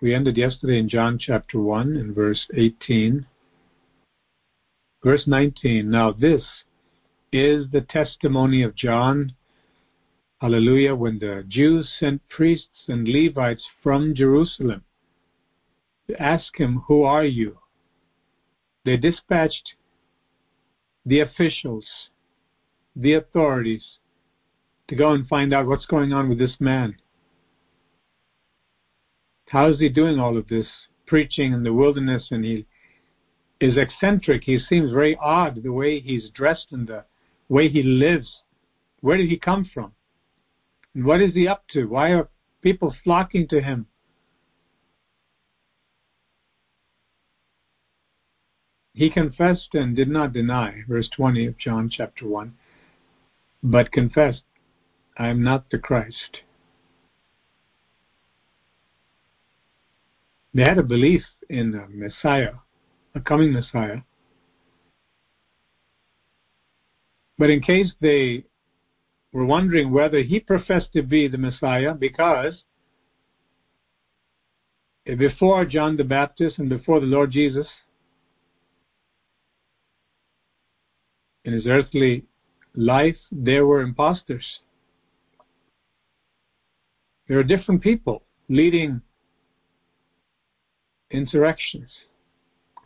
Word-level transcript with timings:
We 0.00 0.14
ended 0.14 0.36
yesterday 0.36 0.78
in 0.78 0.88
John 0.88 1.18
chapter 1.18 1.58
1 1.58 1.96
and 1.96 2.14
verse 2.14 2.46
18. 2.54 3.26
Verse 5.02 5.26
19. 5.26 5.90
Now 5.90 6.12
this 6.12 6.44
is 7.32 7.66
the 7.72 7.80
testimony 7.80 8.62
of 8.62 8.76
John. 8.76 9.34
Hallelujah. 10.40 10.94
When 10.94 11.18
the 11.18 11.44
Jews 11.48 11.92
sent 11.98 12.28
priests 12.28 12.84
and 12.86 13.08
Levites 13.08 13.66
from 13.82 14.14
Jerusalem 14.14 14.84
to 16.06 16.22
ask 16.22 16.56
him, 16.60 16.84
Who 16.86 17.02
are 17.02 17.24
you? 17.24 17.58
They 18.84 18.96
dispatched 18.96 19.74
the 21.04 21.18
officials, 21.18 21.86
the 22.94 23.14
authorities, 23.14 23.98
to 24.86 24.94
go 24.94 25.10
and 25.10 25.26
find 25.26 25.52
out 25.52 25.66
what's 25.66 25.86
going 25.86 26.12
on 26.12 26.28
with 26.28 26.38
this 26.38 26.54
man. 26.60 26.96
How 29.50 29.70
is 29.70 29.80
he 29.80 29.88
doing 29.88 30.18
all 30.18 30.36
of 30.36 30.48
this 30.48 30.66
preaching 31.06 31.52
in 31.52 31.62
the 31.62 31.72
wilderness? 31.72 32.28
And 32.30 32.44
he 32.44 32.66
is 33.60 33.76
eccentric. 33.76 34.44
He 34.44 34.58
seems 34.58 34.90
very 34.92 35.16
odd 35.16 35.62
the 35.62 35.72
way 35.72 36.00
he's 36.00 36.28
dressed 36.30 36.68
and 36.70 36.86
the 36.86 37.04
way 37.48 37.68
he 37.68 37.82
lives. 37.82 38.42
Where 39.00 39.16
did 39.16 39.30
he 39.30 39.38
come 39.38 39.68
from? 39.72 39.92
And 40.94 41.04
what 41.04 41.20
is 41.20 41.34
he 41.34 41.48
up 41.48 41.64
to? 41.72 41.86
Why 41.86 42.12
are 42.12 42.28
people 42.62 42.94
flocking 43.04 43.48
to 43.48 43.62
him? 43.62 43.86
He 48.92 49.10
confessed 49.10 49.74
and 49.74 49.94
did 49.94 50.08
not 50.08 50.32
deny, 50.32 50.82
verse 50.88 51.08
20 51.14 51.46
of 51.46 51.56
John 51.56 51.88
chapter 51.88 52.26
1, 52.26 52.52
but 53.62 53.92
confessed, 53.92 54.42
I 55.16 55.28
am 55.28 55.44
not 55.44 55.70
the 55.70 55.78
Christ. 55.78 56.42
They 60.58 60.64
had 60.64 60.78
a 60.78 60.82
belief 60.82 61.22
in 61.48 61.70
the 61.70 61.86
Messiah, 61.88 62.54
a 63.14 63.20
coming 63.20 63.52
Messiah. 63.52 63.98
But 67.38 67.50
in 67.50 67.60
case 67.60 67.92
they 68.00 68.44
were 69.32 69.44
wondering 69.44 69.92
whether 69.92 70.20
he 70.20 70.40
professed 70.40 70.92
to 70.94 71.04
be 71.04 71.28
the 71.28 71.38
Messiah, 71.38 71.94
because 71.94 72.64
before 75.04 75.64
John 75.64 75.96
the 75.96 76.02
Baptist 76.02 76.58
and 76.58 76.68
before 76.68 76.98
the 76.98 77.06
Lord 77.06 77.30
Jesus, 77.30 77.68
in 81.44 81.52
his 81.52 81.68
earthly 81.68 82.24
life, 82.74 83.18
there 83.30 83.64
were 83.64 83.80
imposters. 83.80 84.58
There 87.28 87.38
are 87.38 87.44
different 87.44 87.80
people 87.80 88.24
leading 88.48 89.02
insurrections, 91.10 91.90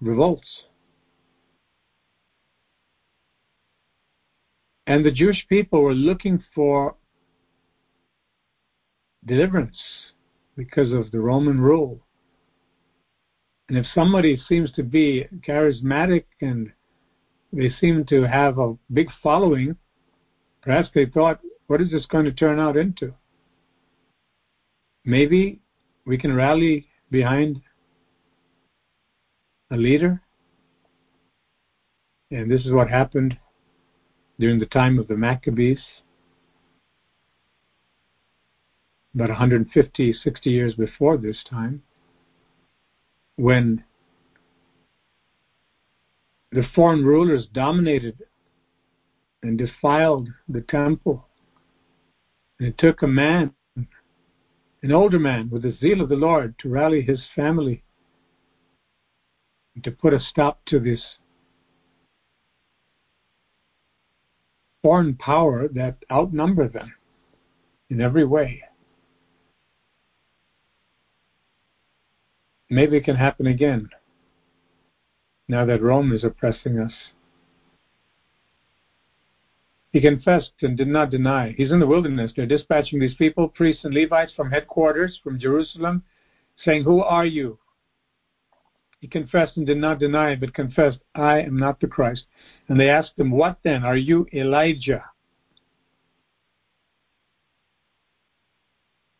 revolts. 0.00 0.64
And 4.86 5.04
the 5.04 5.12
Jewish 5.12 5.46
people 5.48 5.82
were 5.82 5.94
looking 5.94 6.42
for 6.54 6.96
deliverance 9.24 9.78
because 10.56 10.92
of 10.92 11.10
the 11.10 11.20
Roman 11.20 11.60
rule. 11.60 12.00
And 13.68 13.78
if 13.78 13.86
somebody 13.94 14.36
seems 14.48 14.72
to 14.72 14.82
be 14.82 15.26
charismatic 15.46 16.24
and 16.40 16.72
they 17.52 17.70
seem 17.80 18.04
to 18.06 18.22
have 18.22 18.58
a 18.58 18.76
big 18.92 19.08
following, 19.22 19.76
perhaps 20.62 20.88
they 20.94 21.06
thought, 21.06 21.40
what 21.68 21.80
is 21.80 21.90
this 21.90 22.06
going 22.06 22.24
to 22.24 22.32
turn 22.32 22.58
out 22.58 22.76
into? 22.76 23.14
Maybe 25.04 25.60
we 26.04 26.18
can 26.18 26.34
rally 26.34 26.88
behind 27.10 27.62
a 29.72 29.76
leader. 29.76 30.20
And 32.30 32.50
this 32.50 32.64
is 32.64 32.72
what 32.72 32.88
happened 32.88 33.38
during 34.38 34.58
the 34.58 34.66
time 34.66 34.98
of 34.98 35.08
the 35.08 35.16
Maccabees, 35.16 35.80
about 39.14 39.28
150, 39.28 40.12
60 40.12 40.50
years 40.50 40.74
before 40.74 41.16
this 41.16 41.42
time, 41.48 41.82
when 43.36 43.84
the 46.50 46.64
foreign 46.74 47.04
rulers 47.04 47.46
dominated 47.52 48.18
and 49.42 49.58
defiled 49.58 50.28
the 50.48 50.62
temple. 50.62 51.26
And 52.58 52.68
it 52.68 52.78
took 52.78 53.02
a 53.02 53.06
man, 53.06 53.54
an 53.76 54.92
older 54.92 55.18
man 55.18 55.48
with 55.50 55.62
the 55.62 55.76
zeal 55.80 56.00
of 56.02 56.08
the 56.08 56.16
Lord, 56.16 56.58
to 56.58 56.68
rally 56.68 57.02
his 57.02 57.22
family 57.34 57.82
to 59.82 59.90
put 59.90 60.12
a 60.12 60.20
stop 60.20 60.64
to 60.66 60.78
this 60.78 61.16
foreign 64.82 65.14
power 65.14 65.68
that 65.68 65.96
outnumber 66.10 66.68
them 66.68 66.92
in 67.88 68.00
every 68.00 68.24
way. 68.24 68.62
Maybe 72.68 72.96
it 72.96 73.04
can 73.04 73.16
happen 73.16 73.46
again 73.46 73.90
now 75.48 75.64
that 75.66 75.82
Rome 75.82 76.12
is 76.12 76.24
oppressing 76.24 76.78
us. 76.78 76.92
He 79.92 80.00
confessed 80.00 80.52
and 80.62 80.76
did 80.76 80.88
not 80.88 81.10
deny. 81.10 81.54
He's 81.56 81.70
in 81.70 81.78
the 81.78 81.86
wilderness. 81.86 82.32
They're 82.34 82.46
dispatching 82.46 82.98
these 82.98 83.14
people, 83.14 83.48
priests 83.48 83.84
and 83.84 83.92
Levites, 83.92 84.32
from 84.34 84.50
headquarters, 84.50 85.20
from 85.22 85.38
Jerusalem, 85.38 86.02
saying, 86.64 86.84
Who 86.84 87.02
are 87.02 87.26
you? 87.26 87.58
He 89.02 89.08
confessed 89.08 89.56
and 89.56 89.66
did 89.66 89.78
not 89.78 89.98
deny, 89.98 90.30
it, 90.30 90.40
but 90.40 90.54
confessed, 90.54 91.00
I 91.12 91.40
am 91.40 91.56
not 91.58 91.80
the 91.80 91.88
Christ. 91.88 92.24
And 92.68 92.78
they 92.78 92.88
asked 92.88 93.18
him, 93.18 93.32
What 93.32 93.58
then? 93.64 93.82
Are 93.82 93.96
you 93.96 94.28
Elijah? 94.32 95.04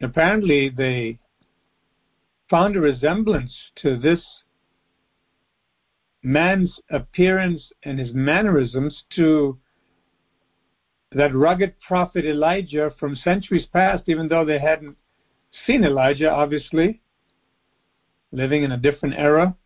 Apparently, 0.00 0.68
they 0.68 1.18
found 2.48 2.76
a 2.76 2.80
resemblance 2.80 3.52
to 3.82 3.98
this 3.98 4.20
man's 6.22 6.78
appearance 6.88 7.72
and 7.82 7.98
his 7.98 8.14
mannerisms 8.14 9.02
to 9.16 9.58
that 11.10 11.34
rugged 11.34 11.74
prophet 11.80 12.24
Elijah 12.24 12.94
from 13.00 13.16
centuries 13.16 13.66
past, 13.66 14.04
even 14.06 14.28
though 14.28 14.44
they 14.44 14.60
hadn't 14.60 14.96
seen 15.66 15.82
Elijah, 15.82 16.30
obviously, 16.30 17.00
living 18.30 18.62
in 18.62 18.70
a 18.70 18.78
different 18.78 19.16
era. 19.18 19.56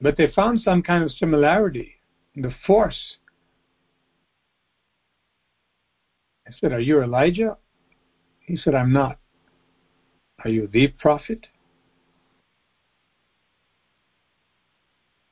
But 0.00 0.16
they 0.16 0.30
found 0.34 0.60
some 0.60 0.82
kind 0.82 1.04
of 1.04 1.10
similarity 1.12 1.94
in 2.34 2.42
the 2.42 2.52
force. 2.66 3.16
I 6.46 6.50
said, 6.60 6.72
Are 6.72 6.80
you 6.80 7.02
Elijah? 7.02 7.56
He 8.40 8.56
said, 8.56 8.74
I'm 8.74 8.92
not. 8.92 9.18
Are 10.44 10.50
you 10.50 10.68
the 10.70 10.88
prophet? 10.88 11.46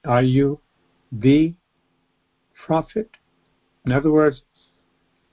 Are 0.05 0.23
you 0.23 0.61
the 1.11 1.55
prophet? 2.67 3.11
In 3.85 3.93
other 3.93 4.11
words, 4.11 4.43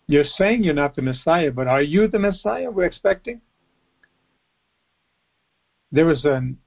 you're 0.07 0.25
saying 0.38 0.63
you're 0.63 0.73
not 0.73 0.96
the 0.96 1.01
Messiah, 1.01 1.51
but 1.51 1.67
are 1.67 1.81
you 1.81 2.07
the 2.07 2.19
Messiah 2.19 2.69
we're 2.69 2.85
expecting? 2.85 3.41
There 5.91 6.06
was 6.06 6.25
an 6.25 6.57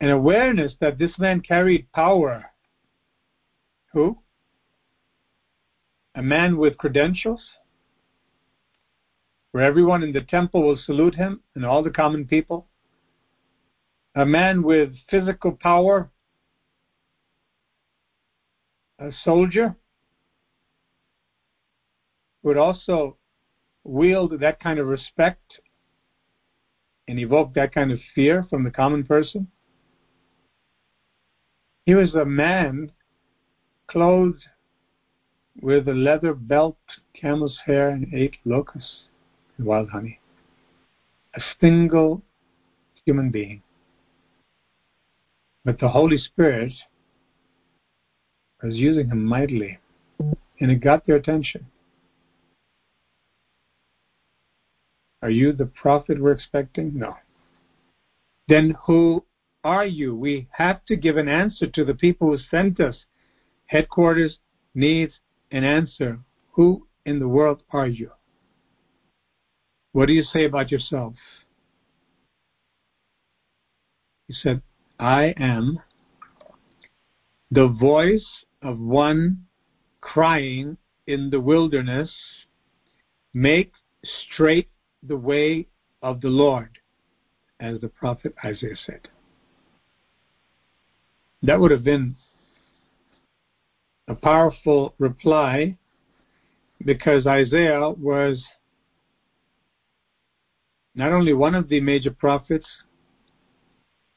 an 0.00 0.10
awareness 0.10 0.74
that 0.80 0.98
this 0.98 1.12
man 1.18 1.40
carried 1.40 1.90
power. 1.92 2.44
Who? 3.92 4.16
A 6.14 6.22
man 6.22 6.56
with 6.56 6.76
credentials, 6.78 7.40
where 9.52 9.64
everyone 9.64 10.02
in 10.02 10.12
the 10.12 10.22
temple 10.22 10.62
will 10.62 10.76
salute 10.76 11.14
him 11.14 11.40
and 11.54 11.64
all 11.64 11.82
the 11.82 11.90
common 11.90 12.26
people. 12.26 12.66
A 14.14 14.24
man 14.24 14.62
with 14.62 14.94
physical 15.10 15.52
power, 15.52 16.10
a 18.98 19.10
soldier, 19.24 19.74
would 22.42 22.56
also 22.56 23.16
wield 23.84 24.40
that 24.40 24.60
kind 24.60 24.78
of 24.78 24.86
respect 24.86 25.60
and 27.06 27.18
evoke 27.18 27.54
that 27.54 27.72
kind 27.72 27.90
of 27.90 27.98
fear 28.14 28.44
from 28.50 28.64
the 28.64 28.70
common 28.70 29.04
person. 29.04 29.48
He 31.88 31.94
was 31.94 32.14
a 32.14 32.26
man 32.26 32.92
clothed 33.86 34.44
with 35.62 35.88
a 35.88 35.94
leather 35.94 36.34
belt, 36.34 36.76
camel's 37.14 37.60
hair, 37.64 37.88
and 37.88 38.12
ate 38.12 38.36
locusts 38.44 39.04
and 39.56 39.66
wild 39.66 39.88
honey. 39.88 40.20
A 41.34 41.40
single 41.58 42.20
human 43.06 43.30
being. 43.30 43.62
But 45.64 45.80
the 45.80 45.88
Holy 45.88 46.18
Spirit 46.18 46.74
was 48.62 48.74
using 48.74 49.08
him 49.08 49.24
mightily, 49.24 49.78
and 50.60 50.70
it 50.70 50.82
got 50.82 51.06
their 51.06 51.16
attention. 51.16 51.68
Are 55.22 55.30
you 55.30 55.54
the 55.54 55.64
prophet 55.64 56.20
we're 56.20 56.32
expecting? 56.32 56.98
No. 56.98 57.16
then 58.46 58.76
who 58.84 59.24
are 59.68 59.84
you? 59.84 60.16
We 60.16 60.48
have 60.52 60.82
to 60.86 60.96
give 60.96 61.18
an 61.18 61.28
answer 61.28 61.66
to 61.66 61.84
the 61.84 61.94
people 61.94 62.28
who 62.30 62.38
sent 62.50 62.80
us. 62.80 62.96
Headquarters 63.66 64.38
needs 64.74 65.12
an 65.50 65.62
answer. 65.62 66.20
Who 66.52 66.88
in 67.04 67.18
the 67.18 67.28
world 67.28 67.62
are 67.70 67.86
you? 67.86 68.12
What 69.92 70.06
do 70.06 70.14
you 70.14 70.22
say 70.22 70.46
about 70.46 70.70
yourself? 70.70 71.14
He 74.26 74.32
said, 74.32 74.62
I 74.98 75.34
am 75.36 75.80
the 77.50 77.68
voice 77.68 78.26
of 78.62 78.78
one 78.78 79.44
crying 80.00 80.78
in 81.06 81.28
the 81.28 81.40
wilderness, 81.40 82.10
make 83.34 83.72
straight 84.02 84.70
the 85.02 85.16
way 85.16 85.66
of 86.00 86.22
the 86.22 86.28
Lord, 86.28 86.78
as 87.60 87.80
the 87.80 87.88
prophet 87.88 88.34
Isaiah 88.42 88.76
said. 88.86 89.08
That 91.42 91.60
would 91.60 91.70
have 91.70 91.84
been 91.84 92.16
a 94.08 94.14
powerful 94.14 94.94
reply 94.98 95.76
because 96.84 97.26
Isaiah 97.26 97.90
was 97.90 98.42
not 100.94 101.12
only 101.12 101.32
one 101.32 101.54
of 101.54 101.68
the 101.68 101.80
major 101.80 102.10
prophets, 102.10 102.66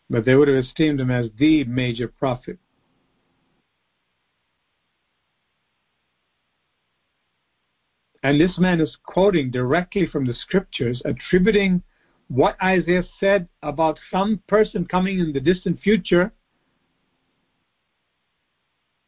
but 0.10 0.26
they 0.26 0.36
would 0.36 0.48
have 0.48 0.58
esteemed 0.58 1.00
him 1.00 1.12
as 1.12 1.30
the 1.38 1.64
major 1.66 2.08
prophet. 2.08 2.58
And 8.24 8.40
this 8.40 8.58
man 8.60 8.80
is 8.80 8.98
quoting 9.04 9.52
directly 9.52 10.08
from 10.08 10.26
the 10.26 10.34
scriptures, 10.34 11.02
attributing 11.06 11.82
what 12.28 12.56
Isaiah 12.62 13.04
said 13.20 13.48
about 13.64 14.00
some 14.12 14.42
person 14.48 14.86
coming 14.86 15.20
in 15.20 15.34
the 15.34 15.40
distant 15.40 15.80
future 15.82 16.32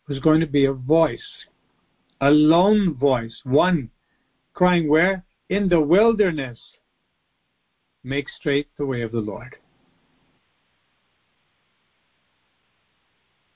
who's 0.06 0.20
going 0.20 0.40
to 0.42 0.48
be 0.48 0.66
a 0.66 0.74
voice, 0.74 1.46
a 2.22 2.30
lone 2.30 2.96
voice, 2.96 3.42
one 3.44 3.90
crying 4.54 4.88
where? 4.88 5.26
In 5.50 5.70
the 5.70 5.82
wilderness. 5.82 6.60
Make 8.04 8.28
straight 8.30 8.68
the 8.78 8.86
way 8.86 9.02
of 9.02 9.12
the 9.12 9.20
Lord. 9.20 9.56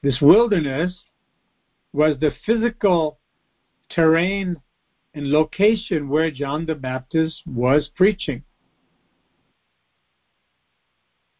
This 0.02 0.20
wilderness 0.22 0.94
was 1.92 2.18
the 2.20 2.32
physical 2.46 3.20
terrain 3.90 4.58
and 5.14 5.32
location 5.32 6.10
where 6.10 6.32
John 6.32 6.66
the 6.66 6.76
Baptist 6.76 7.42
was 7.46 7.90
preaching. 7.96 8.44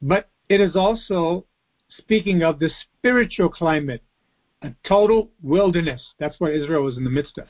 But 0.02 0.30
it 0.50 0.60
is 0.60 0.76
also 0.76 1.46
speaking 1.90 2.44
of 2.44 2.60
the 2.60 2.70
spiritual 2.98 3.50
climate, 3.50 4.04
a 4.62 4.72
total 4.88 5.30
wilderness. 5.42 6.04
That's 6.20 6.40
what 6.40 6.54
Israel 6.54 6.84
was 6.84 6.98
in 6.98 7.04
the 7.04 7.10
midst 7.10 7.38
of. 7.38 7.48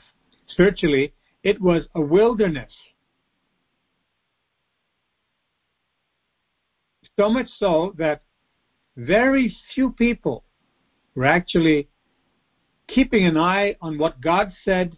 Spiritually, 0.48 1.14
it 1.42 1.60
was 1.60 1.84
a 1.94 2.00
wilderness. 2.00 2.72
So 7.18 7.28
much 7.28 7.48
so 7.58 7.94
that 7.98 8.22
very 8.96 9.56
few 9.74 9.90
people 9.90 10.44
were 11.14 11.24
actually 11.24 11.88
keeping 12.86 13.26
an 13.26 13.36
eye 13.36 13.76
on 13.80 13.98
what 13.98 14.20
God 14.20 14.52
said 14.64 14.96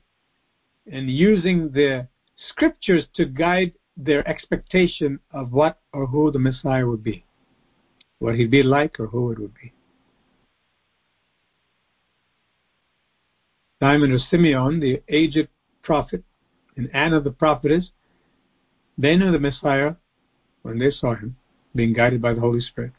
and 0.90 1.10
using 1.10 1.70
the 1.72 2.08
scriptures 2.48 3.06
to 3.14 3.26
guide 3.26 3.72
their 3.96 4.26
expectation 4.28 5.18
of 5.32 5.52
what 5.52 5.78
or 5.92 6.06
who 6.06 6.30
the 6.30 6.38
Messiah 6.38 6.86
would 6.86 7.02
be, 7.02 7.24
what 8.18 8.34
he'd 8.34 8.50
be 8.50 8.62
like 8.62 8.98
or 8.98 9.06
who 9.06 9.32
it 9.32 9.38
would 9.38 9.54
be. 9.54 9.72
Simon 13.80 14.12
or 14.12 14.18
Simeon, 14.30 14.78
the 14.78 15.02
aged 15.08 15.48
prophet, 15.82 16.22
and 16.76 16.88
Anna 16.94 17.20
the 17.20 17.30
prophetess, 17.30 17.90
they 18.98 19.16
knew 19.16 19.32
the 19.32 19.38
Messiah 19.38 19.94
when 20.62 20.78
they 20.78 20.90
saw 20.90 21.14
him, 21.14 21.36
being 21.74 21.94
guided 21.94 22.20
by 22.20 22.34
the 22.34 22.40
Holy 22.40 22.60
Spirit. 22.60 22.92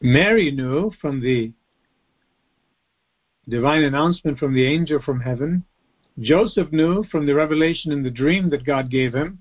Mary 0.00 0.50
knew 0.50 0.90
from 1.00 1.20
the 1.20 1.52
divine 3.48 3.82
announcement 3.82 4.38
from 4.38 4.54
the 4.54 4.66
angel 4.66 5.00
from 5.04 5.20
heaven. 5.20 5.64
Joseph 6.20 6.72
knew 6.72 7.04
from 7.10 7.26
the 7.26 7.34
revelation 7.34 7.92
in 7.92 8.02
the 8.02 8.10
dream 8.10 8.48
that 8.50 8.64
God 8.64 8.90
gave 8.90 9.14
him. 9.14 9.38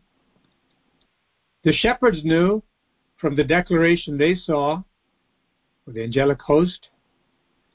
The 1.64 1.74
shepherds 1.74 2.24
knew 2.24 2.64
from 3.18 3.36
the 3.36 3.44
declaration 3.44 4.18
they 4.18 4.36
saw 4.36 4.84
the 5.88 6.04
angelic 6.04 6.42
host. 6.42 6.90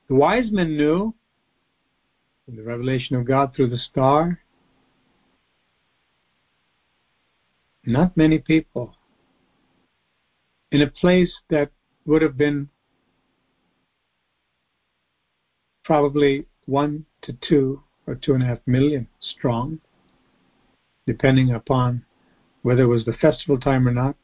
The 0.08 0.14
wise 0.14 0.50
men 0.50 0.76
knew 0.76 1.14
from 2.44 2.56
the 2.56 2.62
revelation 2.62 3.16
of 3.16 3.26
God 3.26 3.54
through 3.54 3.68
the 3.68 3.78
star. 3.78 4.40
Not 7.84 8.16
many 8.16 8.38
people 8.38 8.94
in 10.70 10.82
a 10.82 10.90
place 10.90 11.32
that 11.48 11.70
would 12.06 12.22
have 12.22 12.36
been 12.36 12.68
probably 15.84 16.46
one 16.66 17.04
to 17.22 17.36
two 17.46 17.82
or 18.06 18.14
two 18.14 18.34
and 18.34 18.42
a 18.42 18.46
half 18.46 18.58
million 18.66 19.06
strong, 19.20 19.80
depending 21.06 21.50
upon 21.50 22.04
whether 22.62 22.82
it 22.82 22.86
was 22.86 23.04
the 23.04 23.12
festival 23.14 23.58
time 23.58 23.86
or 23.88 23.92
not. 23.92 24.16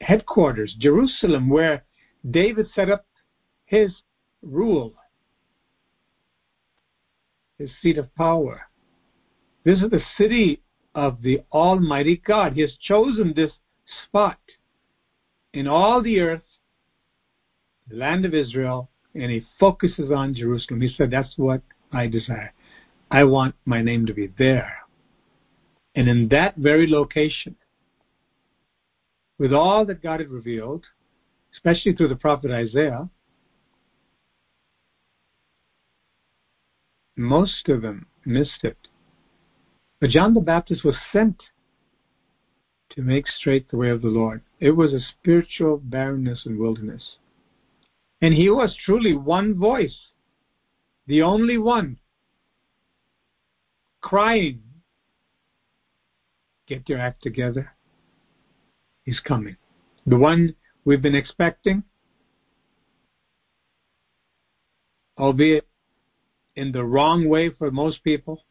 Headquarters, 0.00 0.74
Jerusalem, 0.78 1.48
where 1.48 1.84
David 2.28 2.66
set 2.74 2.90
up 2.90 3.06
his 3.64 3.92
rule, 4.42 4.94
his 7.58 7.70
seat 7.82 7.98
of 7.98 8.14
power. 8.14 8.62
This 9.64 9.82
is 9.82 9.90
the 9.90 10.02
city 10.16 10.62
of 10.94 11.22
the 11.22 11.42
Almighty 11.52 12.20
God. 12.24 12.54
He 12.54 12.62
has 12.62 12.76
chosen 12.80 13.32
this 13.34 13.52
spot 14.04 14.38
in 15.52 15.66
all 15.66 16.02
the 16.02 16.20
earth, 16.20 16.42
the 17.88 17.96
land 17.96 18.24
of 18.24 18.34
Israel, 18.34 18.90
and 19.14 19.30
he 19.30 19.44
focuses 19.58 20.10
on 20.10 20.34
Jerusalem. 20.34 20.80
He 20.80 20.88
said, 20.96 21.10
That's 21.10 21.32
what 21.36 21.62
I 21.92 22.06
desire. 22.06 22.52
I 23.10 23.24
want 23.24 23.54
my 23.64 23.82
name 23.82 24.06
to 24.06 24.12
be 24.12 24.32
there. 24.38 24.78
And 25.94 26.08
in 26.08 26.28
that 26.28 26.56
very 26.56 26.86
location, 26.86 27.56
with 29.38 29.52
all 29.52 29.84
that 29.86 30.02
God 30.02 30.20
had 30.20 30.28
revealed, 30.28 30.84
especially 31.52 31.92
through 31.94 32.08
the 32.08 32.16
prophet 32.16 32.50
Isaiah, 32.50 33.08
most 37.16 37.68
of 37.68 37.82
them 37.82 38.06
missed 38.24 38.62
it. 38.62 38.76
But 40.00 40.10
John 40.10 40.34
the 40.34 40.40
Baptist 40.40 40.84
was 40.84 40.96
sent 41.12 41.42
to 42.90 43.02
make 43.02 43.26
straight 43.26 43.68
the 43.68 43.76
way 43.76 43.90
of 43.90 44.02
the 44.02 44.08
Lord. 44.08 44.42
It 44.60 44.70
was 44.70 44.92
a 44.92 45.00
spiritual 45.00 45.78
barrenness 45.78 46.46
and 46.46 46.58
wilderness. 46.58 47.16
And 48.22 48.34
he 48.34 48.48
was 48.50 48.76
truly 48.84 49.14
one 49.14 49.54
voice, 49.54 49.96
the 51.06 51.22
only 51.22 51.58
one, 51.58 51.98
crying, 54.00 54.62
Get 56.68 56.86
your 56.86 56.98
act 56.98 57.22
together. 57.22 57.72
He's 59.04 59.20
coming. 59.20 59.56
The 60.06 60.18
one 60.18 60.54
we've 60.88 61.02
been 61.02 61.14
expecting, 61.14 61.82
albeit 65.18 65.68
in 66.56 66.72
the 66.72 66.82
wrong 66.82 67.28
way 67.28 67.50
for 67.50 67.70
most 67.70 68.02
people. 68.02 68.42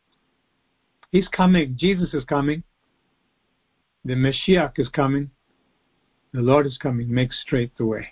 He's 1.11 1.27
coming. 1.29 1.75
Jesus 1.79 2.13
is 2.13 2.23
coming. 2.25 2.61
The 4.05 4.15
Messiah 4.15 4.69
is 4.75 4.87
coming. 4.89 5.31
The 6.31 6.41
Lord 6.41 6.67
is 6.67 6.77
coming. 6.77 7.11
Make 7.11 7.33
straight 7.33 7.75
the 7.75 7.87
way. 7.87 8.09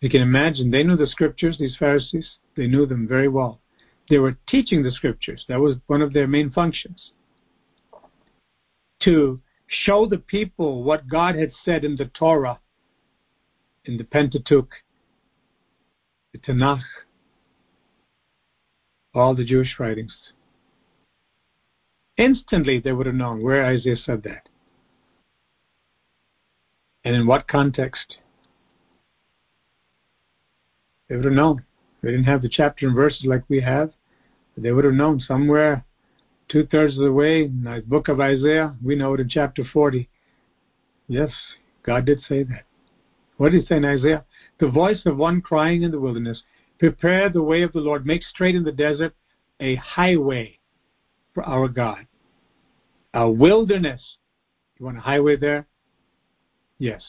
You 0.00 0.08
can 0.08 0.22
imagine, 0.22 0.70
they 0.70 0.84
knew 0.84 0.96
the 0.96 1.08
scriptures, 1.08 1.56
these 1.58 1.76
Pharisees. 1.76 2.36
They 2.56 2.68
knew 2.68 2.86
them 2.86 3.08
very 3.08 3.26
well. 3.26 3.60
They 4.08 4.18
were 4.18 4.36
teaching 4.48 4.84
the 4.84 4.92
scriptures. 4.92 5.44
That 5.48 5.58
was 5.58 5.78
one 5.88 6.00
of 6.00 6.12
their 6.12 6.28
main 6.28 6.52
functions. 6.52 7.10
To 9.02 9.40
show 9.66 10.06
the 10.06 10.18
people 10.18 10.82
what 10.82 11.08
God 11.08 11.34
had 11.34 11.52
said 11.64 11.84
in 11.84 11.96
the 11.96 12.06
Torah, 12.06 12.58
in 13.84 13.96
the 13.96 14.04
Pentateuch, 14.04 14.70
the 16.32 16.38
Tanakh, 16.38 16.82
all 19.14 19.34
the 19.34 19.44
Jewish 19.44 19.76
writings. 19.78 20.14
Instantly 22.16 22.80
they 22.80 22.92
would 22.92 23.06
have 23.06 23.14
known 23.14 23.42
where 23.42 23.64
Isaiah 23.64 23.96
said 23.96 24.22
that. 24.24 24.48
And 27.04 27.14
in 27.14 27.26
what 27.26 27.46
context. 27.46 28.18
They 31.08 31.14
would 31.16 31.24
have 31.24 31.34
known. 31.34 31.64
They 32.02 32.10
didn't 32.10 32.24
have 32.24 32.42
the 32.42 32.48
chapter 32.48 32.86
and 32.86 32.96
verses 32.96 33.24
like 33.24 33.44
we 33.48 33.60
have. 33.60 33.92
They 34.56 34.72
would 34.72 34.84
have 34.84 34.94
known 34.94 35.20
somewhere 35.20 35.84
two 36.48 36.66
thirds 36.66 36.96
of 36.96 37.04
the 37.04 37.12
way 37.12 37.44
in 37.44 37.64
the 37.64 37.82
book 37.86 38.08
of 38.08 38.20
Isaiah. 38.20 38.74
We 38.82 38.94
know 38.94 39.14
it 39.14 39.20
in 39.20 39.28
chapter 39.28 39.64
40. 39.64 40.08
Yes, 41.08 41.30
God 41.82 42.04
did 42.04 42.20
say 42.28 42.42
that. 42.44 42.64
What 43.36 43.52
did 43.52 43.62
he 43.62 43.66
say 43.66 43.76
in 43.76 43.84
Isaiah? 43.84 44.24
The 44.58 44.68
voice 44.68 45.02
of 45.06 45.16
one 45.16 45.40
crying 45.40 45.82
in 45.82 45.90
the 45.90 46.00
wilderness, 46.00 46.42
prepare 46.78 47.28
the 47.28 47.42
way 47.42 47.62
of 47.62 47.72
the 47.72 47.80
Lord, 47.80 48.06
make 48.06 48.22
straight 48.22 48.54
in 48.54 48.64
the 48.64 48.72
desert 48.72 49.14
a 49.60 49.74
highway 49.76 50.58
for 51.34 51.42
our 51.44 51.68
God. 51.68 52.06
A 53.14 53.30
wilderness. 53.30 54.00
You 54.78 54.86
want 54.86 54.98
a 54.98 55.02
highway 55.02 55.36
there? 55.36 55.66
Yes. 56.78 57.02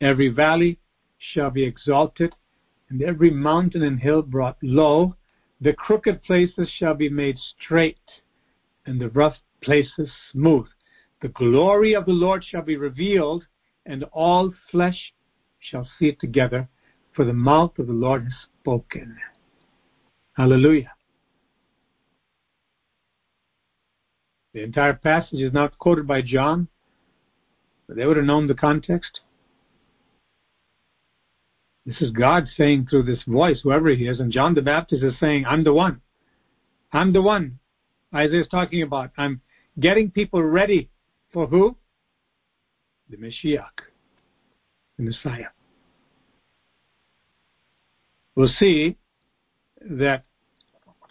Every 0.00 0.28
valley 0.28 0.78
shall 1.18 1.50
be 1.50 1.62
exalted, 1.62 2.34
and 2.88 3.02
every 3.02 3.30
mountain 3.30 3.82
and 3.82 4.00
hill 4.00 4.22
brought 4.22 4.56
low. 4.62 5.16
The 5.62 5.74
crooked 5.74 6.24
places 6.24 6.68
shall 6.76 6.94
be 6.94 7.08
made 7.08 7.38
straight, 7.38 8.00
and 8.84 9.00
the 9.00 9.10
rough 9.10 9.36
places 9.60 10.10
smooth. 10.32 10.66
The 11.20 11.28
glory 11.28 11.94
of 11.94 12.04
the 12.04 12.12
Lord 12.12 12.42
shall 12.42 12.62
be 12.62 12.76
revealed, 12.76 13.46
and 13.86 14.02
all 14.12 14.52
flesh 14.72 15.14
shall 15.60 15.88
see 15.96 16.08
it 16.08 16.18
together, 16.18 16.68
for 17.12 17.24
the 17.24 17.32
mouth 17.32 17.78
of 17.78 17.86
the 17.86 17.92
Lord 17.92 18.24
has 18.24 18.32
spoken. 18.60 19.16
Hallelujah. 20.32 20.90
The 24.54 24.64
entire 24.64 24.94
passage 24.94 25.40
is 25.40 25.52
not 25.52 25.78
quoted 25.78 26.08
by 26.08 26.22
John, 26.22 26.66
but 27.86 27.96
they 27.96 28.04
would 28.04 28.16
have 28.16 28.26
known 28.26 28.48
the 28.48 28.54
context. 28.56 29.20
This 31.84 32.00
is 32.00 32.10
God 32.10 32.44
saying 32.56 32.86
through 32.88 33.04
this 33.04 33.22
voice, 33.26 33.60
whoever 33.62 33.88
he 33.90 34.06
is, 34.06 34.20
and 34.20 34.30
John 34.30 34.54
the 34.54 34.62
Baptist 34.62 35.02
is 35.02 35.14
saying, 35.18 35.44
I'm 35.46 35.64
the 35.64 35.72
one. 35.72 36.00
I'm 36.92 37.12
the 37.12 37.22
one. 37.22 37.58
Isaiah 38.14 38.42
is 38.42 38.48
talking 38.48 38.82
about. 38.82 39.10
I'm 39.16 39.40
getting 39.80 40.10
people 40.10 40.42
ready 40.42 40.90
for 41.32 41.46
who? 41.46 41.76
The 43.08 43.16
Messiah, 43.16 43.66
the 44.96 45.04
Messiah. 45.04 45.48
We'll 48.36 48.52
see 48.58 48.96
that 49.80 50.24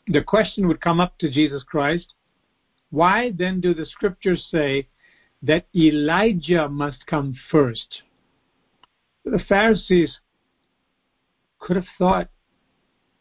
the 0.08 0.24
question 0.24 0.68
would 0.68 0.82
come 0.82 1.00
up 1.00 1.18
to 1.20 1.30
Jesus 1.30 1.64
Christ 1.64 2.14
why 2.92 3.32
then 3.32 3.62
do 3.62 3.74
the 3.74 3.86
scriptures 3.86 4.46
say 4.52 4.88
that 5.42 5.66
Elijah 5.76 6.68
must 6.70 7.08
come 7.08 7.36
first? 7.50 8.04
The 9.24 9.40
Pharisees 9.48 10.20
could 11.62 11.78
have 11.78 11.86
thought 11.98 12.30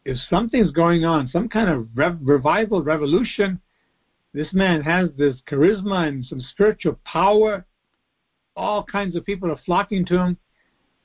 if 0.03 0.17
something's 0.29 0.71
going 0.71 1.05
on, 1.05 1.29
some 1.29 1.47
kind 1.47 1.69
of 1.69 1.87
rev- 1.95 2.19
revival, 2.21 2.81
revolution, 2.81 3.61
this 4.33 4.51
man 4.51 4.81
has 4.81 5.09
this 5.17 5.35
charisma 5.49 6.07
and 6.07 6.25
some 6.25 6.41
spiritual 6.41 6.99
power. 7.05 7.65
All 8.55 8.83
kinds 8.83 9.15
of 9.15 9.25
people 9.25 9.51
are 9.51 9.59
flocking 9.65 10.05
to 10.07 10.17
him. 10.17 10.37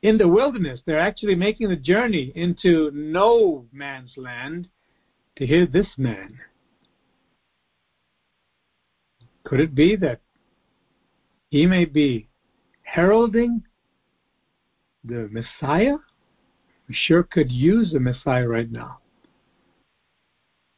In 0.02 0.18
the 0.18 0.28
wilderness, 0.28 0.80
they're 0.86 0.98
actually 0.98 1.34
making 1.34 1.68
the 1.68 1.76
journey 1.76 2.32
into 2.34 2.90
no 2.94 3.66
man's 3.72 4.12
land 4.16 4.68
to 5.36 5.46
hear 5.46 5.66
this 5.66 5.86
man. 5.96 6.38
Could 9.44 9.60
it 9.60 9.74
be 9.74 9.96
that 9.96 10.20
he 11.50 11.66
may 11.66 11.84
be 11.84 12.28
heralding 12.82 13.62
the 15.04 15.28
Messiah? 15.30 15.96
We 16.88 16.94
sure 16.94 17.22
could 17.22 17.50
use 17.50 17.94
a 17.94 18.00
Messiah 18.00 18.46
right 18.46 18.70
now. 18.70 18.98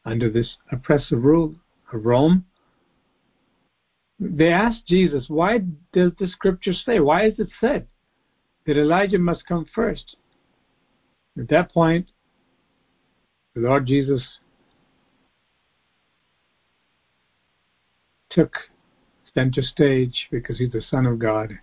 Under 0.05 0.31
this 0.31 0.57
oppressive 0.73 1.23
rule 1.23 1.57
of 1.93 2.05
Rome, 2.07 2.47
they 4.19 4.49
asked 4.49 4.87
Jesus, 4.87 5.27
why 5.29 5.59
does 5.93 6.12
the 6.19 6.29
scripture 6.29 6.73
say, 6.73 6.99
why 6.99 7.27
is 7.27 7.38
it 7.38 7.49
said 7.61 7.87
that 8.67 8.77
Elijah 8.77 9.19
must 9.19 9.47
come 9.47 9.67
first? 9.75 10.17
At 11.38 11.49
that 11.50 11.73
point, 11.73 12.11
the 13.55 13.61
Lord 13.61 13.87
Jesus 13.87 14.23
took 18.31 18.53
center 19.35 19.62
stage 19.62 20.29
because 20.31 20.59
he's 20.59 20.73
the 20.73 20.83
Son 20.91 21.07
of 21.07 21.19
God. 21.19 21.59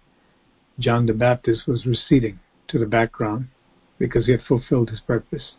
John 0.80 1.06
the 1.06 1.14
Baptist 1.14 1.68
was 1.68 1.86
receding 1.86 2.40
to 2.68 2.80
the 2.80 2.86
background 2.86 3.48
because 3.98 4.26
he 4.26 4.32
had 4.32 4.42
fulfilled 4.42 4.90
his 4.90 5.02
purpose. 5.02 5.54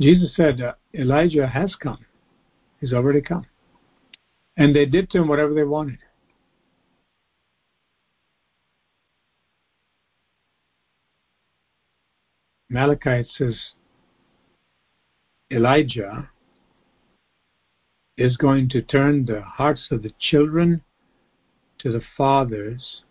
Jesus 0.00 0.34
said, 0.34 0.60
uh, 0.60 0.74
Elijah 0.94 1.46
has 1.46 1.74
come. 1.74 2.04
He's 2.80 2.92
already 2.92 3.20
come. 3.20 3.46
And 4.56 4.74
they 4.74 4.86
did 4.86 5.10
to 5.10 5.18
him 5.18 5.28
whatever 5.28 5.54
they 5.54 5.64
wanted. 5.64 5.98
Malachi 12.70 13.28
says 13.36 13.56
Elijah 15.50 16.30
is 18.16 18.36
going 18.36 18.68
to 18.68 18.80
turn 18.80 19.26
the 19.26 19.40
hearts 19.42 19.88
of 19.90 20.02
the 20.02 20.12
children 20.20 20.82
to 21.80 21.90
the 21.90 22.02
fathers, 22.16 23.02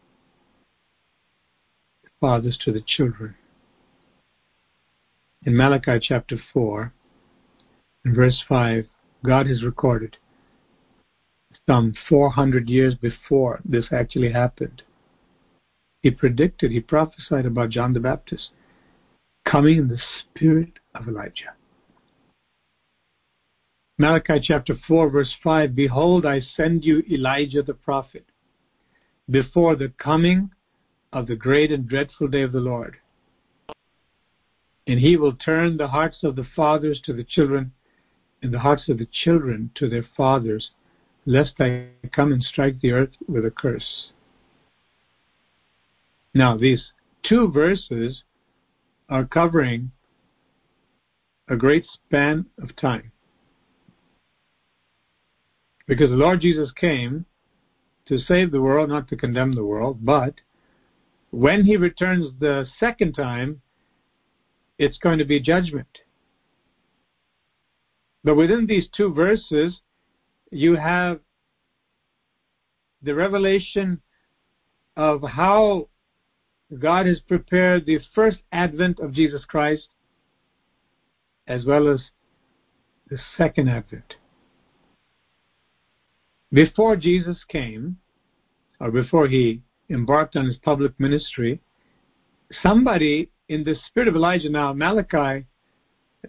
the 2.03 2.09
fathers 2.21 2.57
to 2.63 2.71
the 2.71 2.83
children. 2.85 3.35
In 5.45 5.55
Malachi 5.55 5.99
chapter 6.01 6.37
4, 6.53 6.93
in 8.05 8.13
verse 8.13 8.43
5, 8.47 8.85
God 9.25 9.47
has 9.47 9.63
recorded 9.63 10.17
some 11.67 11.93
400 12.09 12.69
years 12.69 12.95
before 12.95 13.61
this 13.63 13.85
actually 13.91 14.31
happened. 14.31 14.81
He 16.01 16.11
predicted, 16.11 16.71
he 16.71 16.81
prophesied 16.81 17.45
about 17.45 17.69
John 17.69 17.93
the 17.93 17.99
Baptist 17.99 18.49
coming 19.45 19.77
in 19.77 19.87
the 19.87 20.01
spirit 20.19 20.73
of 20.93 21.07
Elijah. 21.07 21.53
Malachi 23.97 24.39
chapter 24.41 24.75
4, 24.87 25.09
verse 25.09 25.35
5 25.43 25.75
Behold, 25.75 26.25
I 26.25 26.39
send 26.39 26.83
you 26.83 27.03
Elijah 27.11 27.63
the 27.63 27.73
prophet 27.73 28.25
before 29.29 29.75
the 29.75 29.91
coming 29.99 30.51
of 31.11 31.27
the 31.27 31.35
great 31.35 31.71
and 31.71 31.87
dreadful 31.87 32.27
day 32.27 32.41
of 32.41 32.51
the 32.51 32.59
Lord. 32.59 32.97
And 34.89 34.99
he 34.99 35.17
will 35.17 35.33
turn 35.33 35.77
the 35.77 35.89
hearts 35.89 36.23
of 36.23 36.35
the 36.35 36.47
fathers 36.55 36.99
to 37.05 37.13
the 37.13 37.23
children, 37.23 37.73
and 38.41 38.51
the 38.51 38.57
hearts 38.57 38.89
of 38.89 38.97
the 38.97 39.05
children 39.05 39.69
to 39.75 39.87
their 39.87 40.05
fathers, 40.17 40.71
lest 41.27 41.53
I 41.59 41.89
come 42.11 42.31
and 42.31 42.41
strike 42.41 42.81
the 42.81 42.93
earth 42.93 43.11
with 43.27 43.45
a 43.45 43.51
curse. 43.51 44.13
Now, 46.33 46.57
these 46.57 46.91
two 47.21 47.51
verses 47.51 48.23
are 49.09 49.25
covering 49.25 49.91
a 51.47 51.55
great 51.55 51.85
span 51.85 52.47
of 52.59 52.75
time. 52.75 53.11
Because 55.85 56.09
the 56.09 56.15
Lord 56.15 56.41
Jesus 56.41 56.71
came 56.71 57.27
to 58.07 58.17
save 58.17 58.49
the 58.49 58.61
world, 58.61 58.89
not 58.89 59.07
to 59.09 59.15
condemn 59.15 59.53
the 59.53 59.65
world, 59.65 60.03
but 60.03 60.33
when 61.29 61.63
he 61.63 61.77
returns 61.77 62.31
the 62.39 62.65
second 62.79 63.13
time, 63.13 63.61
it's 64.79 64.97
going 64.97 65.19
to 65.19 65.25
be 65.25 65.39
judgment. 65.39 65.99
But 68.23 68.35
within 68.35 68.65
these 68.65 68.87
two 68.95 69.13
verses, 69.13 69.81
you 70.51 70.75
have 70.75 71.19
the 73.03 73.13
revelation 73.13 74.01
of 74.97 75.21
how 75.21 75.89
God 76.79 77.05
has 77.05 77.19
prepared 77.19 77.85
the 77.85 77.99
first 78.15 78.37
advent 78.51 78.99
of 78.99 79.13
Jesus 79.13 79.43
Christ 79.45 79.87
as 81.47 81.65
well 81.65 81.91
as 81.91 82.01
the 83.09 83.17
second 83.37 83.69
advent. 83.69 84.15
Before 86.51 86.95
Jesus 86.95 87.37
came, 87.47 87.97
or 88.79 88.91
before 88.91 89.27
he 89.27 89.61
embarked 89.89 90.35
on 90.35 90.45
his 90.45 90.57
public 90.57 90.97
ministry, 90.99 91.59
somebody 92.63 93.29
in 93.49 93.63
the 93.63 93.75
spirit 93.87 94.07
of 94.07 94.15
Elijah, 94.15 94.49
now 94.49 94.71
Malachi 94.71 95.45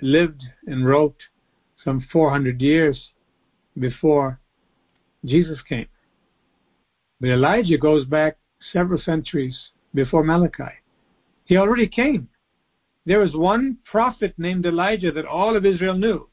lived 0.00 0.42
and 0.66 0.86
wrote 0.86 1.16
some 1.84 2.06
400 2.12 2.60
years 2.60 3.10
before 3.78 4.40
Jesus 5.24 5.58
came. 5.68 5.88
But 7.20 7.30
Elijah 7.30 7.76
goes 7.76 8.06
back 8.06 8.38
several 8.72 9.00
centuries 9.00 9.58
before 9.94 10.24
Malachi. 10.24 10.72
He 11.44 11.56
already 11.56 11.86
came. 11.86 12.28
There 13.04 13.20
was 13.20 13.34
one 13.34 13.78
prophet 13.90 14.34
named 14.38 14.64
Elijah 14.64 15.12
that 15.12 15.26
all 15.26 15.56
of 15.56 15.66
Israel 15.66 15.96
knew. 15.96 16.28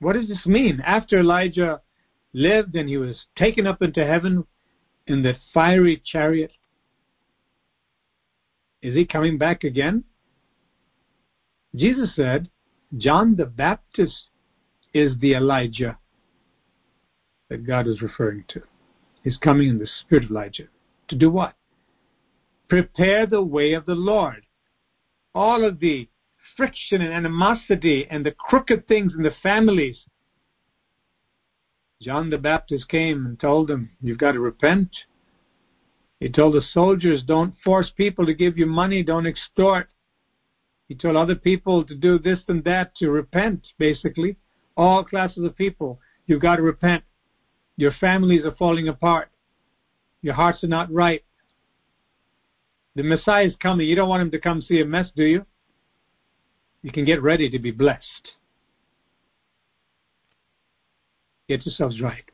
What 0.00 0.14
does 0.14 0.28
this 0.28 0.44
mean? 0.44 0.82
After 0.84 1.18
Elijah 1.18 1.80
lived 2.34 2.74
and 2.74 2.88
he 2.88 2.96
was 2.96 3.16
taken 3.36 3.66
up 3.66 3.80
into 3.82 4.04
heaven 4.04 4.44
in 5.06 5.22
that 5.22 5.36
fiery 5.54 6.02
chariot, 6.04 6.50
is 8.82 8.94
he 8.94 9.06
coming 9.06 9.38
back 9.38 9.64
again? 9.64 10.04
Jesus 11.74 12.10
said, 12.14 12.50
John 12.98 13.36
the 13.36 13.46
Baptist 13.46 14.28
is 14.92 15.12
the 15.20 15.34
Elijah 15.34 15.98
that 17.48 17.66
God 17.66 17.86
is 17.86 18.02
referring 18.02 18.44
to. 18.48 18.62
He's 19.22 19.38
coming 19.38 19.68
in 19.68 19.78
the 19.78 19.86
spirit 19.86 20.24
of 20.24 20.30
Elijah. 20.30 20.68
To 21.08 21.16
do 21.16 21.30
what? 21.30 21.54
Prepare 22.68 23.26
the 23.26 23.42
way 23.42 23.72
of 23.72 23.86
the 23.86 23.94
Lord. 23.94 24.44
All 25.34 25.64
of 25.64 25.78
the 25.78 26.08
friction 26.56 27.00
and 27.00 27.12
animosity 27.12 28.06
and 28.10 28.26
the 28.26 28.32
crooked 28.32 28.86
things 28.88 29.12
in 29.16 29.22
the 29.22 29.34
families. 29.42 30.00
John 32.00 32.30
the 32.30 32.38
Baptist 32.38 32.88
came 32.88 33.24
and 33.24 33.38
told 33.38 33.68
them, 33.68 33.90
You've 34.02 34.18
got 34.18 34.32
to 34.32 34.40
repent. 34.40 34.90
He 36.22 36.28
told 36.28 36.54
the 36.54 36.62
soldiers, 36.72 37.24
Don't 37.26 37.52
force 37.64 37.90
people 37.96 38.24
to 38.26 38.32
give 38.32 38.56
you 38.56 38.64
money, 38.64 39.02
don't 39.02 39.26
extort. 39.26 39.88
He 40.86 40.94
told 40.94 41.16
other 41.16 41.34
people 41.34 41.84
to 41.84 41.96
do 41.96 42.16
this 42.16 42.38
and 42.46 42.62
that, 42.62 42.94
to 42.98 43.10
repent, 43.10 43.66
basically. 43.76 44.36
All 44.76 45.02
classes 45.02 45.42
of 45.44 45.56
people, 45.56 45.98
you've 46.26 46.40
got 46.40 46.56
to 46.56 46.62
repent. 46.62 47.02
Your 47.76 47.90
families 48.00 48.44
are 48.44 48.54
falling 48.54 48.86
apart. 48.86 49.30
Your 50.20 50.34
hearts 50.34 50.62
are 50.62 50.68
not 50.68 50.92
right. 50.92 51.24
The 52.94 53.02
Messiah 53.02 53.46
is 53.46 53.56
coming. 53.60 53.88
You 53.88 53.96
don't 53.96 54.08
want 54.08 54.22
him 54.22 54.30
to 54.30 54.38
come 54.38 54.62
see 54.62 54.80
a 54.80 54.84
mess, 54.84 55.10
do 55.16 55.24
you? 55.24 55.44
You 56.82 56.92
can 56.92 57.04
get 57.04 57.20
ready 57.20 57.50
to 57.50 57.58
be 57.58 57.72
blessed. 57.72 58.30
Get 61.48 61.66
yourselves 61.66 62.00
right. 62.00 62.30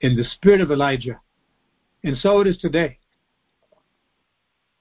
In 0.00 0.16
the 0.16 0.24
spirit 0.24 0.60
of 0.60 0.72
Elijah. 0.72 1.20
And 2.04 2.16
so 2.18 2.40
it 2.40 2.46
is 2.46 2.58
today. 2.58 2.98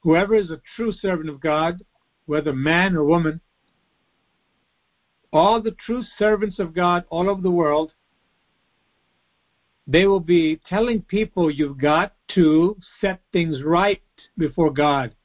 Whoever 0.02 0.36
is 0.36 0.52
a 0.52 0.62
true 0.76 0.94
servant 0.94 1.30
of 1.30 1.42
God, 1.42 1.84
whether 2.26 2.54
man 2.54 2.96
or 2.96 3.04
woman, 3.04 3.42
all 5.34 5.62
the 5.62 5.76
true 5.86 6.04
servants 6.18 6.60
of 6.60 6.74
God 6.74 7.06
all 7.10 7.30
over 7.30 7.42
the 7.42 7.52
world, 7.52 7.92
they 9.88 10.06
will 10.06 10.20
be 10.20 10.60
telling 10.68 11.02
people 11.02 11.50
you've 11.50 11.80
got 11.80 12.14
to 12.36 12.78
set 13.02 13.22
things 13.32 13.64
right 13.64 14.02
before 14.38 14.72
God. 14.72 15.16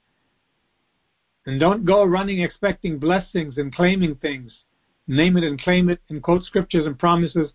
And 1.47 1.59
don't 1.59 1.85
go 1.85 2.05
running 2.05 2.41
expecting 2.41 2.99
blessings 2.99 3.59
and 3.59 3.75
claiming 3.75 4.15
things. 4.17 4.53
Name 5.09 5.37
it 5.37 5.43
and 5.43 5.61
claim 5.61 5.89
it 5.89 6.01
and 6.09 6.23
quote 6.23 6.45
scriptures 6.45 6.87
and 6.87 6.97
promises 6.97 7.51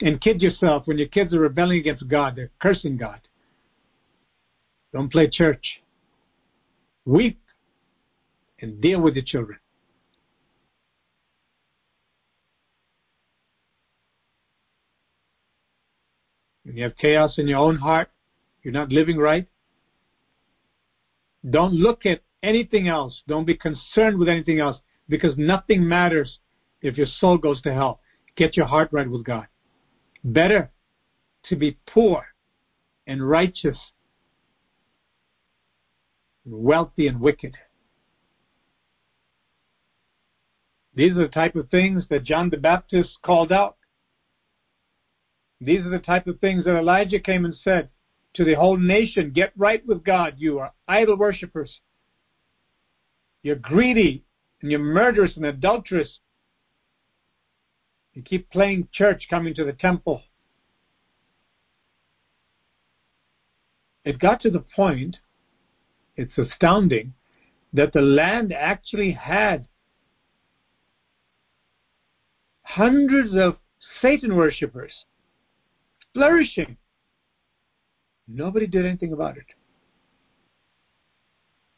and 0.00 0.20
kid 0.20 0.42
yourself 0.42 0.86
when 0.86 0.98
your 0.98 1.06
kids 1.06 1.32
are 1.32 1.38
rebelling 1.38 1.78
against 1.78 2.08
God. 2.08 2.34
They're 2.34 2.50
cursing 2.60 2.96
God. 2.96 3.20
Don't 4.92 5.10
play 5.10 5.28
church. 5.30 5.80
Weep 7.04 7.40
and 8.60 8.80
deal 8.80 9.00
with 9.00 9.14
the 9.14 9.22
children. 9.22 9.58
When 16.64 16.76
you 16.76 16.84
have 16.84 16.96
chaos 16.96 17.38
in 17.38 17.48
your 17.48 17.58
own 17.58 17.76
heart, 17.76 18.08
you're 18.62 18.72
not 18.72 18.90
living 18.90 19.18
right. 19.18 19.46
Don't 21.48 21.74
look 21.74 22.06
at 22.06 22.20
anything 22.42 22.86
else. 22.88 23.22
Don't 23.26 23.44
be 23.44 23.56
concerned 23.56 24.18
with 24.18 24.28
anything 24.28 24.60
else 24.60 24.76
because 25.08 25.36
nothing 25.36 25.86
matters 25.86 26.38
if 26.80 26.96
your 26.96 27.08
soul 27.18 27.36
goes 27.36 27.60
to 27.62 27.72
hell. 27.72 28.00
Get 28.36 28.56
your 28.56 28.66
heart 28.66 28.90
right 28.92 29.10
with 29.10 29.24
God. 29.24 29.46
Better 30.24 30.70
to 31.44 31.56
be 31.56 31.78
poor 31.88 32.24
and 33.06 33.28
righteous, 33.28 33.78
wealthy 36.44 37.06
and 37.06 37.20
wicked. 37.20 37.56
These 40.94 41.12
are 41.12 41.22
the 41.22 41.28
type 41.28 41.56
of 41.56 41.68
things 41.70 42.04
that 42.10 42.24
John 42.24 42.50
the 42.50 42.56
Baptist 42.56 43.10
called 43.22 43.52
out. 43.52 43.76
These 45.60 45.86
are 45.86 45.90
the 45.90 45.98
type 45.98 46.26
of 46.26 46.38
things 46.40 46.64
that 46.64 46.76
Elijah 46.76 47.20
came 47.20 47.44
and 47.44 47.54
said 47.62 47.88
to 48.34 48.44
the 48.44 48.54
whole 48.54 48.76
nation 48.76 49.30
Get 49.30 49.52
right 49.56 49.84
with 49.86 50.04
God, 50.04 50.34
you 50.36 50.58
are 50.58 50.72
idol 50.88 51.16
worshippers. 51.16 51.80
You're 53.42 53.56
greedy 53.56 54.24
and 54.60 54.70
you're 54.70 54.80
murderous 54.80 55.36
and 55.36 55.46
adulterous. 55.46 56.18
You 58.14 58.22
keep 58.22 58.50
playing 58.50 58.88
church 58.92 59.26
coming 59.30 59.54
to 59.54 59.64
the 59.64 59.72
temple. 59.72 60.22
It 64.04 64.18
got 64.18 64.40
to 64.42 64.50
the 64.50 64.64
point, 64.74 65.16
it's 66.16 66.36
astounding, 66.36 67.14
that 67.72 67.92
the 67.92 68.00
land 68.00 68.52
actually 68.52 69.12
had 69.12 69.66
hundreds 72.62 73.34
of 73.34 73.56
Satan 74.00 74.36
worshippers 74.36 74.92
flourishing. 76.14 76.76
Nobody 78.28 78.66
did 78.66 78.86
anything 78.86 79.12
about 79.12 79.36
it. 79.36 79.46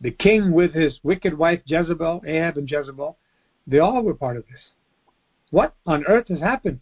The 0.01 0.11
king 0.11 0.53
with 0.53 0.75
his 0.75 0.99
wicked 1.03 1.37
wife 1.37 1.61
Jezebel, 1.64 2.23
Ahab 2.27 2.59
and 2.59 2.70
Jezebel, 2.70 3.16
they 3.66 3.79
all 3.79 4.03
were 4.03 4.14
part 4.14 4.37
of 4.37 4.44
this. 4.51 4.61
What 5.51 5.75
on 5.87 6.05
earth 6.07 6.29
has 6.29 6.40
happened? 6.40 6.81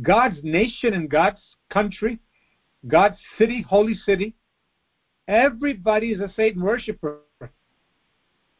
God's 0.00 0.38
nation 0.42 0.94
and 0.94 1.08
God's 1.08 1.40
country, 1.70 2.18
God's 2.88 3.18
city, 3.38 3.62
holy 3.62 3.94
city, 3.94 4.34
everybody 5.28 6.08
is 6.08 6.20
a 6.20 6.32
Satan 6.34 6.62
worshiper. 6.62 7.18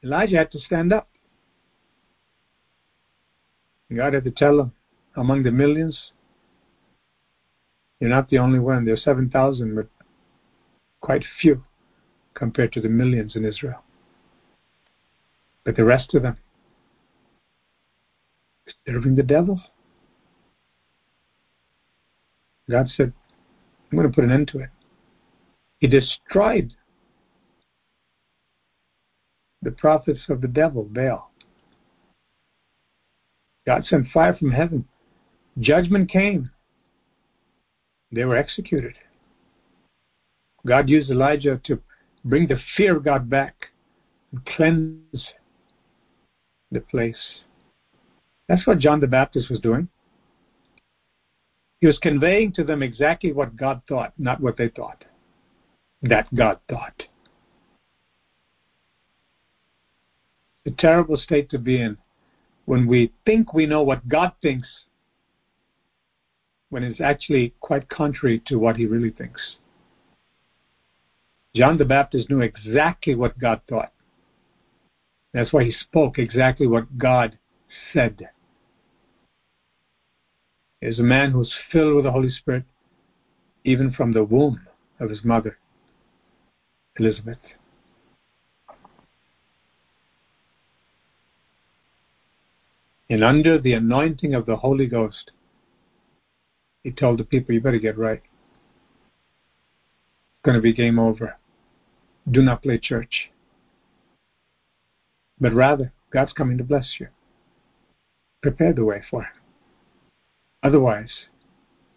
Elijah 0.05 0.37
had 0.37 0.51
to 0.53 0.59
stand 0.59 0.92
up. 0.92 1.09
God 3.94 4.14
had 4.14 4.25
to 4.25 4.31
tell 4.31 4.61
him, 4.61 4.72
among 5.16 5.42
the 5.42 5.51
millions, 5.51 6.12
you're 8.01 8.11
not 8.11 8.31
the 8.31 8.38
only 8.38 8.59
one. 8.59 8.85
There 8.85 8.94
are 8.94 8.96
7,000, 8.96 9.75
but 9.75 9.87
quite 11.01 11.25
few 11.40 11.62
compared 12.35 12.72
to 12.72 12.81
the 12.81 12.88
millions 12.88 13.37
in 13.37 13.44
Israel. 13.44 13.83
But 15.64 15.77
the 15.77 15.85
rest 15.85 16.14
of 16.14 16.22
them, 16.22 16.38
serving 18.87 19.14
the 19.14 19.22
devil. 19.22 19.61
God 22.70 22.88
said, 22.96 23.12
I'm 23.90 23.98
going 23.98 24.11
to 24.11 24.14
put 24.14 24.25
an 24.25 24.33
end 24.33 24.48
to 24.48 24.61
it. 24.61 24.70
He 25.83 25.88
destroyed 25.88 26.73
the 29.62 29.73
prophets 29.73 30.21
of 30.29 30.40
the 30.40 30.47
devil, 30.47 30.85
Baal. 30.85 31.33
God 33.66 33.85
sent 33.87 34.07
fire 34.14 34.37
from 34.37 34.53
heaven. 34.53 34.87
Judgment 35.59 36.09
came. 36.09 36.53
They 38.12 38.25
were 38.25 38.37
executed. 38.37 38.95
God 40.64 40.88
used 40.88 41.11
Elijah 41.11 41.61
to 41.64 41.81
bring 42.25 42.47
the 42.47 42.61
fear 42.77 42.97
of 42.97 43.05
God 43.05 43.29
back 43.29 43.66
and 44.31 44.47
cleanse 44.47 45.33
the 46.71 46.79
place. 46.79 47.40
That's 48.49 48.68
what 48.68 48.79
John 48.79 49.01
the 49.01 49.09
Baptist 49.09 49.51
was 49.51 49.59
doing. 49.59 49.88
He 51.81 51.88
was 51.88 51.99
conveying 51.99 52.53
to 52.53 52.62
them 52.62 52.85
exactly 52.85 53.33
what 53.33 53.57
God 53.57 53.83
thought, 53.88 54.12
not 54.16 54.40
what 54.40 54.57
they 54.57 54.68
thought. 54.68 55.05
That 56.03 56.33
God 56.35 56.59
thought. 56.69 57.05
a 60.67 60.71
terrible 60.71 61.17
state 61.17 61.51
to 61.51 61.59
be 61.59 61.81
in 61.81 61.97
when 62.65 62.87
we 62.87 63.12
think 63.27 63.53
we 63.53 63.67
know 63.67 63.83
what 63.83 64.09
God 64.09 64.33
thinks 64.41 64.69
when 66.71 66.83
it's 66.85 67.01
actually 67.01 67.53
quite 67.61 67.88
contrary 67.88 68.43
to 68.47 68.57
what 68.57 68.77
he 68.77 68.87
really 68.87 69.11
thinks. 69.11 69.57
John 71.55 71.77
the 71.77 71.85
Baptist 71.85 72.31
knew 72.31 72.41
exactly 72.41 73.15
what 73.15 73.38
God 73.38 73.61
thought. 73.69 73.93
That's 75.35 75.53
why 75.53 75.65
he 75.65 75.73
spoke 75.73 76.19
exactly 76.19 76.67
what 76.67 76.99
God 76.99 77.38
said. 77.93 78.29
He 80.81 80.87
is 80.87 80.99
a 80.99 81.03
man 81.03 81.31
who's 81.31 81.53
filled 81.71 81.97
with 81.97 82.05
the 82.05 82.11
Holy 82.11 82.31
Spirit, 82.31 82.65
even 83.65 83.93
from 83.93 84.12
the 84.12 84.25
womb 84.25 84.61
of 84.99 85.11
his 85.11 85.25
mother, 85.25 85.59
Elizabeth. 86.98 87.38
And 93.09 93.22
under 93.22 93.59
the 93.59 93.74
anointing 93.74 94.35
of 94.35 94.46
the 94.46 94.57
Holy 94.57 94.87
Ghost, 94.87 95.33
he 96.83 96.90
told 96.90 97.18
the 97.18 97.24
people, 97.24 97.55
You 97.55 97.61
better 97.61 97.78
get 97.78 97.98
right. 97.98 98.22
It's 100.35 100.44
going 100.44 100.57
to 100.57 100.62
be 100.62 100.72
game 100.72 100.98
over 100.98 101.37
do 102.31 102.42
not 102.42 102.62
play 102.62 102.78
church. 102.78 103.31
But 105.40 105.55
rather, 105.55 105.92
God's 106.11 106.33
coming 106.33 106.59
to 106.59 106.64
bless 106.64 106.96
you. 107.00 107.09
Prepare 108.42 108.72
the 108.72 108.85
way 108.85 109.02
for 109.11 109.22
Him. 109.22 109.33
Otherwise, 110.62 111.11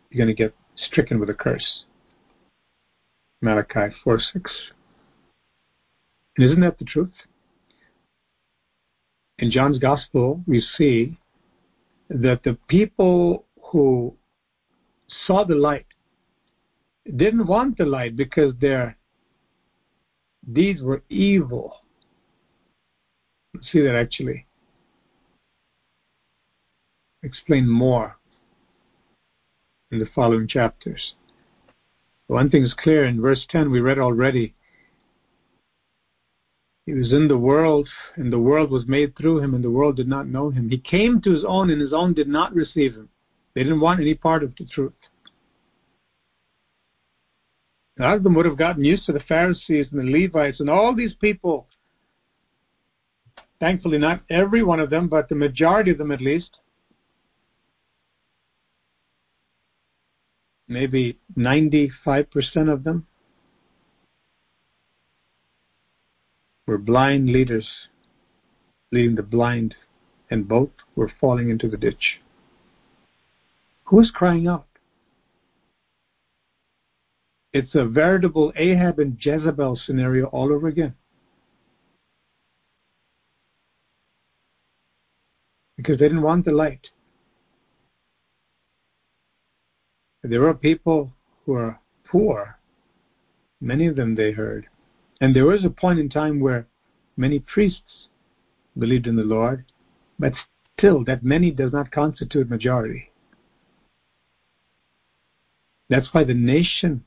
you're 0.09 0.25
going 0.25 0.35
to 0.35 0.43
get 0.43 0.55
stricken 0.75 1.19
with 1.19 1.29
a 1.29 1.33
curse. 1.33 1.85
Malachi 3.41 3.93
4 4.03 4.19
6. 4.19 4.51
And 6.37 6.45
isn't 6.45 6.61
that 6.61 6.77
the 6.77 6.85
truth? 6.85 7.13
In 9.39 9.51
John's 9.51 9.79
Gospel, 9.79 10.41
we 10.47 10.61
see 10.77 11.17
that 12.09 12.43
the 12.43 12.57
people 12.67 13.45
who 13.71 14.15
saw 15.25 15.43
the 15.43 15.55
light 15.55 15.85
didn't 17.15 17.45
want 17.45 17.77
the 17.77 17.85
light 17.85 18.15
because 18.15 18.53
their 18.59 18.97
deeds 20.53 20.81
were 20.81 21.03
evil. 21.09 21.81
See 23.71 23.81
that 23.81 23.95
actually. 23.95 24.45
Explain 27.23 27.67
more 27.67 28.17
in 29.91 29.99
the 29.99 30.07
following 30.13 30.47
chapters. 30.47 31.13
One 32.27 32.49
thing 32.49 32.63
is 32.63 32.73
clear 32.73 33.05
in 33.05 33.21
verse 33.21 33.45
10, 33.49 33.69
we 33.69 33.79
read 33.79 33.99
already. 33.99 34.54
He 36.85 36.93
was 36.93 37.11
in 37.11 37.27
the 37.27 37.37
world, 37.37 37.89
and 38.15 38.31
the 38.31 38.39
world 38.39 38.69
was 38.69 38.87
made 38.87 39.15
through 39.15 39.39
him, 39.39 39.55
and 39.55 39.63
the 39.63 39.71
world 39.71 39.95
did 39.95 40.07
not 40.07 40.27
know 40.27 40.51
him. 40.51 40.69
He 40.69 40.77
came 40.77 41.19
to 41.21 41.31
his 41.31 41.43
own, 41.43 41.71
and 41.71 41.81
his 41.81 41.93
own 41.93 42.13
did 42.13 42.27
not 42.27 42.53
receive 42.53 42.93
him. 42.93 43.09
They 43.53 43.63
didn't 43.63 43.81
want 43.81 44.01
any 44.01 44.13
part 44.13 44.43
of 44.43 44.53
the 44.55 44.65
truth. 44.65 44.93
Lot 47.97 48.17
of 48.17 48.23
them 48.23 48.35
would 48.35 48.45
have 48.45 48.57
gotten 48.57 48.83
used 48.83 49.05
to 49.05 49.13
the 49.13 49.21
Pharisees 49.21 49.87
and 49.91 49.99
the 49.99 50.11
Levites 50.11 50.59
and 50.59 50.69
all 50.69 50.93
these 50.93 51.15
people. 51.15 51.67
Thankfully, 53.59 53.97
not 53.97 54.21
every 54.29 54.63
one 54.63 54.81
of 54.81 54.89
them, 54.89 55.07
but 55.07 55.29
the 55.29 55.35
majority 55.35 55.91
of 55.91 55.97
them 55.97 56.11
at 56.11 56.21
least. 56.21 56.59
Maybe 60.67 61.17
95% 61.37 62.71
of 62.71 62.83
them 62.83 63.07
were 66.67 66.77
blind 66.77 67.29
leaders 67.29 67.67
leading 68.91 69.15
the 69.15 69.23
blind, 69.23 69.75
and 70.29 70.47
both 70.47 70.69
were 70.95 71.11
falling 71.19 71.49
into 71.49 71.67
the 71.67 71.77
ditch. 71.77 72.21
Who 73.85 73.99
is 73.99 74.11
crying 74.11 74.47
out? 74.47 74.65
It's 77.53 77.75
a 77.75 77.85
veritable 77.85 78.51
Ahab 78.55 78.99
and 78.99 79.17
Jezebel 79.19 79.79
scenario 79.85 80.25
all 80.27 80.51
over 80.51 80.67
again. 80.67 80.95
Because 85.77 85.99
they 85.99 86.05
didn't 86.07 86.21
want 86.21 86.45
the 86.45 86.51
light. 86.51 86.87
There 90.23 90.41
were 90.41 90.53
people 90.53 91.13
who 91.45 91.53
were 91.53 91.79
poor. 92.05 92.57
Many 93.61 93.87
of 93.87 93.95
them 93.95 94.15
they 94.15 94.31
heard. 94.31 94.67
And 95.21 95.35
there 95.35 95.45
was 95.45 95.63
a 95.63 95.69
point 95.69 95.99
in 95.99 96.09
time 96.09 96.39
where 96.39 96.67
many 97.15 97.39
priests 97.39 98.09
believed 98.77 99.07
in 99.07 99.15
the 99.15 99.23
Lord, 99.23 99.65
but 100.19 100.33
still 100.77 101.03
that 101.05 101.23
many 101.23 101.51
does 101.51 101.71
not 101.71 101.91
constitute 101.91 102.49
majority. 102.49 103.11
That's 105.89 106.07
why 106.11 106.23
the 106.23 106.33
nation 106.33 107.03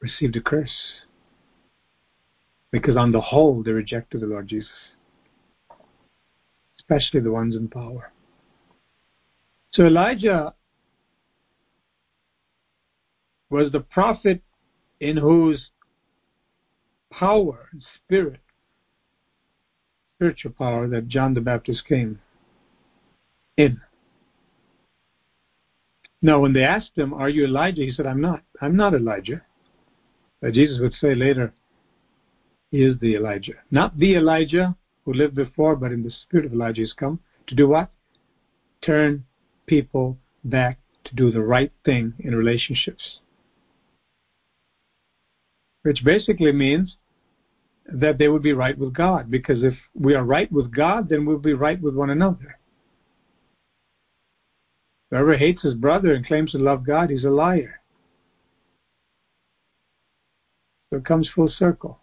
received 0.00 0.36
a 0.36 0.40
curse. 0.40 1.04
Because 2.70 2.96
on 2.96 3.12
the 3.12 3.20
whole, 3.20 3.62
they 3.62 3.70
rejected 3.70 4.20
the 4.20 4.26
Lord 4.26 4.48
Jesus, 4.48 4.68
especially 6.78 7.20
the 7.20 7.30
ones 7.30 7.54
in 7.54 7.68
power. 7.68 8.12
So 9.72 9.86
Elijah 9.86 10.54
was 13.48 13.70
the 13.70 13.80
prophet 13.80 14.42
in 15.00 15.16
whose 15.16 15.70
power 17.18 17.68
and 17.72 17.84
spirit, 17.96 18.40
spiritual 20.16 20.52
power, 20.52 20.88
that 20.88 21.08
John 21.08 21.34
the 21.34 21.40
Baptist 21.40 21.86
came 21.86 22.20
in. 23.56 23.80
Now, 26.22 26.40
when 26.40 26.52
they 26.52 26.64
asked 26.64 26.92
him, 26.96 27.12
Are 27.12 27.28
you 27.28 27.44
Elijah? 27.44 27.82
He 27.82 27.92
said, 27.92 28.06
I'm 28.06 28.20
not. 28.20 28.42
I'm 28.60 28.76
not 28.76 28.94
Elijah. 28.94 29.42
But 30.40 30.54
Jesus 30.54 30.80
would 30.80 30.94
say 30.94 31.14
later, 31.14 31.52
he 32.70 32.82
is 32.82 32.98
the 32.98 33.14
Elijah. 33.14 33.54
Not 33.70 33.98
the 33.98 34.16
Elijah 34.16 34.76
who 35.04 35.12
lived 35.12 35.34
before, 35.34 35.76
but 35.76 35.92
in 35.92 36.02
the 36.02 36.10
spirit 36.10 36.46
of 36.46 36.52
Elijah 36.52 36.80
has 36.80 36.92
come 36.92 37.20
to 37.46 37.54
do 37.54 37.68
what? 37.68 37.90
Turn 38.84 39.24
people 39.66 40.18
back 40.44 40.78
to 41.04 41.14
do 41.14 41.30
the 41.30 41.42
right 41.42 41.72
thing 41.84 42.14
in 42.18 42.34
relationships. 42.34 43.20
Which 45.82 46.02
basically 46.04 46.52
means 46.52 46.96
that 47.86 48.18
they 48.18 48.28
would 48.28 48.42
be 48.42 48.52
right 48.52 48.76
with 48.76 48.94
God, 48.94 49.30
because 49.30 49.62
if 49.62 49.74
we 49.94 50.14
are 50.14 50.24
right 50.24 50.50
with 50.50 50.74
God, 50.74 51.08
then 51.08 51.26
we'll 51.26 51.38
be 51.38 51.54
right 51.54 51.80
with 51.80 51.94
one 51.94 52.10
another. 52.10 52.58
Whoever 55.10 55.36
hates 55.36 55.62
his 55.62 55.74
brother 55.74 56.12
and 56.12 56.26
claims 56.26 56.52
to 56.52 56.58
love 56.58 56.84
God, 56.86 57.10
he's 57.10 57.24
a 57.24 57.30
liar. 57.30 57.80
So 60.90 60.98
it 60.98 61.04
comes 61.04 61.30
full 61.34 61.48
circle. 61.48 62.00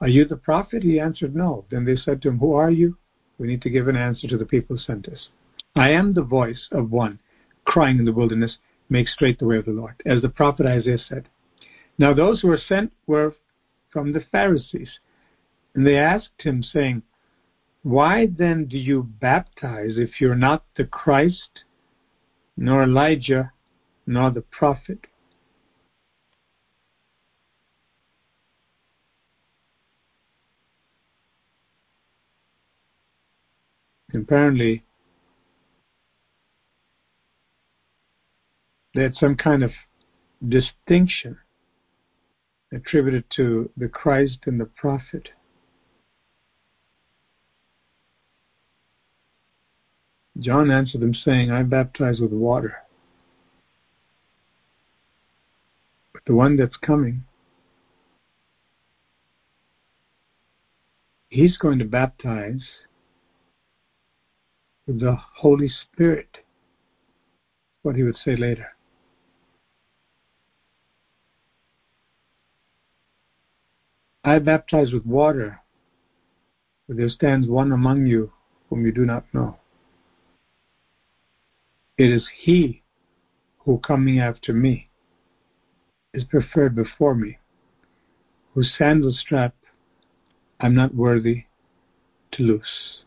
Are 0.00 0.08
you 0.08 0.24
the 0.24 0.36
prophet? 0.36 0.82
He 0.82 0.98
answered, 0.98 1.34
No. 1.34 1.64
Then 1.70 1.84
they 1.84 1.96
said 1.96 2.22
to 2.22 2.28
him, 2.28 2.38
Who 2.38 2.52
are 2.54 2.70
you? 2.70 2.96
We 3.38 3.46
need 3.46 3.62
to 3.62 3.70
give 3.70 3.88
an 3.88 3.96
answer 3.96 4.28
to 4.28 4.36
the 4.36 4.44
people 4.44 4.76
who 4.76 4.82
sent 4.82 5.08
us. 5.08 5.28
I 5.74 5.90
am 5.90 6.12
the 6.12 6.22
voice 6.22 6.68
of 6.70 6.90
one 6.90 7.18
crying 7.64 7.98
in 7.98 8.04
the 8.04 8.12
wilderness, 8.12 8.58
Make 8.90 9.08
straight 9.08 9.38
the 9.38 9.46
way 9.46 9.56
of 9.56 9.64
the 9.64 9.70
Lord, 9.70 9.94
as 10.04 10.20
the 10.20 10.28
prophet 10.28 10.66
Isaiah 10.66 10.98
said. 10.98 11.28
Now 11.98 12.12
those 12.12 12.40
who 12.40 12.48
were 12.48 12.58
sent 12.58 12.92
were 13.06 13.34
from 13.92 14.12
the 14.12 14.24
Pharisees. 14.32 14.98
And 15.74 15.86
they 15.86 15.96
asked 15.96 16.42
him, 16.42 16.62
saying, 16.62 17.02
Why 17.82 18.26
then 18.26 18.66
do 18.66 18.78
you 18.78 19.02
baptize 19.20 19.96
if 19.96 20.20
you're 20.20 20.34
not 20.34 20.64
the 20.76 20.84
Christ, 20.84 21.64
nor 22.56 22.82
Elijah, 22.82 23.52
nor 24.06 24.30
the 24.30 24.42
prophet? 24.42 25.06
apparently 34.14 34.84
they 38.94 39.02
had 39.02 39.14
some 39.14 39.34
kind 39.34 39.62
of 39.62 39.70
distinction 40.46 41.38
attributed 42.72 43.24
to 43.36 43.70
the 43.76 43.88
Christ 43.88 44.38
and 44.46 44.58
the 44.58 44.64
prophet. 44.64 45.28
John 50.38 50.70
answered 50.70 51.02
them, 51.02 51.14
saying, 51.14 51.50
I 51.50 51.62
baptize 51.62 52.18
with 52.18 52.32
water. 52.32 52.76
But 56.12 56.22
the 56.26 56.34
one 56.34 56.56
that's 56.56 56.76
coming, 56.76 57.24
he's 61.28 61.58
going 61.58 61.78
to 61.80 61.84
baptize 61.84 62.66
with 64.86 65.00
the 65.00 65.16
Holy 65.36 65.68
Spirit. 65.68 66.38
What 67.82 67.96
he 67.96 68.04
would 68.04 68.16
say 68.24 68.36
later. 68.36 68.68
I 74.24 74.38
baptize 74.38 74.92
with 74.92 75.04
water, 75.04 75.60
but 76.86 76.96
there 76.96 77.08
stands 77.08 77.48
one 77.48 77.72
among 77.72 78.06
you 78.06 78.32
whom 78.68 78.86
you 78.86 78.92
do 78.92 79.04
not 79.04 79.24
know. 79.34 79.58
It 81.98 82.10
is 82.10 82.24
he 82.36 82.82
who 83.58 83.78
coming 83.78 84.20
after 84.20 84.52
me 84.52 84.88
is 86.14 86.24
preferred 86.24 86.74
before 86.74 87.14
me, 87.14 87.38
whose 88.54 88.72
sandal 88.78 89.12
strap 89.12 89.54
I'm 90.60 90.74
not 90.74 90.94
worthy 90.94 91.44
to 92.32 92.42
loose. 92.44 93.02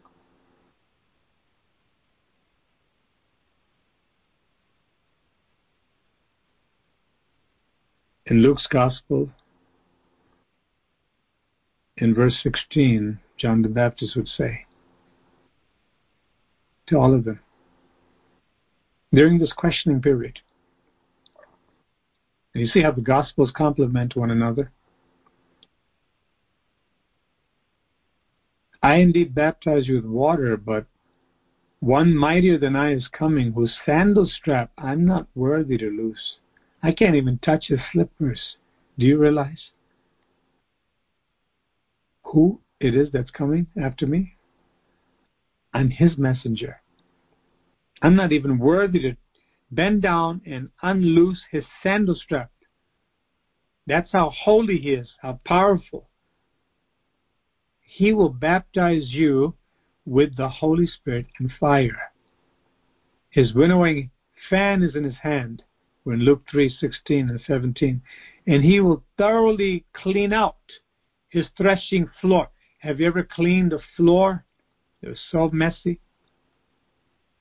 In 8.25 8.39
Luke's 8.39 8.67
Gospel, 8.67 9.29
in 11.97 12.13
verse 12.13 12.37
16, 12.43 13.19
John 13.37 13.61
the 13.61 13.69
Baptist 13.69 14.15
would 14.15 14.27
say 14.27 14.65
to 16.87 16.97
all 16.97 17.13
of 17.13 17.23
them 17.23 17.39
during 19.13 19.39
this 19.39 19.53
questioning 19.53 20.01
period. 20.01 20.39
And 22.53 22.63
you 22.63 22.69
see 22.69 22.81
how 22.81 22.91
the 22.91 23.01
Gospels 23.01 23.51
complement 23.55 24.15
one 24.15 24.31
another. 24.31 24.71
I 28.83 28.95
indeed 28.97 29.33
baptize 29.33 29.87
you 29.87 29.95
with 29.95 30.05
water, 30.05 30.57
but 30.57 30.85
one 31.79 32.15
mightier 32.15 32.57
than 32.57 32.75
I 32.75 32.93
is 32.93 33.07
coming, 33.07 33.51
whose 33.51 33.75
sandal 33.85 34.27
strap 34.27 34.71
I'm 34.77 35.05
not 35.05 35.27
worthy 35.33 35.77
to 35.77 35.89
loose. 35.89 36.37
I 36.83 36.91
can't 36.91 37.15
even 37.15 37.39
touch 37.39 37.67
his 37.67 37.79
slippers. 37.91 38.57
Do 38.99 39.05
you 39.05 39.17
realize 39.17 39.71
who 42.25 42.59
it 42.79 42.95
is 42.95 43.09
that's 43.11 43.31
coming 43.31 43.67
after 43.81 44.05
me? 44.05 44.33
I'm 45.73 45.89
his 45.89 46.17
messenger. 46.17 46.81
I'm 48.01 48.15
not 48.15 48.31
even 48.31 48.59
worthy 48.59 48.99
to 49.01 49.17
bend 49.71 50.01
down 50.01 50.41
and 50.45 50.69
unloose 50.81 51.41
his 51.51 51.65
sandal 51.81 52.15
strap. 52.15 52.51
That's 53.87 54.11
how 54.11 54.31
holy 54.31 54.79
he 54.79 54.91
is, 54.91 55.11
how 55.21 55.39
powerful. 55.45 56.09
He 57.81 58.13
will 58.13 58.29
baptize 58.29 59.13
you 59.13 59.55
with 60.05 60.35
the 60.35 60.49
Holy 60.49 60.87
Spirit 60.87 61.27
and 61.39 61.51
fire. 61.59 62.11
His 63.29 63.53
winnowing 63.53 64.11
fan 64.49 64.81
is 64.81 64.95
in 64.95 65.03
his 65.03 65.17
hand. 65.21 65.63
We're 66.03 66.13
in 66.13 66.21
Luke 66.21 66.43
3 66.49 66.69
16 66.69 67.29
and 67.29 67.41
17. 67.45 68.01
And 68.47 68.63
he 68.63 68.79
will 68.79 69.03
thoroughly 69.17 69.85
clean 69.93 70.33
out 70.33 70.57
his 71.35 71.47
threshing 71.57 72.09
floor. 72.21 72.47
Have 72.77 73.01
you 73.01 73.07
ever 73.07 73.21
cleaned 73.21 73.73
a 73.73 73.79
floor? 73.97 74.45
It 75.01 75.09
was 75.09 75.19
so 75.31 75.49
messy. 75.51 75.99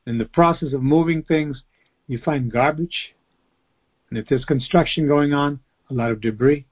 In 0.05 0.19
the 0.19 0.25
process 0.25 0.73
of 0.73 0.83
moving 0.83 1.23
things, 1.23 1.63
you 2.09 2.19
find 2.19 2.51
garbage. 2.51 3.15
And 4.11 4.19
if 4.19 4.27
there's 4.27 4.45
construction 4.45 5.07
going 5.07 5.33
on, 5.33 5.61
a 5.91 5.95
lot 5.95 6.11
of 6.11 6.21
debris. 6.21 6.67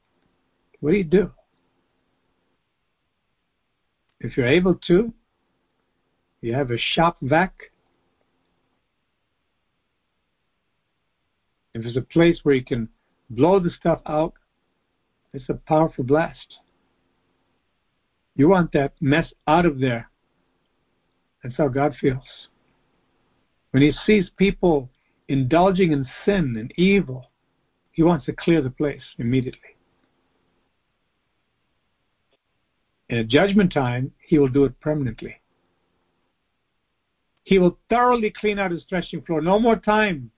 What 0.81 0.91
do 0.91 0.97
you 0.97 1.05
do? 1.05 1.31
If 4.19 4.37
you're 4.37 4.47
able 4.47 4.75
to, 4.89 5.13
you 6.41 6.55
have 6.55 6.73
a 6.73 6.79
shop 6.79 7.19
vac. 7.23 7.55
If 11.73 11.85
there's 11.85 11.97
a 11.97 12.03
place 12.03 12.41
where 12.43 12.57
you 12.57 12.65
can 12.65 12.89
blow 13.31 13.61
the 13.61 13.71
stuff 13.71 14.01
out, 14.07 14.35
it's 15.33 15.49
a 15.49 15.55
powerful 15.55 16.03
blast. 16.03 16.59
You 18.35 18.49
want 18.49 18.73
that 18.73 18.95
mess 19.01 19.33
out 19.47 19.67
of 19.67 19.79
there. 19.79 20.11
That's 21.43 21.57
how 21.57 21.69
God 21.69 21.95
feels. 22.01 22.49
When 23.73 23.83
He 23.83 23.93
sees 24.07 24.31
people 24.37 24.91
indulging 25.29 25.93
in 25.93 26.07
sin 26.25 26.57
and 26.59 26.73
evil, 26.77 27.31
He 27.91 28.03
wants 28.03 28.27
to 28.27 28.33
clear 28.33 28.63
the 28.63 28.71
place 28.71 29.03
immediately. 29.19 29.61
In 33.09 33.19
a 33.19 33.25
judgment 33.25 33.73
time, 33.73 34.13
He 34.27 34.39
will 34.39 34.49
do 34.49 34.65
it 34.65 34.81
permanently. 34.81 35.37
He 37.45 37.59
will 37.59 37.79
thoroughly 37.91 38.31
clean 38.31 38.59
out 38.59 38.71
His 38.71 38.85
threshing 38.89 39.23
floor. 39.23 39.41
No 39.41 39.59
more 39.59 39.77
time 39.77 40.31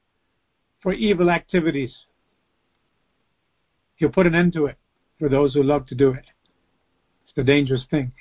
for 0.83 0.93
evil 0.93 1.31
activities. 1.31 1.95
He'll 3.97 4.11
put 4.11 4.27
an 4.27 4.35
end 4.35 4.53
to 4.55 4.67
it 4.67 4.77
for 5.19 5.29
those 5.29 5.55
who 5.55 5.63
love 5.63 5.87
to 5.87 5.95
do 5.95 6.11
it. 6.11 6.25
A 7.37 7.42
dangerous 7.42 7.85
thing. 7.90 8.12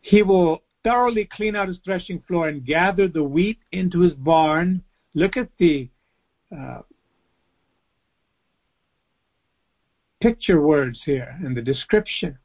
He 0.00 0.22
will 0.22 0.62
thoroughly 0.82 1.28
clean 1.30 1.56
out 1.56 1.68
his 1.68 1.78
threshing 1.84 2.22
floor 2.26 2.48
and 2.48 2.64
gather 2.64 3.08
the 3.08 3.22
wheat 3.22 3.58
into 3.72 4.00
his 4.00 4.14
barn. 4.14 4.82
Look 5.14 5.36
at 5.36 5.48
the 5.58 5.90
uh, 6.56 6.82
picture 10.20 10.60
words 10.60 11.00
here 11.04 11.36
and 11.44 11.56
the 11.56 11.62
description. 11.62 12.38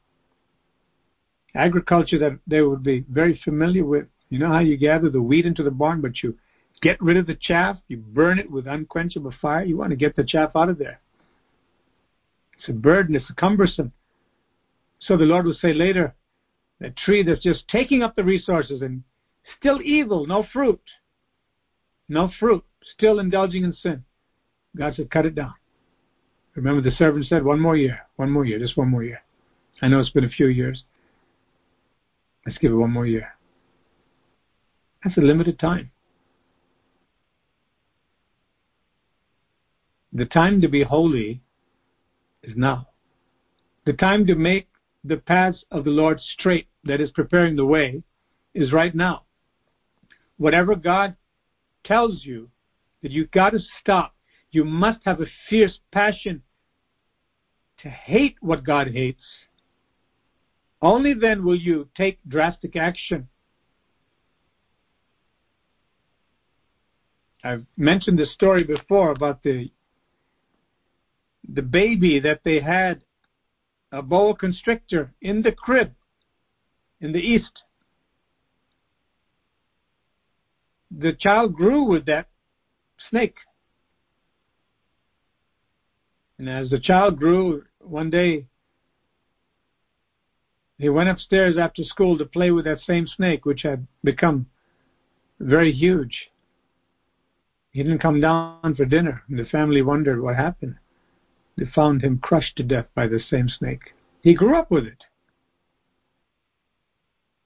Agriculture 1.53 2.17
that 2.17 2.39
they 2.47 2.61
would 2.61 2.83
be 2.83 3.05
very 3.09 3.39
familiar 3.43 3.85
with. 3.85 4.07
You 4.29 4.39
know 4.39 4.51
how 4.51 4.59
you 4.59 4.77
gather 4.77 5.09
the 5.09 5.21
wheat 5.21 5.45
into 5.45 5.63
the 5.63 5.71
barn, 5.71 6.01
but 6.01 6.23
you 6.23 6.37
get 6.81 7.01
rid 7.01 7.17
of 7.17 7.27
the 7.27 7.37
chaff, 7.39 7.77
you 7.87 7.97
burn 7.97 8.39
it 8.39 8.49
with 8.49 8.65
unquenchable 8.67 9.33
fire. 9.41 9.63
You 9.63 9.77
want 9.77 9.91
to 9.91 9.95
get 9.95 10.15
the 10.15 10.23
chaff 10.23 10.51
out 10.55 10.69
of 10.69 10.77
there. 10.77 10.99
It's 12.57 12.69
a 12.69 12.73
burden, 12.73 13.15
it's 13.15 13.25
cumbersome. 13.37 13.91
So 15.01 15.17
the 15.17 15.25
Lord 15.25 15.45
will 15.45 15.55
say 15.55 15.73
later, 15.73 16.15
a 16.81 16.89
tree 16.91 17.23
that's 17.23 17.43
just 17.43 17.67
taking 17.67 18.01
up 18.01 18.15
the 18.15 18.23
resources 18.23 18.81
and 18.81 19.03
still 19.59 19.81
evil, 19.81 20.25
no 20.25 20.45
fruit. 20.53 20.81
No 22.07 22.29
fruit, 22.39 22.63
still 22.83 23.19
indulging 23.19 23.63
in 23.63 23.73
sin. 23.73 24.03
God 24.75 24.95
said, 24.95 25.11
cut 25.11 25.25
it 25.25 25.35
down. 25.35 25.53
Remember, 26.55 26.81
the 26.81 26.95
servant 26.95 27.25
said, 27.25 27.43
one 27.43 27.59
more 27.59 27.77
year, 27.77 27.99
one 28.17 28.29
more 28.29 28.45
year, 28.45 28.59
just 28.59 28.77
one 28.77 28.89
more 28.89 29.03
year. 29.03 29.21
I 29.81 29.87
know 29.87 29.99
it's 29.99 30.09
been 30.09 30.25
a 30.25 30.29
few 30.29 30.47
years. 30.47 30.83
Let's 32.45 32.57
give 32.57 32.71
it 32.71 32.75
one 32.75 32.91
more 32.91 33.07
year. 33.07 33.29
That's 35.03 35.17
a 35.17 35.21
limited 35.21 35.59
time. 35.59 35.91
The 40.13 40.25
time 40.25 40.59
to 40.61 40.67
be 40.67 40.83
holy 40.83 41.41
is 42.43 42.55
now. 42.57 42.87
The 43.85 43.93
time 43.93 44.27
to 44.27 44.35
make 44.35 44.67
the 45.03 45.17
paths 45.17 45.63
of 45.71 45.83
the 45.83 45.89
Lord 45.89 46.19
straight, 46.19 46.67
that 46.83 47.01
is 47.01 47.11
preparing 47.11 47.55
the 47.55 47.65
way, 47.65 48.03
is 48.53 48.71
right 48.71 48.93
now. 48.93 49.23
Whatever 50.37 50.75
God 50.75 51.15
tells 51.83 52.25
you 52.25 52.49
that 53.01 53.11
you've 53.11 53.31
got 53.31 53.51
to 53.51 53.59
stop, 53.79 54.15
you 54.51 54.63
must 54.63 54.99
have 55.05 55.21
a 55.21 55.25
fierce 55.49 55.79
passion 55.91 56.43
to 57.81 57.89
hate 57.89 58.35
what 58.41 58.63
God 58.63 58.87
hates. 58.87 59.23
Only 60.81 61.13
then 61.13 61.43
will 61.43 61.55
you 61.55 61.89
take 61.95 62.19
drastic 62.27 62.75
action. 62.75 63.27
I've 67.43 67.65
mentioned 67.75 68.19
this 68.19 68.33
story 68.33 68.63
before 68.63 69.11
about 69.11 69.41
the 69.43 69.71
the 71.53 71.61
baby 71.63 72.19
that 72.19 72.41
they 72.43 72.59
had 72.59 73.03
a 73.91 74.01
boa 74.01 74.35
constrictor 74.35 75.13
in 75.21 75.41
the 75.41 75.51
crib 75.51 75.93
in 76.99 77.11
the 77.11 77.19
east. 77.19 77.63
The 80.91 81.13
child 81.13 81.55
grew 81.55 81.83
with 81.83 82.05
that 82.05 82.27
snake. 83.09 83.35
And 86.37 86.49
as 86.49 86.69
the 86.69 86.79
child 86.79 87.17
grew, 87.17 87.63
one 87.79 88.09
day 88.09 88.45
he 90.77 90.89
went 90.89 91.09
upstairs 91.09 91.57
after 91.57 91.83
school 91.83 92.17
to 92.17 92.25
play 92.25 92.51
with 92.51 92.65
that 92.65 92.79
same 92.81 93.05
snake, 93.05 93.45
which 93.45 93.61
had 93.61 93.85
become 94.03 94.47
very 95.39 95.71
huge. 95.71 96.31
He 97.71 97.83
didn't 97.83 97.99
come 97.99 98.19
down 98.19 98.75
for 98.75 98.85
dinner, 98.85 99.23
and 99.29 99.37
the 99.37 99.45
family 99.45 99.81
wondered 99.81 100.21
what 100.21 100.35
happened. 100.35 100.75
They 101.57 101.65
found 101.65 102.01
him 102.01 102.19
crushed 102.19 102.55
to 102.57 102.63
death 102.63 102.87
by 102.95 103.07
the 103.07 103.19
same 103.19 103.49
snake. 103.49 103.93
He 104.21 104.33
grew 104.33 104.55
up 104.55 104.71
with 104.71 104.85
it. 104.85 105.03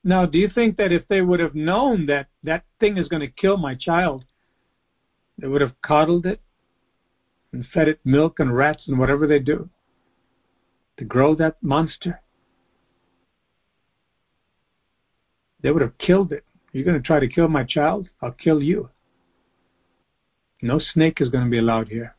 Now, 0.04 0.26
do 0.26 0.38
you 0.38 0.48
think 0.48 0.78
that 0.78 0.92
if 0.92 1.08
they 1.08 1.22
would 1.22 1.40
have 1.40 1.56
known 1.56 2.06
that 2.06 2.28
that 2.44 2.64
thing 2.80 2.98
is 2.98 3.08
going 3.08 3.22
to 3.22 3.28
kill 3.28 3.58
my 3.58 3.74
child, 3.74 4.26
they 5.38 5.48
would 5.48 5.62
have 5.62 5.82
coddled 5.82 6.26
it 6.26 6.40
and 7.52 7.66
fed 7.74 7.88
it 7.88 8.00
milk 8.06 8.40
and 8.40 8.56
rats 8.56 8.84
and 8.88 9.00
whatever 9.00 9.26
they 9.26 9.40
do 9.40 9.70
to 10.98 11.06
grow 11.06 11.34
that 11.36 11.62
monster? 11.64 12.22
They 15.62 15.72
would 15.72 15.82
have 15.82 15.98
killed 15.98 16.32
it. 16.32 16.46
You're 16.72 16.84
going 16.84 17.02
to 17.02 17.08
try 17.08 17.20
to 17.20 17.28
kill 17.28 17.48
my 17.48 17.64
child? 17.64 18.10
I'll 18.22 18.32
kill 18.32 18.62
you. 18.62 18.90
No 20.62 20.80
snake 20.80 21.20
is 21.20 21.30
going 21.30 21.46
to 21.46 21.50
be 21.50 21.58
allowed 21.58 21.88
here 21.88 22.16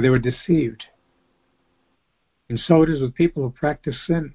they 0.00 0.10
were 0.10 0.18
deceived. 0.18 0.84
And 2.48 2.58
so 2.58 2.82
it 2.82 2.90
is 2.90 3.00
with 3.00 3.14
people 3.14 3.42
who 3.42 3.50
practice 3.50 3.96
sin. 4.06 4.34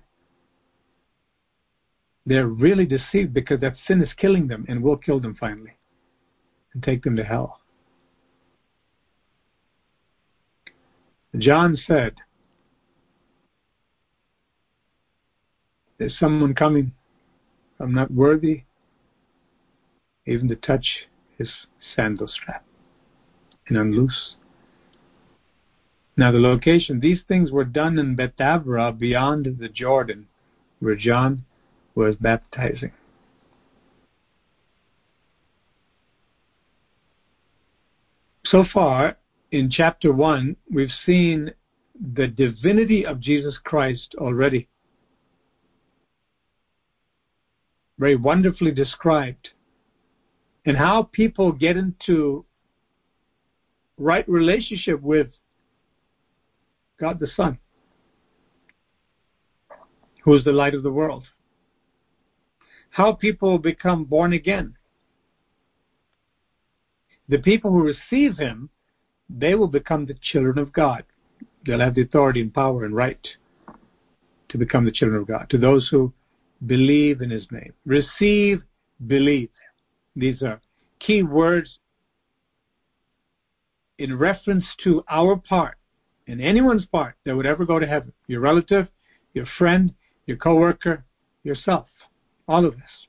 They're 2.26 2.48
really 2.48 2.86
deceived 2.86 3.34
because 3.34 3.60
that 3.62 3.76
sin 3.88 4.02
is 4.02 4.10
killing 4.18 4.48
them 4.48 4.66
and 4.68 4.82
will 4.82 4.98
kill 4.98 5.20
them 5.20 5.36
finally 5.40 5.78
and 6.74 6.84
take 6.84 7.04
them 7.04 7.16
to 7.16 7.24
hell. 7.24 7.60
John 11.38 11.78
said, 11.88 12.16
There's 15.98 16.18
someone 16.18 16.56
coming. 16.56 16.94
I'm 17.80 17.94
not 17.94 18.10
worthy 18.10 18.64
even 20.26 20.48
to 20.48 20.56
touch 20.56 20.86
his 21.38 21.50
sandal 21.96 22.28
strap 22.28 22.64
and 23.68 23.78
unloose 23.78 24.36
now, 26.20 26.34
the 26.34 26.40
location, 26.40 27.00
these 27.00 27.22
things 27.30 27.50
were 27.50 27.64
done 27.64 27.98
in 27.98 28.18
Bethabara 28.18 29.00
beyond 29.00 29.58
the 29.58 29.70
Jordan, 29.70 30.28
where 30.80 30.98
John 30.98 31.46
was 31.96 32.18
baptizing. 32.18 32.92
So 38.44 38.66
far, 38.74 39.16
in 39.54 39.72
chapter 39.72 40.12
1, 40.12 40.58
we've 40.70 40.92
seen 41.06 41.54
the 42.16 42.28
divinity 42.28 43.06
of 43.06 43.22
Jesus 43.22 43.58
Christ 43.64 44.14
already. 44.18 44.68
Very 47.98 48.18
wonderfully 48.18 48.72
described. 48.72 49.52
And 50.66 50.76
how 50.76 51.04
people 51.04 51.54
get 51.54 51.78
into 51.78 52.44
right 53.98 54.28
relationship 54.28 55.02
with 55.02 55.30
God 57.00 57.20
the 57.20 57.28
Son, 57.28 57.58
who 60.24 60.34
is 60.34 60.44
the 60.44 60.52
light 60.52 60.74
of 60.74 60.84
the 60.84 60.92
world. 60.92 61.26
How 62.92 63.14
people 63.14 63.58
become 63.58 64.04
born 64.04 64.34
again. 64.34 64.76
the 67.30 67.38
people 67.38 67.72
who 67.72 67.84
receive 67.84 68.38
him, 68.38 68.70
they 69.30 69.54
will 69.54 69.68
become 69.68 70.06
the 70.06 70.18
children 70.20 70.58
of 70.58 70.74
God. 70.74 71.04
They'll 71.66 71.80
have 71.80 71.96
the 71.96 72.02
authority 72.02 72.42
and 72.42 72.54
power 72.54 72.84
and 72.84 72.96
right 72.96 73.26
to 74.50 74.58
become 74.58 74.84
the 74.84 74.92
children 74.92 75.22
of 75.22 75.28
God. 75.28 75.48
To 75.52 75.58
those 75.58 75.88
who 75.90 76.12
believe 76.66 77.22
in 77.22 77.30
his 77.30 77.46
name. 77.52 77.74
Receive, 77.86 78.64
believe. 79.06 79.50
These 80.16 80.42
are 80.42 80.60
key 81.00 81.22
words 81.22 81.78
in 84.00 84.18
reference 84.18 84.66
to 84.84 85.04
our 85.08 85.36
part 85.36 85.76
and 86.30 86.40
anyone's 86.40 86.86
part 86.86 87.16
that 87.26 87.36
would 87.36 87.48
ever 87.48 87.66
go 87.66 87.80
to 87.80 87.88
heaven. 87.88 88.14
Your 88.28 88.42
relative, 88.42 88.88
your 89.34 89.48
friend, 89.58 89.94
your 90.28 90.38
coworker, 90.38 91.04
yourself. 91.44 91.88
All 92.48 92.66
of 92.66 92.76
us. 92.76 93.08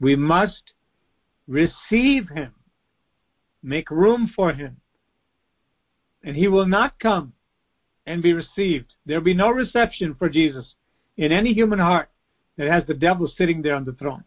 We 0.00 0.16
must 0.16 0.72
receive 1.46 2.28
him. 2.28 2.52
Make 3.62 3.90
room 3.90 4.32
for 4.34 4.52
him. 4.52 4.78
And 6.24 6.34
he 6.34 6.48
will 6.48 6.66
not 6.66 6.98
come 6.98 7.34
and 8.04 8.20
be 8.20 8.32
received. 8.32 8.94
There'll 9.06 9.22
be 9.22 9.34
no 9.34 9.50
reception 9.50 10.16
for 10.18 10.28
Jesus 10.28 10.74
in 11.16 11.30
any 11.30 11.52
human 11.52 11.78
heart 11.78 12.08
that 12.56 12.68
has 12.68 12.84
the 12.86 12.94
devil 12.94 13.32
sitting 13.38 13.62
there 13.62 13.76
on 13.76 13.84
the 13.84 13.92
throne. 13.92 14.24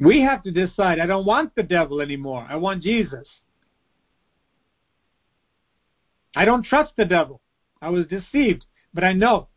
We 0.00 0.22
have 0.22 0.42
to 0.44 0.50
decide, 0.50 1.00
I 1.00 1.06
don't 1.06 1.26
want 1.26 1.54
the 1.54 1.62
devil 1.62 2.00
anymore. 2.00 2.46
I 2.48 2.56
want 2.56 2.82
Jesus. 2.82 3.26
I 6.36 6.44
don't 6.44 6.66
trust 6.66 6.92
the 6.96 7.06
devil. 7.06 7.40
I 7.80 7.88
was 7.88 8.06
deceived, 8.06 8.66
but 8.92 9.02
I 9.02 9.14
know 9.14 9.48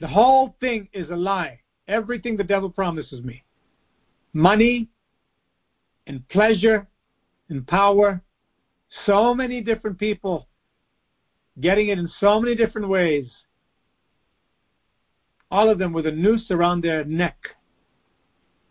the 0.00 0.06
whole 0.06 0.56
thing 0.60 0.88
is 0.92 1.10
a 1.10 1.16
lie. 1.16 1.60
Everything 1.88 2.36
the 2.36 2.44
devil 2.44 2.70
promises 2.70 3.22
me 3.22 3.42
money 4.32 4.88
and 6.06 6.26
pleasure 6.28 6.86
and 7.48 7.66
power. 7.66 8.22
So 9.06 9.34
many 9.34 9.60
different 9.60 9.98
people 9.98 10.46
getting 11.60 11.88
it 11.88 11.98
in 11.98 12.08
so 12.20 12.40
many 12.40 12.54
different 12.54 12.88
ways. 12.88 13.26
All 15.50 15.68
of 15.68 15.78
them 15.78 15.92
with 15.92 16.06
a 16.06 16.12
noose 16.12 16.46
around 16.50 16.82
their 16.82 17.04
neck 17.04 17.38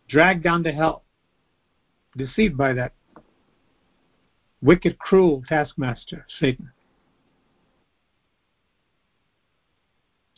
dragged 0.08 0.42
down 0.42 0.64
to 0.64 0.72
hell, 0.72 1.04
deceived 2.16 2.56
by 2.56 2.72
that 2.72 2.94
wicked, 4.62 4.98
cruel 4.98 5.42
taskmaster, 5.48 6.26
Satan. 6.40 6.70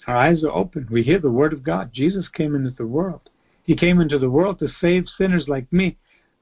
Our 0.06 0.16
eyes 0.16 0.42
are 0.42 0.50
open. 0.50 0.88
We 0.90 1.02
hear 1.02 1.18
the 1.18 1.30
word 1.30 1.52
of 1.52 1.62
God. 1.62 1.90
Jesus 1.92 2.26
came 2.28 2.54
into 2.54 2.70
the 2.70 2.86
world. 2.86 3.28
He 3.62 3.76
came 3.76 4.00
into 4.00 4.18
the 4.18 4.30
world 4.30 4.58
to 4.58 4.68
save 4.80 5.06
sinners 5.16 5.44
like 5.46 5.70
me. 5.72 5.98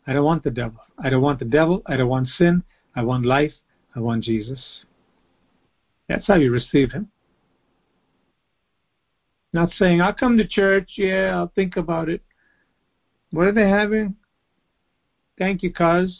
I 0.07 0.13
don't 0.13 0.25
want 0.25 0.45
the 0.45 0.51
devil. 0.51 0.81
I 1.03 1.11
don't 1.11 1.23
want 1.23 1.39
the 1.39 1.45
devil. 1.45 1.83
I 1.87 1.97
don't 1.97 2.09
want 2.09 2.29
sin. 2.29 2.63
I 2.95 3.03
want 3.03 3.27
life. 3.27 3.53
I 3.95 4.01
want 4.01 4.25
Jesus. 4.25 4.61
That's 6.09 6.27
how 6.27 6.37
you 6.37 6.51
receive 6.51 6.93
him. 6.93 7.11
Not 9.53 9.71
saying, 9.79 10.01
I'll 10.01 10.15
come 10.15 10.37
to 10.39 10.47
church. 10.47 10.93
Yeah, 10.97 11.33
I'll 11.35 11.53
think 11.55 11.77
about 11.77 12.09
it. 12.09 12.23
What 13.31 13.47
are 13.47 13.53
they 13.53 13.69
having? 13.69 14.17
Thank 15.39 15.63
you, 15.63 15.73
cuz. 15.73 16.19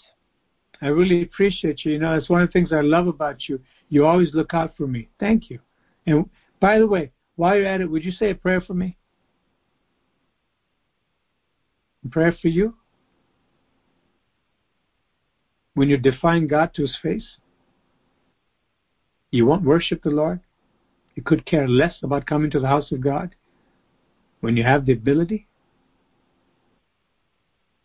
I 0.81 0.89
really 0.89 1.23
appreciate 1.23 1.85
you. 1.85 1.93
You 1.93 1.99
know, 1.99 2.15
that's 2.15 2.29
one 2.29 2.43
of 2.43 2.49
the 2.49 2.53
things 2.53 2.73
I 2.73 2.81
love 2.81 3.09
about 3.09 3.49
you. 3.49 3.61
You 3.89 4.07
always 4.07 4.33
look 4.33 4.55
out 4.55 4.77
for 4.77 4.87
me. 4.87 5.09
Thank 5.19 5.51
you. 5.51 5.59
And 6.07 6.29
by 6.61 6.79
the 6.79 6.87
way, 6.87 7.13
while 7.37 7.57
you're 7.57 7.67
at 7.67 7.81
it, 7.81 7.91
would 7.91 8.05
you 8.05 8.13
say 8.13 8.31
a 8.31 8.35
prayer 8.35 8.61
for 8.61 8.75
me? 8.75 8.97
A 12.05 12.09
prayer 12.09 12.37
for 12.41 12.49
you? 12.49 12.75
When 15.75 15.89
you 15.89 15.97
define 15.97 16.47
God 16.47 16.75
to 16.75 16.83
his 16.83 16.97
face, 17.03 17.27
you 19.31 19.47
won't 19.47 19.65
worship 19.65 20.03
the 20.03 20.11
Lord. 20.11 20.41
You 21.15 21.23
could 21.23 21.45
care 21.45 21.69
less 21.69 21.97
about 22.03 22.27
coming 22.27 22.51
to 22.53 22.61
the 22.61 22.69
house 22.69 22.93
of 22.93 23.01
God 23.01 23.35
when 24.41 24.57
you 24.57 24.63
have 24.63 24.87
the 24.87 24.93
ability. 24.93 25.47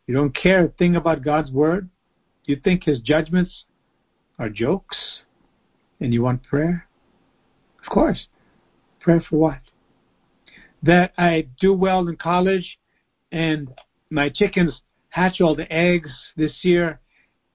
You 0.08 0.14
don't 0.14 0.36
care 0.36 0.66
a 0.66 0.70
thing 0.70 0.96
about 0.96 1.24
God's 1.24 1.52
word. 1.52 1.90
You 2.46 2.58
think 2.58 2.84
his 2.84 3.00
judgments 3.00 3.64
are 4.38 4.50
jokes 4.50 4.98
and 6.00 6.14
you 6.14 6.22
want 6.22 6.44
prayer? 6.44 6.88
Of 7.82 7.90
course. 7.90 8.28
Prayer 9.00 9.24
for 9.30 9.38
what? 9.38 9.60
That 10.82 11.14
I 11.18 11.48
do 11.60 11.74
well 11.74 12.08
in 12.08 12.18
college 12.18 12.78
and 13.32 13.70
my 14.10 14.30
chickens 14.30 14.82
hatch 15.10 15.40
all 15.40 15.56
the 15.56 15.72
eggs 15.72 16.12
this 16.36 16.54
year 16.64 17.00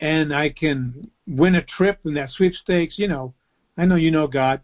and 0.00 0.34
I 0.34 0.50
can 0.50 1.10
win 1.26 1.54
a 1.54 1.62
trip 1.62 2.00
in 2.04 2.14
that 2.14 2.30
sweepstakes. 2.30 2.98
You 2.98 3.08
know, 3.08 3.34
I 3.76 3.84
know 3.84 3.96
you 3.96 4.10
know 4.10 4.26
God. 4.26 4.60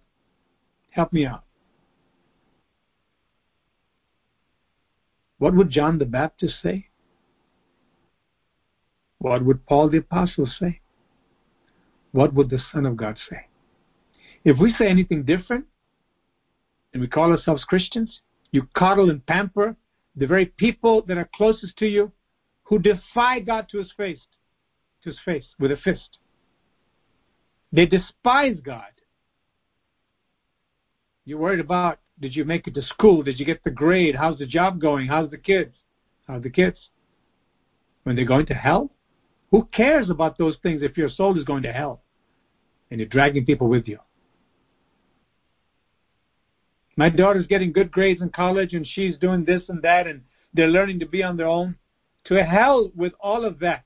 Help 0.91 1.13
me 1.13 1.27
out. 1.27 1.45
What 5.39 5.55
would 5.55 5.71
John 5.71 5.99
the 5.99 6.05
Baptist 6.05 6.55
say? 6.63 6.87
What 9.25 9.43
would 9.43 9.65
Paul 9.65 9.89
the 9.89 9.97
Apostle 9.97 10.47
say? 10.61 10.81
What 12.13 12.35
would 12.35 12.51
the 12.51 12.61
Son 12.71 12.85
of 12.85 12.99
God 12.99 13.17
say? 13.31 13.47
If 14.45 14.59
we 14.59 14.75
say 14.75 14.87
anything 14.87 15.23
different, 15.23 15.65
and 16.93 17.01
we 17.01 17.09
call 17.09 17.31
ourselves 17.31 17.65
Christians, 17.65 18.21
you 18.51 18.69
coddle 18.77 19.09
and 19.09 19.25
pamper 19.25 19.77
the 20.15 20.27
very 20.27 20.45
people 20.45 21.01
that 21.09 21.17
are 21.17 21.31
closest 21.35 21.75
to 21.79 21.87
you 21.87 22.13
who 22.65 22.79
defy 22.79 23.41
God 23.41 23.67
to 23.71 23.79
his 23.79 23.91
face, 23.97 24.21
to 25.05 25.09
his 25.09 25.19
face 25.25 25.47
with 25.59 25.73
a 25.73 25.79
fist. 25.79 26.19
They 27.73 27.87
despise 27.87 28.59
God. 28.63 28.93
You're 31.25 31.39
worried 31.39 31.61
about 31.61 31.99
did 32.21 32.37
you 32.37 32.45
make 32.45 32.67
it 32.67 32.75
to 32.75 32.83
school? 32.83 33.23
Did 33.23 33.41
you 33.41 33.47
get 33.47 33.65
the 33.65 33.71
grade? 33.71 34.17
How's 34.17 34.39
the 34.39 34.47
job 34.47 34.83
going? 34.83 35.07
How's 35.07 35.31
the 35.31 35.39
kids? 35.39 35.75
How's 36.29 36.43
the 36.43 36.51
kids? 36.51 36.77
When 38.03 38.17
they're 38.17 38.27
going 38.27 38.45
to 38.47 38.55
hell? 38.55 38.91
Who 39.55 39.69
cares 39.71 40.11
about 40.11 40.37
those 40.37 40.57
things 40.65 40.83
if 40.83 40.97
your 40.97 41.09
soul 41.09 41.39
is 41.39 41.45
going 41.45 41.63
to 41.63 41.73
hell 41.73 42.03
and 42.91 42.99
you're 42.99 43.09
dragging 43.09 43.47
people 43.47 43.69
with 43.69 43.87
you? 43.87 44.01
My 46.97 47.09
daughter's 47.09 47.47
getting 47.47 47.71
good 47.73 47.93
grades 47.93 48.21
in 48.21 48.31
college 48.31 48.73
and 48.75 48.85
she's 48.85 49.17
doing 49.17 49.45
this 49.45 49.63
and 49.69 49.81
that 49.83 50.09
and 50.09 50.23
they're 50.55 50.67
learning 50.67 50.99
to 50.99 51.07
be 51.07 51.23
on 51.23 51.37
their 51.37 51.47
own. 51.47 51.77
To 52.25 52.43
hell 52.43 52.91
with 52.97 53.13
all 53.21 53.45
of 53.45 53.61
that. 53.61 53.85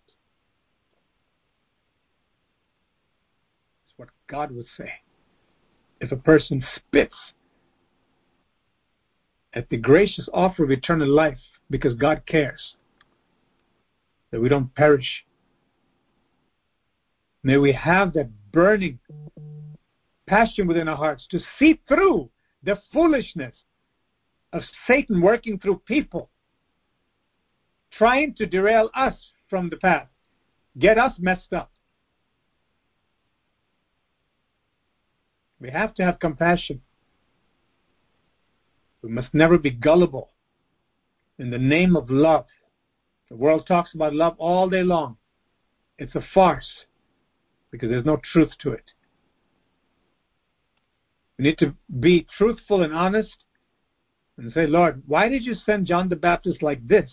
That's 3.85 3.99
what 3.99 4.09
God 4.27 4.51
would 4.53 4.69
say. 4.79 4.91
If 6.01 6.13
a 6.13 6.17
person 6.17 6.65
spits 6.77 7.15
at 9.53 9.69
the 9.69 9.77
gracious 9.77 10.31
offer 10.33 10.65
of 10.65 10.71
eternal 10.71 11.09
life 11.09 11.37
because 11.69 11.93
God 11.93 12.23
cares 12.25 12.75
that 14.31 14.41
we 14.41 14.49
don't 14.49 14.75
perish 14.75 15.27
May 17.43 17.57
we 17.57 17.73
have 17.73 18.13
that 18.15 18.31
burning 18.53 18.99
passion 20.27 20.67
within 20.67 20.89
our 20.89 20.97
hearts 20.97 21.27
to 21.31 21.41
see 21.59 21.81
through 21.89 22.31
the 22.63 22.81
foolishness 22.93 23.55
of 24.53 24.63
Satan 24.87 25.21
working 25.21 25.59
through 25.59 25.83
people, 25.87 26.31
trying 27.93 28.35
to 28.35 28.47
derail 28.47 28.91
us 28.95 29.15
from 29.49 29.71
the 29.71 29.77
path, 29.77 30.09
get 30.79 30.99
us 30.99 31.13
messed 31.19 31.53
up. 31.53 31.71
We 35.61 35.71
have 35.71 35.95
to 35.95 36.05
have 36.05 36.21
compassion. 36.21 36.83
We 39.03 39.11
must 39.11 39.33
never 39.33 39.59
be 39.59 39.71
gullible. 39.71 40.31
In 41.39 41.51
the 41.51 41.59
name 41.59 41.97
of 41.97 42.11
love, 42.11 42.47
the 43.29 43.37
world 43.37 43.67
talks 43.67 43.95
about 43.95 44.15
love 44.15 44.35
all 44.39 44.69
day 44.69 44.83
long. 44.83 45.17
It's 45.99 46.15
a 46.15 46.25
farce 46.35 46.69
because 47.71 47.89
there's 47.91 48.05
no 48.05 48.21
truth 48.33 48.51
to 48.63 48.73
it. 48.73 48.85
We 51.39 51.45
need 51.45 51.59
to 51.59 51.75
be 52.01 52.27
truthful 52.37 52.83
and 52.83 52.93
honest 52.93 53.37
and 54.37 54.53
say, 54.53 54.67
Lord, 54.67 55.03
why 55.07 55.29
did 55.29 55.45
you 55.45 55.55
send 55.55 55.87
John 55.87 56.09
the 56.09 56.17
Baptist 56.17 56.63
like 56.63 56.87
this? 56.87 57.11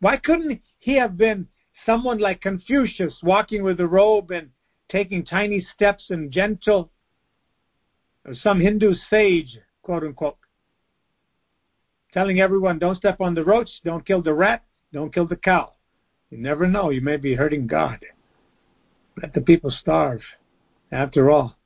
Why 0.00 0.16
couldn't 0.16 0.60
he 0.78 0.96
have 0.96 1.16
been 1.16 1.46
someone 1.84 2.18
like 2.18 2.40
Confucius 2.40 3.14
walking 3.22 3.62
with 3.62 3.80
a 3.80 3.86
robe 3.86 4.30
and 4.30 4.50
taking 4.88 5.24
tiny 5.24 5.66
steps 5.74 6.06
and 6.10 6.30
gentle, 6.30 6.90
or 8.24 8.34
some 8.34 8.60
Hindu 8.60 8.94
sage, 9.10 9.58
quote 9.82 10.02
unquote, 10.02 10.36
telling 12.12 12.40
everyone, 12.40 12.78
don't 12.78 12.96
step 12.96 13.20
on 13.20 13.34
the 13.34 13.44
roach, 13.44 13.70
don't 13.84 14.06
kill 14.06 14.22
the 14.22 14.34
rat, 14.34 14.64
don't 14.92 15.12
kill 15.12 15.26
the 15.26 15.36
cow. 15.36 15.72
You 16.30 16.38
never 16.38 16.66
know, 16.66 16.90
you 16.90 17.00
may 17.00 17.16
be 17.16 17.34
hurting 17.34 17.66
God. 17.66 18.04
Let 19.20 19.34
the 19.34 19.40
people 19.40 19.70
starve. 19.70 20.20
After 20.90 21.30
all, 21.30 21.56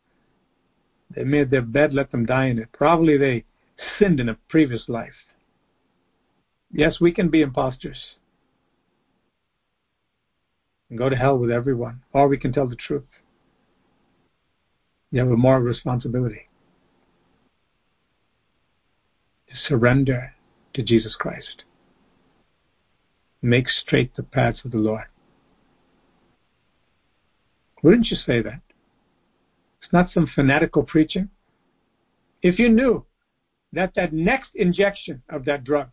they 1.15 1.25
made 1.25 1.51
their 1.51 1.63
bed, 1.63 1.95
let 1.95 2.11
them 2.11 2.27
die 2.27 2.47
in 2.47 2.59
it. 2.59 2.73
Probably 2.73 3.17
they 3.17 3.45
sinned 3.99 4.21
in 4.21 4.29
a 4.29 4.39
previous 4.49 4.89
life. 4.89 5.15
Yes, 6.73 7.01
we 7.01 7.13
can 7.13 7.29
be 7.29 7.43
imposters. 7.43 8.17
and 10.89 10.99
go 10.99 11.09
to 11.09 11.17
hell 11.17 11.39
with 11.39 11.51
everyone, 11.51 12.03
or 12.13 12.29
we 12.29 12.39
can 12.39 12.53
tell 12.53 12.67
the 12.67 12.77
truth. 12.77 13.05
You 15.11 15.21
have 15.21 15.31
a 15.31 15.37
moral 15.37 15.63
responsibility 15.63 16.49
to 19.49 19.57
surrender 19.69 20.35
to 20.75 20.83
Jesus 20.83 21.17
Christ. 21.17 21.65
Make 23.43 23.69
straight 23.69 24.17
the 24.17 24.23
paths 24.23 24.61
of 24.65 24.73
the 24.73 24.79
Lord. 24.79 25.05
Wouldn't 27.87 28.11
you 28.11 28.17
say 28.17 28.43
that? 28.43 28.63
It's 29.81 29.93
not 29.93 30.11
some 30.11 30.27
fanatical 30.35 30.83
preaching. 30.83 31.29
If 32.43 32.59
you 32.59 32.69
knew 32.69 33.07
that 33.73 33.93
that 33.95 34.13
next 34.13 34.49
injection 34.57 35.23
of 35.29 35.45
that 35.45 35.63
drug 35.63 35.91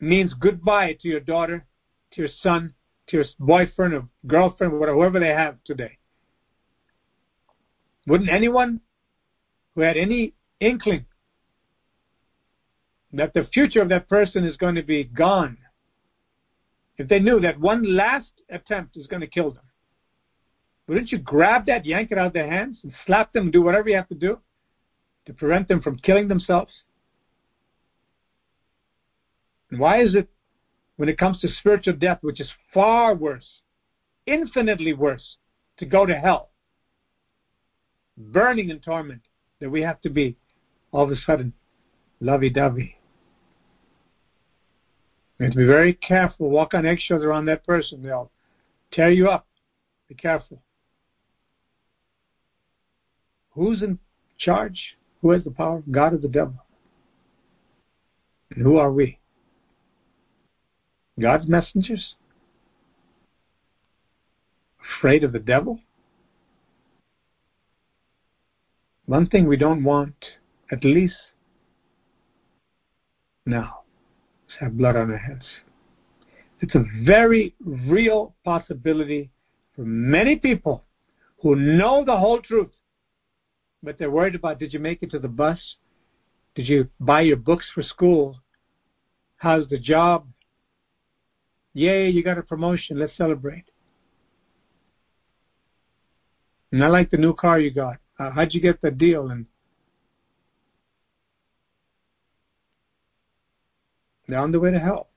means 0.00 0.32
goodbye 0.32 0.96
to 1.02 1.08
your 1.08 1.20
daughter, 1.20 1.66
to 2.12 2.22
your 2.22 2.30
son, 2.42 2.72
to 3.08 3.18
your 3.18 3.26
boyfriend 3.38 3.92
or 3.92 4.08
girlfriend, 4.26 4.80
whatever, 4.80 4.96
whoever 4.96 5.20
they 5.20 5.28
have 5.28 5.62
today, 5.66 5.98
wouldn't 8.06 8.30
anyone 8.30 8.80
who 9.74 9.82
had 9.82 9.98
any 9.98 10.32
inkling 10.60 11.04
that 13.12 13.34
the 13.34 13.44
future 13.52 13.82
of 13.82 13.90
that 13.90 14.08
person 14.08 14.46
is 14.46 14.56
going 14.56 14.76
to 14.76 14.82
be 14.82 15.04
gone, 15.04 15.58
if 16.96 17.08
they 17.08 17.20
knew 17.20 17.40
that 17.40 17.60
one 17.60 17.94
last 17.94 18.30
attempt 18.48 18.96
is 18.96 19.06
going 19.06 19.20
to 19.20 19.26
kill 19.26 19.50
them, 19.50 19.64
wouldn't 20.88 21.12
you 21.12 21.18
grab 21.18 21.66
that, 21.66 21.86
yank 21.86 22.10
it 22.10 22.18
out 22.18 22.28
of 22.28 22.32
their 22.32 22.50
hands, 22.50 22.78
and 22.82 22.92
slap 23.06 23.32
them 23.32 23.44
and 23.44 23.52
do 23.52 23.62
whatever 23.62 23.88
you 23.88 23.96
have 23.96 24.08
to 24.08 24.14
do 24.14 24.38
to 25.26 25.32
prevent 25.32 25.68
them 25.68 25.80
from 25.80 25.96
killing 25.98 26.28
themselves? 26.28 26.72
And 29.70 29.78
why 29.78 30.02
is 30.02 30.14
it 30.14 30.28
when 30.96 31.08
it 31.08 31.18
comes 31.18 31.40
to 31.40 31.48
spiritual 31.48 31.94
death, 31.94 32.18
which 32.20 32.40
is 32.40 32.50
far 32.74 33.14
worse, 33.14 33.60
infinitely 34.26 34.92
worse, 34.92 35.36
to 35.78 35.86
go 35.86 36.04
to 36.04 36.14
hell, 36.14 36.50
burning 38.18 38.70
in 38.70 38.80
torment, 38.80 39.22
that 39.60 39.70
we 39.70 39.82
have 39.82 40.00
to 40.02 40.10
be 40.10 40.36
all 40.90 41.04
of 41.04 41.10
a 41.10 41.16
sudden 41.24 41.52
lovey 42.20 42.50
dovey? 42.50 42.98
We 45.38 45.46
have 45.46 45.52
to 45.54 45.58
be 45.58 45.66
very 45.66 45.94
careful, 45.94 46.50
walk 46.50 46.74
on 46.74 46.86
eggshells 46.86 47.24
around 47.24 47.46
that 47.46 47.66
person. 47.66 48.02
They'll 48.02 48.30
tear 48.92 49.10
you 49.10 49.28
up. 49.28 49.46
Be 50.08 50.14
careful. 50.14 50.60
Who's 53.54 53.82
in 53.82 53.98
charge? 54.38 54.96
Who 55.20 55.30
has 55.30 55.44
the 55.44 55.50
power? 55.50 55.82
God 55.90 56.14
or 56.14 56.18
the 56.18 56.28
devil? 56.28 56.54
And 58.50 58.62
who 58.62 58.76
are 58.76 58.92
we? 58.92 59.18
God's 61.20 61.48
messengers? 61.48 62.14
Afraid 64.98 65.24
of 65.24 65.32
the 65.32 65.38
devil? 65.38 65.80
One 69.06 69.26
thing 69.26 69.46
we 69.46 69.56
don't 69.56 69.84
want, 69.84 70.14
at 70.70 70.84
least 70.84 71.14
now, 73.44 73.80
is 74.48 74.54
have 74.60 74.78
blood 74.78 74.96
on 74.96 75.10
our 75.10 75.18
heads. 75.18 75.44
It's 76.60 76.74
a 76.74 76.84
very 77.04 77.54
real 77.64 78.34
possibility 78.44 79.30
for 79.74 79.82
many 79.82 80.36
people 80.36 80.84
who 81.42 81.56
know 81.56 82.04
the 82.04 82.16
whole 82.16 82.40
truth 82.40 82.70
but 83.82 83.98
they're 83.98 84.10
worried 84.10 84.34
about 84.34 84.58
did 84.58 84.72
you 84.72 84.78
make 84.78 85.02
it 85.02 85.10
to 85.10 85.18
the 85.18 85.28
bus? 85.28 85.76
Did 86.54 86.68
you 86.68 86.88
buy 87.00 87.22
your 87.22 87.36
books 87.36 87.66
for 87.74 87.82
school? 87.82 88.40
How's 89.36 89.68
the 89.68 89.78
job? 89.78 90.26
Yay, 91.74 92.10
you 92.10 92.22
got 92.22 92.38
a 92.38 92.42
promotion. 92.42 92.98
Let's 92.98 93.16
celebrate. 93.16 93.64
And 96.70 96.84
I 96.84 96.88
like 96.88 97.10
the 97.10 97.16
new 97.16 97.34
car 97.34 97.58
you 97.58 97.70
got. 97.70 97.96
Uh, 98.18 98.30
how'd 98.30 98.54
you 98.54 98.60
get 98.60 98.80
the 98.82 98.90
deal? 98.90 99.30
And 99.30 99.46
they're 104.28 104.38
on 104.38 104.52
the 104.52 104.60
way 104.60 104.70
to 104.70 104.78
hell. 104.78 105.08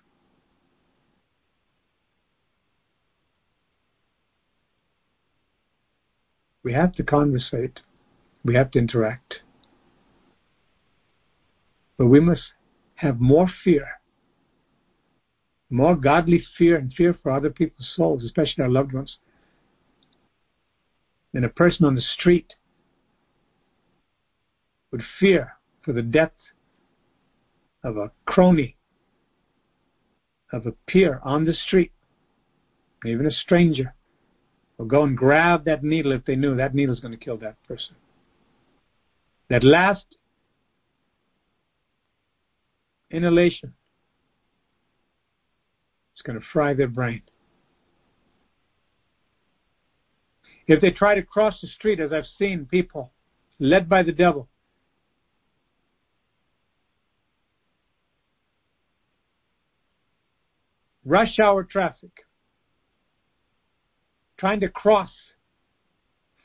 We 6.63 6.73
have 6.73 6.93
to 6.95 7.03
conversate. 7.03 7.79
We 8.45 8.53
have 8.53 8.69
to 8.71 8.79
interact. 8.79 9.41
But 11.97 12.05
we 12.07 12.19
must 12.19 12.43
have 12.95 13.19
more 13.19 13.49
fear, 13.63 13.87
more 15.71 15.95
godly 15.95 16.43
fear 16.57 16.77
and 16.77 16.93
fear 16.93 17.15
for 17.21 17.31
other 17.31 17.49
people's 17.49 17.91
souls, 17.95 18.23
especially 18.23 18.63
our 18.63 18.69
loved 18.69 18.93
ones, 18.93 19.17
than 21.33 21.43
a 21.43 21.49
person 21.49 21.85
on 21.85 21.95
the 21.95 22.01
street 22.01 22.53
would 24.91 25.03
fear 25.19 25.53
for 25.81 25.93
the 25.93 26.03
death 26.03 26.31
of 27.83 27.97
a 27.97 28.11
crony, 28.25 28.77
of 30.53 30.67
a 30.67 30.71
peer 30.87 31.19
on 31.23 31.45
the 31.45 31.53
street, 31.53 31.91
even 33.05 33.25
a 33.25 33.31
stranger, 33.31 33.95
will 34.77 34.85
go 34.85 35.03
and 35.03 35.17
grab 35.17 35.65
that 35.65 35.83
needle 35.83 36.11
if 36.11 36.23
they 36.25 36.35
knew 36.35 36.55
that 36.55 36.75
needle 36.75 36.93
is 36.93 37.01
going 37.01 37.11
to 37.11 37.17
kill 37.17 37.37
that 37.37 37.55
person. 37.67 37.95
That 39.49 39.63
last 39.63 40.05
inhalation 43.11 43.73
is 46.15 46.21
going 46.23 46.39
to 46.39 46.45
fry 46.51 46.73
their 46.73 46.87
brain. 46.87 47.21
If 50.67 50.81
they 50.81 50.91
try 50.91 51.13
to 51.15 51.21
cross 51.21 51.61
the 51.61 51.67
street, 51.67 51.99
as 51.99 52.11
I've 52.11 52.25
seen 52.39 52.65
people 52.65 53.11
led 53.59 53.87
by 53.87 54.01
the 54.01 54.11
devil, 54.11 54.49
rush 61.05 61.39
hour 61.39 61.63
traffic, 61.63 62.25
trying 64.37 64.59
to 64.61 64.69
cross 64.69 65.11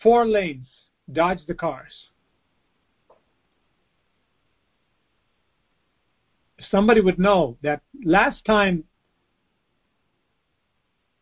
four 0.02 0.26
lanes, 0.26 0.68
dodge 1.10 1.40
the 1.48 1.54
cars. 1.54 2.09
Somebody 6.70 7.00
would 7.00 7.18
know 7.18 7.56
that 7.62 7.82
last 8.04 8.44
time 8.44 8.84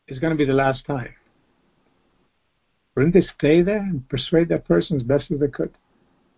is 0.07 0.19
going 0.19 0.33
to 0.33 0.37
be 0.39 0.45
the 0.45 0.53
last 0.53 0.85
time. 0.87 1.15
Wouldn't 2.95 3.15
they 3.15 3.27
stay 3.37 3.63
there 3.63 3.79
and 3.79 4.09
persuade 4.09 4.49
that 4.49 4.67
person 4.67 4.97
as 4.97 5.03
best 5.05 5.31
as 5.31 5.39
they 5.39 5.49
could? 5.49 5.73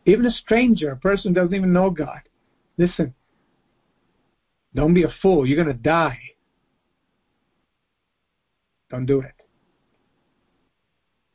Even 0.05 0.27
a 0.27 0.31
stranger, 0.31 0.91
a 0.91 0.97
person 0.97 1.33
doesn't 1.33 1.55
even 1.55 1.73
know 1.73 1.91
God. 1.91 2.21
Listen, 2.77 3.15
don't 4.75 4.95
be 4.95 5.05
a 5.05 5.15
fool. 5.23 5.47
You're 5.47 5.63
going 5.63 5.75
to 5.75 5.83
die. 5.83 6.19
Don't 8.91 9.07
do 9.07 9.21
it. 9.21 9.35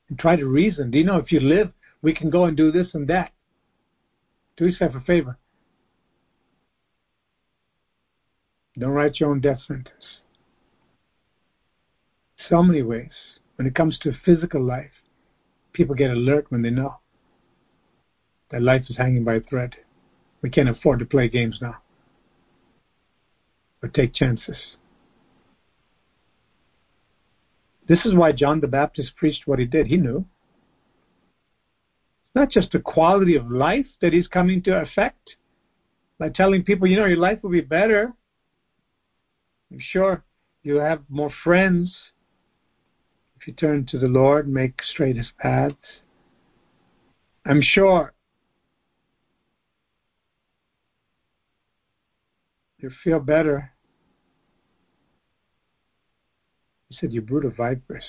And 0.09 0.19
try 0.19 0.35
to 0.35 0.45
reason. 0.45 0.91
Do 0.91 0.97
you 0.97 1.05
know 1.05 1.17
if 1.17 1.31
you 1.31 1.39
live, 1.39 1.71
we 2.01 2.13
can 2.13 2.29
go 2.29 2.45
and 2.45 2.55
do 2.55 2.71
this 2.71 2.89
and 2.93 3.07
that? 3.07 3.31
Do 4.57 4.65
yourself 4.65 4.93
a 4.95 5.01
favor. 5.01 5.37
Don't 8.77 8.91
write 8.91 9.19
your 9.19 9.31
own 9.31 9.39
death 9.39 9.59
sentence. 9.67 10.19
So 12.49 12.61
many 12.61 12.81
ways. 12.81 13.11
When 13.55 13.67
it 13.67 13.75
comes 13.75 13.97
to 13.99 14.11
physical 14.25 14.61
life, 14.61 14.91
people 15.71 15.95
get 15.95 16.11
alert 16.11 16.47
when 16.49 16.61
they 16.61 16.69
know 16.69 16.99
that 18.51 18.61
life 18.61 18.83
is 18.89 18.97
hanging 18.97 19.23
by 19.23 19.35
a 19.35 19.39
thread. 19.39 19.75
We 20.41 20.49
can't 20.49 20.69
afford 20.69 20.99
to 20.99 21.05
play 21.05 21.29
games 21.29 21.59
now 21.61 21.77
or 23.81 23.89
take 23.89 24.13
chances. 24.13 24.57
This 27.87 28.05
is 28.05 28.13
why 28.13 28.31
John 28.31 28.59
the 28.59 28.67
Baptist 28.67 29.15
preached 29.15 29.43
what 29.45 29.59
he 29.59 29.65
did. 29.65 29.87
He 29.87 29.97
knew. 29.97 30.25
It's 32.25 32.35
not 32.35 32.49
just 32.49 32.71
the 32.71 32.79
quality 32.79 33.35
of 33.35 33.49
life 33.49 33.87
that 34.01 34.11
he's 34.11 34.27
coming 34.27 34.61
to 34.63 34.81
affect 34.81 35.35
by 36.19 36.29
telling 36.29 36.63
people, 36.63 36.87
you 36.87 36.97
know, 36.97 37.05
your 37.05 37.17
life 37.17 37.39
will 37.41 37.51
be 37.51 37.61
better 37.61 38.13
I'm 39.71 39.79
sure 39.79 40.23
you 40.63 40.75
have 40.77 41.01
more 41.09 41.31
friends 41.43 41.95
if 43.45 43.47
you 43.49 43.53
turn 43.53 43.85
to 43.91 43.99
the 43.99 44.07
Lord, 44.07 44.47
make 44.47 44.81
straight 44.81 45.17
his 45.17 45.31
paths. 45.37 45.75
I'm 47.45 47.61
sure 47.61 48.11
you 52.79 52.89
feel 53.03 53.19
better. 53.19 53.71
He 56.89 56.95
said, 56.99 57.13
You 57.13 57.21
brood 57.21 57.45
of 57.45 57.55
vipers. 57.55 58.03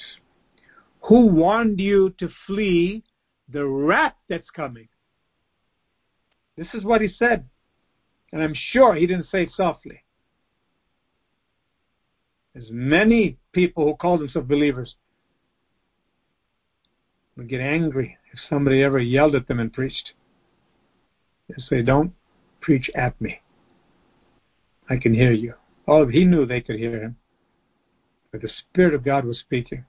Who 1.03 1.27
warned 1.27 1.81
you 1.81 2.15
to 2.19 2.31
flee 2.47 3.05
the 3.51 3.67
rat 3.67 4.17
that's 4.31 4.49
coming? 4.49 4.89
This 6.57 6.69
is 6.73 6.83
what 6.83 7.03
he 7.03 7.09
said. 7.09 7.45
And 8.33 8.43
I'm 8.43 8.55
sure 8.55 8.95
he 8.95 9.07
didn't 9.07 9.29
say 9.31 9.43
it 9.43 9.51
softly 9.55 10.03
as 12.57 12.65
many 12.71 13.37
people 13.53 13.85
who 13.85 13.95
call 13.95 14.19
themselves 14.19 14.49
believers 14.49 14.95
would 17.37 17.49
get 17.49 17.61
angry 17.61 18.17
if 18.33 18.39
somebody 18.49 18.83
ever 18.83 18.99
yelled 18.99 19.35
at 19.35 19.47
them 19.47 19.61
and 19.61 19.73
preached. 19.73 20.13
They 21.49 21.63
say, 21.69 21.83
Don't 21.83 22.13
preach 22.61 22.91
at 22.95 23.21
me. 23.21 23.41
I 24.89 24.97
can 24.97 25.13
hear 25.13 25.33
you. 25.33 25.55
Oh, 25.87 26.07
he 26.07 26.25
knew 26.25 26.47
they 26.47 26.61
could 26.61 26.79
hear 26.79 27.01
him. 27.01 27.17
But 28.33 28.41
the 28.41 28.49
Spirit 28.49 28.95
of 28.95 29.05
God 29.05 29.25
was 29.25 29.39
speaking 29.39 29.85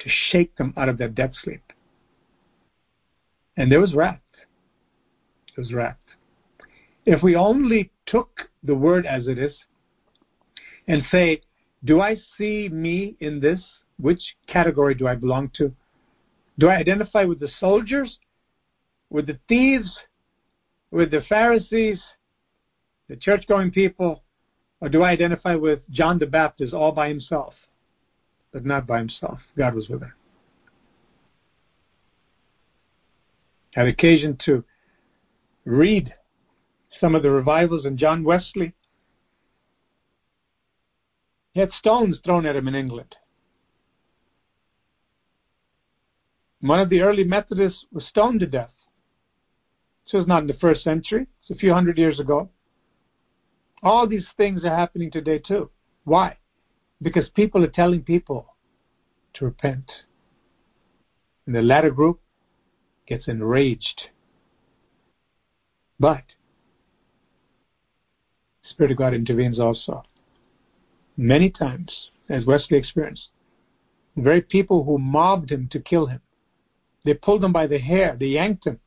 to 0.00 0.08
shake 0.30 0.56
them 0.56 0.74
out 0.76 0.88
of 0.88 0.98
their 0.98 1.08
death 1.08 1.32
sleep. 1.42 1.62
And 3.56 3.70
there 3.70 3.80
was 3.80 3.94
wrath. 3.94 4.18
There 5.54 5.62
was 5.62 5.72
wrath. 5.72 5.96
If 7.06 7.22
we 7.22 7.36
only 7.36 7.92
took 8.06 8.48
the 8.62 8.74
word 8.74 9.06
as 9.06 9.26
it 9.26 9.38
is 9.38 9.52
and 10.88 11.02
say, 11.10 11.40
Do 11.84 12.00
I 12.00 12.16
see 12.38 12.68
me 12.68 13.16
in 13.20 13.40
this? 13.40 13.60
Which 13.98 14.22
category 14.46 14.94
do 14.94 15.06
I 15.06 15.14
belong 15.14 15.50
to? 15.54 15.72
Do 16.58 16.68
I 16.68 16.76
identify 16.76 17.24
with 17.24 17.40
the 17.40 17.50
soldiers, 17.58 18.18
with 19.10 19.26
the 19.26 19.38
thieves, 19.48 19.90
with 20.90 21.10
the 21.10 21.22
Pharisees, 21.28 22.00
the 23.08 23.16
church 23.16 23.46
going 23.46 23.70
people, 23.70 24.22
or 24.80 24.88
do 24.88 25.02
I 25.02 25.10
identify 25.10 25.54
with 25.54 25.80
John 25.90 26.18
the 26.18 26.26
Baptist 26.26 26.74
all 26.74 26.92
by 26.92 27.08
himself? 27.08 27.54
But 28.52 28.64
not 28.64 28.86
by 28.86 28.98
himself. 28.98 29.38
God 29.56 29.74
was 29.74 29.88
with 29.88 30.02
him. 30.02 30.12
Had 33.74 33.88
occasion 33.88 34.36
to 34.44 34.62
read 35.64 36.12
some 37.00 37.14
of 37.14 37.22
the 37.22 37.30
revivals 37.30 37.86
in 37.86 37.96
John 37.96 38.22
Wesley. 38.22 38.74
He 41.52 41.60
had 41.60 41.72
stones 41.72 42.18
thrown 42.24 42.46
at 42.46 42.56
him 42.56 42.68
in 42.68 42.74
England. 42.74 43.16
One 46.60 46.80
of 46.80 46.88
the 46.88 47.00
early 47.00 47.24
Methodists 47.24 47.84
was 47.92 48.06
stoned 48.06 48.40
to 48.40 48.46
death. 48.46 48.70
This 50.04 50.14
was 50.14 50.26
not 50.26 50.42
in 50.42 50.46
the 50.46 50.54
first 50.54 50.82
century, 50.82 51.26
it's 51.40 51.50
a 51.50 51.54
few 51.54 51.72
hundred 51.72 51.98
years 51.98 52.20
ago. 52.20 52.48
All 53.82 54.06
these 54.06 54.26
things 54.36 54.64
are 54.64 54.76
happening 54.76 55.10
today 55.10 55.38
too. 55.38 55.70
Why? 56.04 56.38
Because 57.00 57.28
people 57.30 57.64
are 57.64 57.68
telling 57.68 58.02
people 58.02 58.54
to 59.34 59.44
repent. 59.44 59.90
And 61.46 61.54
the 61.54 61.62
latter 61.62 61.90
group 61.90 62.20
gets 63.06 63.26
enraged. 63.26 64.02
But 65.98 66.22
Spirit 68.62 68.92
of 68.92 68.98
God 68.98 69.14
intervenes 69.14 69.58
also. 69.58 70.04
Many 71.16 71.50
times, 71.50 72.10
as 72.28 72.46
Wesley 72.46 72.78
experienced, 72.78 73.28
the 74.16 74.22
very 74.22 74.40
people 74.40 74.84
who 74.84 74.98
mobbed 74.98 75.50
him 75.50 75.68
to 75.72 75.80
kill 75.80 76.06
him, 76.06 76.20
they 77.04 77.14
pulled 77.14 77.44
him 77.44 77.52
by 77.52 77.66
the 77.66 77.78
hair, 77.78 78.16
they 78.18 78.26
yanked 78.26 78.66
him. 78.66 78.78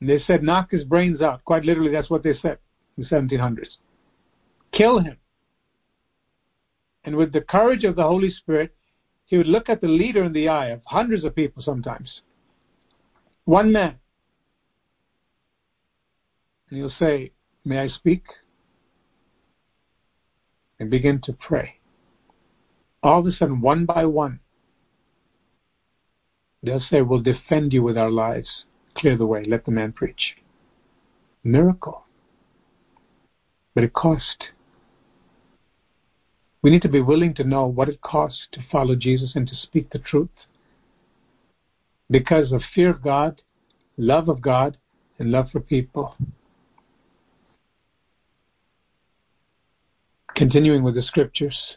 And 0.00 0.08
they 0.08 0.18
said, 0.18 0.42
knock 0.42 0.70
his 0.70 0.84
brains 0.84 1.20
out. 1.20 1.44
Quite 1.44 1.64
literally, 1.64 1.90
that's 1.90 2.10
what 2.10 2.22
they 2.22 2.34
said 2.40 2.58
in 2.96 3.04
the 3.04 3.08
1700s. 3.08 3.76
Kill 4.72 4.98
him. 4.98 5.16
And 7.04 7.16
with 7.16 7.32
the 7.32 7.40
courage 7.40 7.84
of 7.84 7.96
the 7.96 8.02
Holy 8.02 8.30
Spirit, 8.30 8.74
he 9.26 9.36
would 9.36 9.46
look 9.46 9.68
at 9.68 9.80
the 9.80 9.88
leader 9.88 10.24
in 10.24 10.32
the 10.32 10.48
eye 10.48 10.68
of 10.68 10.80
hundreds 10.84 11.24
of 11.24 11.34
people 11.34 11.62
sometimes. 11.62 12.20
One 13.44 13.72
man. 13.72 13.96
And 16.68 16.78
he'll 16.78 16.92
say, 16.98 17.32
May 17.64 17.78
I 17.78 17.88
speak? 17.88 18.22
And 20.80 20.90
begin 20.90 21.20
to 21.24 21.32
pray. 21.34 21.76
All 23.02 23.20
of 23.20 23.26
a 23.26 23.32
sudden, 23.32 23.60
one 23.60 23.84
by 23.84 24.06
one, 24.06 24.40
they'll 26.62 26.80
say, 26.80 27.02
We'll 27.02 27.20
defend 27.20 27.72
you 27.72 27.82
with 27.82 27.96
our 27.96 28.10
lives. 28.10 28.64
Clear 28.96 29.16
the 29.16 29.26
way. 29.26 29.44
Let 29.44 29.66
the 29.66 29.70
man 29.70 29.92
preach. 29.92 30.36
Miracle. 31.44 32.04
But 33.74 33.84
it 33.84 33.92
cost. 33.92 34.48
We 36.62 36.70
need 36.70 36.82
to 36.82 36.88
be 36.88 37.00
willing 37.00 37.34
to 37.34 37.44
know 37.44 37.66
what 37.66 37.88
it 37.88 38.02
costs 38.02 38.46
to 38.52 38.60
follow 38.72 38.96
Jesus 38.96 39.32
and 39.34 39.46
to 39.48 39.54
speak 39.54 39.90
the 39.90 39.98
truth. 39.98 40.28
Because 42.10 42.52
of 42.52 42.62
fear 42.74 42.90
of 42.90 43.02
God, 43.02 43.42
love 43.96 44.28
of 44.28 44.42
God, 44.42 44.76
and 45.18 45.30
love 45.30 45.50
for 45.50 45.60
people. 45.60 46.16
Continuing 50.36 50.82
with 50.82 50.94
the 50.94 51.02
scriptures. 51.02 51.76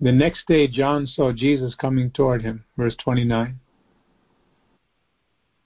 The 0.00 0.12
next 0.12 0.46
day, 0.46 0.68
John 0.68 1.06
saw 1.06 1.32
Jesus 1.32 1.74
coming 1.74 2.10
toward 2.10 2.42
him, 2.42 2.64
verse 2.76 2.94
29, 3.02 3.58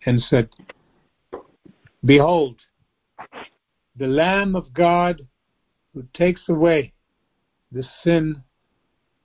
and 0.06 0.22
said, 0.22 0.48
Behold, 2.04 2.56
the 3.96 4.06
Lamb 4.06 4.56
of 4.56 4.72
God 4.72 5.26
who 5.92 6.04
takes 6.14 6.40
away 6.48 6.92
the 7.70 7.84
sin 8.02 8.42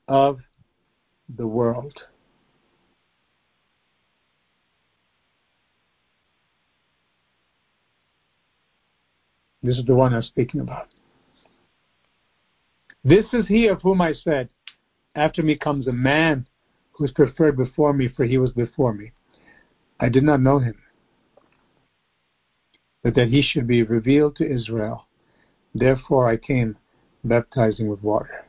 of 0.07 0.39
the 1.36 1.47
world. 1.47 1.93
This 9.64 9.78
is 9.78 9.86
the 9.86 9.95
one 9.95 10.14
I'm 10.14 10.22
speaking 10.22 10.62
about. 10.62 10.88
This 13.03 13.26
is 13.34 13.47
he 13.47 13.68
of 13.68 13.82
whom 13.82 14.01
I 14.01 14.14
said, 14.14 14.49
After 15.16 15.41
me 15.41 15.58
comes 15.58 15.88
a 15.88 15.93
man 15.93 16.45
who 16.91 17.05
is 17.05 17.12
preferred 17.12 17.58
before 17.58 17.93
me, 17.93 18.08
for 18.08 18.26
he 18.26 18.38
was 18.38 18.51
before 18.51 18.93
me. 18.93 19.12
I 19.99 20.10
did 20.10 20.24
not 20.24 20.41
know 20.41 20.60
him, 20.60 20.76
but 23.03 23.16
that 23.16 23.30
he 23.30 23.41
should 23.41 23.68
be 23.68 23.84
revealed 23.84 24.36
to 24.38 24.49
Israel. 24.49 25.08
Therefore 25.74 26.28
I 26.28 26.38
came 26.38 26.78
baptizing 27.24 27.88
with 27.88 28.01
water. 28.01 28.45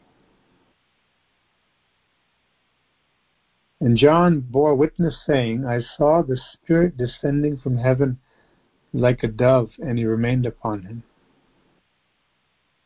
And 3.80 3.96
John 3.96 4.40
bore 4.40 4.74
witness, 4.74 5.16
saying, 5.24 5.64
I 5.64 5.80
saw 5.96 6.22
the 6.22 6.38
Spirit 6.52 6.96
descending 6.96 7.56
from 7.58 7.78
heaven 7.78 8.18
like 8.98 9.22
a 9.22 9.28
dove, 9.28 9.70
and 9.78 9.98
he 9.98 10.04
remained 10.04 10.44
upon 10.44 10.82
him. 10.82 11.02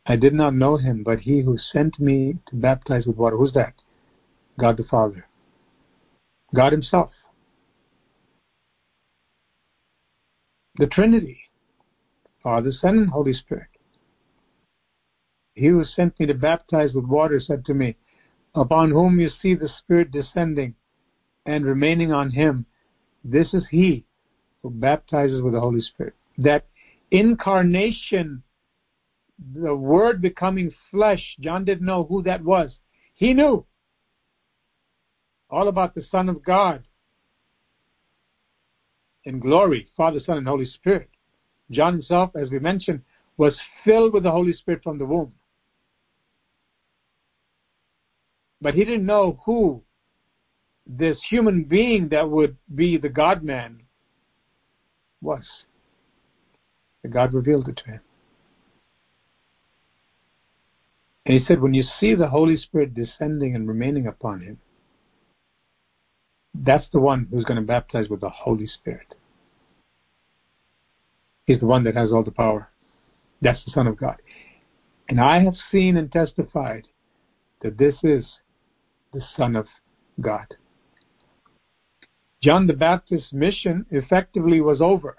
I 0.05 0.15
did 0.15 0.33
not 0.33 0.53
know 0.53 0.77
him, 0.77 1.03
but 1.03 1.21
he 1.21 1.41
who 1.41 1.57
sent 1.57 1.99
me 1.99 2.37
to 2.47 2.55
baptize 2.55 3.05
with 3.05 3.17
water, 3.17 3.37
who's 3.37 3.53
that? 3.53 3.73
God 4.59 4.77
the 4.77 4.83
Father. 4.83 5.27
God 6.53 6.71
Himself. 6.71 7.11
The 10.75 10.87
Trinity. 10.87 11.39
Father, 12.41 12.71
Son, 12.71 12.97
and 12.97 13.09
Holy 13.09 13.33
Spirit. 13.33 13.69
He 15.55 15.67
who 15.67 15.83
sent 15.85 16.19
me 16.19 16.25
to 16.25 16.33
baptize 16.33 16.93
with 16.93 17.05
water 17.05 17.39
said 17.39 17.65
to 17.65 17.73
me, 17.73 17.95
Upon 18.55 18.91
whom 18.91 19.19
you 19.19 19.29
see 19.29 19.55
the 19.55 19.69
Spirit 19.69 20.11
descending 20.11 20.75
and 21.45 21.65
remaining 21.65 22.11
on 22.11 22.31
him, 22.31 22.65
this 23.23 23.53
is 23.53 23.63
he 23.71 24.05
who 24.63 24.69
baptizes 24.69 25.41
with 25.41 25.53
the 25.53 25.59
Holy 25.59 25.81
Spirit. 25.81 26.15
That 26.37 26.65
incarnation, 27.11 28.41
the 29.53 29.75
Word 29.75 30.21
becoming 30.21 30.73
flesh, 30.89 31.35
John 31.41 31.65
didn't 31.65 31.85
know 31.85 32.05
who 32.05 32.23
that 32.23 32.43
was. 32.43 32.71
He 33.13 33.33
knew 33.33 33.65
all 35.49 35.67
about 35.67 35.93
the 35.93 36.03
Son 36.09 36.29
of 36.29 36.43
God 36.43 36.83
in 39.25 39.39
glory, 39.39 39.87
Father, 39.95 40.19
Son, 40.19 40.37
and 40.37 40.47
Holy 40.47 40.65
Spirit. 40.65 41.09
John 41.69 41.93
himself, 41.93 42.31
as 42.35 42.49
we 42.49 42.59
mentioned, 42.59 43.01
was 43.37 43.55
filled 43.83 44.13
with 44.13 44.23
the 44.23 44.31
Holy 44.31 44.53
Spirit 44.53 44.81
from 44.83 44.97
the 44.97 45.05
womb. 45.05 45.33
But 48.61 48.73
he 48.73 48.85
didn't 48.85 49.05
know 49.05 49.39
who 49.45 49.83
this 50.87 51.17
human 51.29 51.63
being 51.63 52.09
that 52.09 52.29
would 52.29 52.55
be 52.75 52.97
the 52.97 53.09
God 53.09 53.43
man 53.43 53.82
was. 55.23 55.43
And 57.03 57.11
God 57.11 57.33
revealed 57.33 57.67
it 57.67 57.77
to 57.77 57.85
him. 57.85 57.99
And 61.25 61.39
he 61.39 61.45
said, 61.45 61.61
when 61.61 61.73
you 61.73 61.83
see 61.99 62.15
the 62.15 62.27
Holy 62.27 62.57
Spirit 62.57 62.93
descending 62.93 63.55
and 63.55 63.67
remaining 63.67 64.07
upon 64.07 64.41
him, 64.41 64.59
that's 66.53 66.85
the 66.91 66.99
one 66.99 67.27
who's 67.31 67.45
going 67.45 67.59
to 67.59 67.65
baptize 67.65 68.09
with 68.09 68.21
the 68.21 68.29
Holy 68.29 68.67
Spirit. 68.67 69.15
He's 71.45 71.59
the 71.59 71.65
one 71.65 71.83
that 71.85 71.95
has 71.95 72.11
all 72.11 72.23
the 72.23 72.31
power. 72.31 72.69
That's 73.41 73.63
the 73.65 73.71
Son 73.71 73.87
of 73.87 73.97
God. 73.97 74.17
And 75.09 75.19
I 75.19 75.43
have 75.43 75.55
seen 75.71 75.97
and 75.97 76.11
testified 76.11 76.87
that 77.61 77.77
this 77.77 77.95
is 78.03 78.25
the 79.13 79.21
Son 79.35 79.55
of 79.55 79.67
God. 80.21 80.45
John 82.43 82.67
the 82.67 82.73
Baptist's 82.73 83.31
mission 83.31 83.85
effectively 83.89 84.59
was 84.59 84.81
over. 84.81 85.15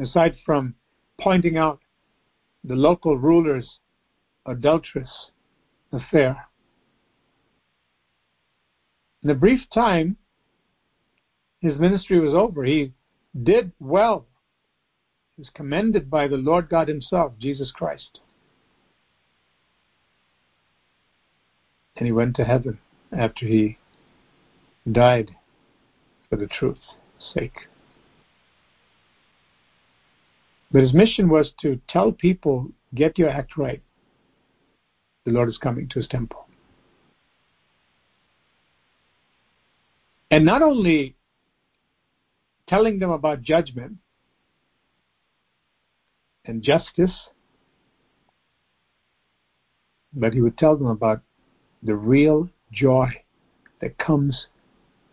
Aside 0.00 0.36
from 0.46 0.76
pointing 1.20 1.56
out 1.56 1.80
the 2.62 2.76
local 2.76 3.18
ruler's 3.18 3.80
adulterous 4.46 5.32
affair. 5.90 6.46
In 9.24 9.30
a 9.30 9.34
brief 9.34 9.62
time, 9.74 10.16
his 11.58 11.76
ministry 11.76 12.20
was 12.20 12.32
over. 12.32 12.62
He 12.62 12.92
did 13.42 13.72
well. 13.80 14.26
He 15.34 15.40
was 15.40 15.50
commended 15.54 16.08
by 16.08 16.28
the 16.28 16.36
Lord 16.36 16.68
God 16.68 16.86
Himself, 16.86 17.32
Jesus 17.40 17.72
Christ. 17.72 18.20
And 21.96 22.06
he 22.06 22.12
went 22.12 22.36
to 22.36 22.44
heaven 22.44 22.78
after 23.10 23.44
he 23.44 23.77
died 24.92 25.30
for 26.28 26.36
the 26.36 26.46
truth's 26.46 26.94
sake. 27.34 27.68
But 30.70 30.82
his 30.82 30.92
mission 30.92 31.28
was 31.28 31.52
to 31.62 31.80
tell 31.88 32.12
people, 32.12 32.70
get 32.94 33.18
your 33.18 33.30
act 33.30 33.56
right. 33.56 33.82
The 35.24 35.32
Lord 35.32 35.48
is 35.48 35.58
coming 35.58 35.88
to 35.88 35.98
his 35.98 36.08
temple. 36.08 36.46
And 40.30 40.44
not 40.44 40.62
only 40.62 41.16
telling 42.68 42.98
them 42.98 43.10
about 43.10 43.42
judgment 43.42 43.94
and 46.44 46.62
justice, 46.62 47.28
but 50.12 50.34
he 50.34 50.42
would 50.42 50.58
tell 50.58 50.76
them 50.76 50.88
about 50.88 51.22
the 51.82 51.94
real 51.94 52.48
joy 52.72 53.08
that 53.80 53.96
comes 53.98 54.46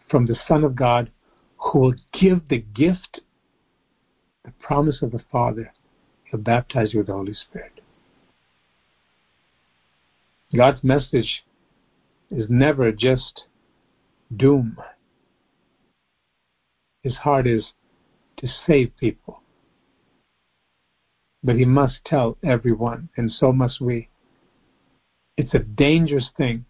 from 0.10 0.26
the 0.26 0.38
Son 0.48 0.64
of 0.64 0.76
God 0.76 1.12
who 1.58 1.80
will 1.80 1.96
give 2.14 2.48
the 2.48 2.60
gift, 2.60 3.22
the 4.44 4.52
promise 4.60 5.02
of 5.02 5.12
the 5.12 5.24
Father. 5.32 5.74
He'll 6.26 6.40
baptize 6.40 6.94
you 6.94 7.00
with 7.00 7.08
the 7.08 7.14
Holy 7.14 7.34
Spirit. 7.34 7.82
God's 10.56 10.84
message 10.84 11.44
is 12.32 12.46
never 12.50 12.92
just 12.92 13.44
doom. 14.36 14.78
His 17.04 17.16
heart 17.16 17.46
is 17.46 17.66
to 18.38 18.48
save 18.66 18.96
people. 18.98 19.42
But 21.44 21.58
he 21.58 21.66
must 21.66 22.00
tell 22.06 22.38
everyone, 22.44 23.10
and 23.18 23.32
so 23.32 23.52
must 23.52 23.80
we. 23.80 24.10
It's 25.38 25.54
a 25.54 25.60
dangerous 25.60 26.30
thing 26.38 26.66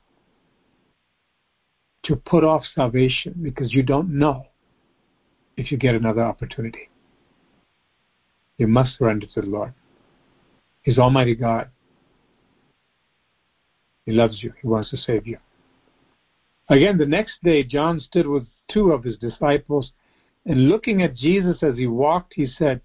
to 2.06 2.16
put 2.16 2.43
off 2.43 2.64
salvation 2.74 3.36
because 3.41 3.74
you 3.74 3.84
don't 3.84 4.10
know 4.10 4.45
if 5.58 5.72
you 5.72 5.78
get 5.78 5.95
another 5.95 6.22
opportunity. 6.22 6.89
You 8.58 8.68
must 8.68 8.97
surrender 8.97 9.28
to 9.34 9.41
the 9.41 9.47
Lord. 9.47 9.74
He's 10.84 10.97
Almighty 10.97 11.36
God. 11.36 11.70
He 14.06 14.12
loves 14.12 14.43
you. 14.43 14.53
He 14.62 14.68
wants 14.68 14.91
to 14.91 14.97
save 14.97 15.26
you. 15.26 15.38
Again, 16.70 16.97
the 16.97 17.06
next 17.06 17.34
day, 17.43 17.64
John 17.64 17.99
stood 17.99 18.28
with 18.28 18.45
two 18.72 18.91
of 18.91 19.03
his 19.03 19.18
disciples, 19.18 19.91
and 20.45 20.70
looking 20.70 21.01
at 21.01 21.16
Jesus 21.16 21.64
as 21.64 21.76
he 21.76 21.88
walked, 21.88 22.34
he 22.36 22.47
said, 22.47 22.82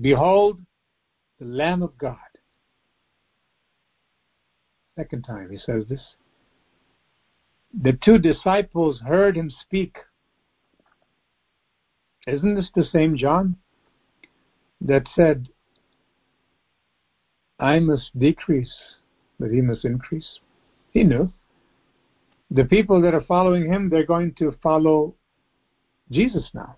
Behold, 0.00 0.60
the 1.38 1.46
Lamb 1.46 1.82
of 1.82 1.96
God. 1.98 2.16
Second 4.96 5.22
time 5.22 5.50
he 5.50 5.58
says 5.58 5.84
this. 5.88 6.00
The 7.80 7.94
two 8.04 8.18
disciples 8.18 9.00
heard 9.00 9.36
him 9.36 9.50
speak. 9.50 9.96
Isn't 12.26 12.54
this 12.54 12.70
the 12.74 12.84
same 12.84 13.16
John 13.16 13.56
that 14.80 15.06
said, 15.14 15.48
I 17.58 17.78
must 17.78 18.16
decrease, 18.18 18.74
but 19.40 19.50
he 19.50 19.60
must 19.60 19.84
increase? 19.84 20.38
He 20.90 21.02
knew. 21.02 21.32
The 22.50 22.64
people 22.64 23.00
that 23.00 23.14
are 23.14 23.22
following 23.22 23.72
him, 23.72 23.88
they're 23.88 24.04
going 24.04 24.34
to 24.34 24.54
follow 24.62 25.14
Jesus 26.10 26.50
now. 26.52 26.76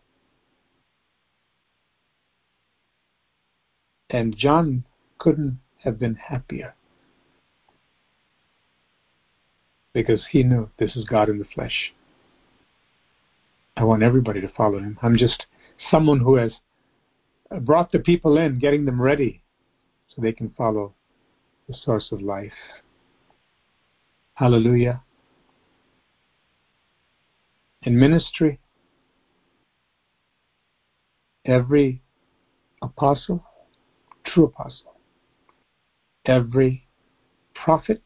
And 4.11 4.37
John 4.37 4.85
couldn't 5.19 5.59
have 5.79 5.99
been 5.99 6.15
happier 6.15 6.75
because 9.95 10.27
he 10.31 10.43
knew 10.43 10.69
this 10.79 10.97
is 10.97 11.05
God 11.05 11.31
in 11.31 11.39
the 11.39 11.47
flesh. 11.55 11.95
I 13.77 13.85
want 13.85 14.03
everybody 14.03 14.41
to 14.41 14.49
follow 14.49 14.79
him. 14.79 14.99
I'm 15.03 15.17
just 15.17 15.47
someone 15.91 16.21
who 16.21 16.35
has 16.37 16.53
brought 17.63 17.93
the 17.93 18.01
people 18.01 18.37
in, 18.37 18.59
getting 18.59 18.85
them 18.85 19.01
ready 19.01 19.43
so 20.09 20.21
they 20.21 20.33
can 20.33 20.51
follow 20.51 20.95
the 21.69 21.75
source 21.75 22.11
of 22.13 22.21
life. 22.21 22.53
Hallelujah. 24.35 25.03
In 27.83 27.99
ministry, 27.99 28.59
every 31.45 32.03
apostle, 32.83 33.45
true 34.27 34.45
apostle, 34.45 34.97
every 36.27 36.87
prophet, 37.55 38.03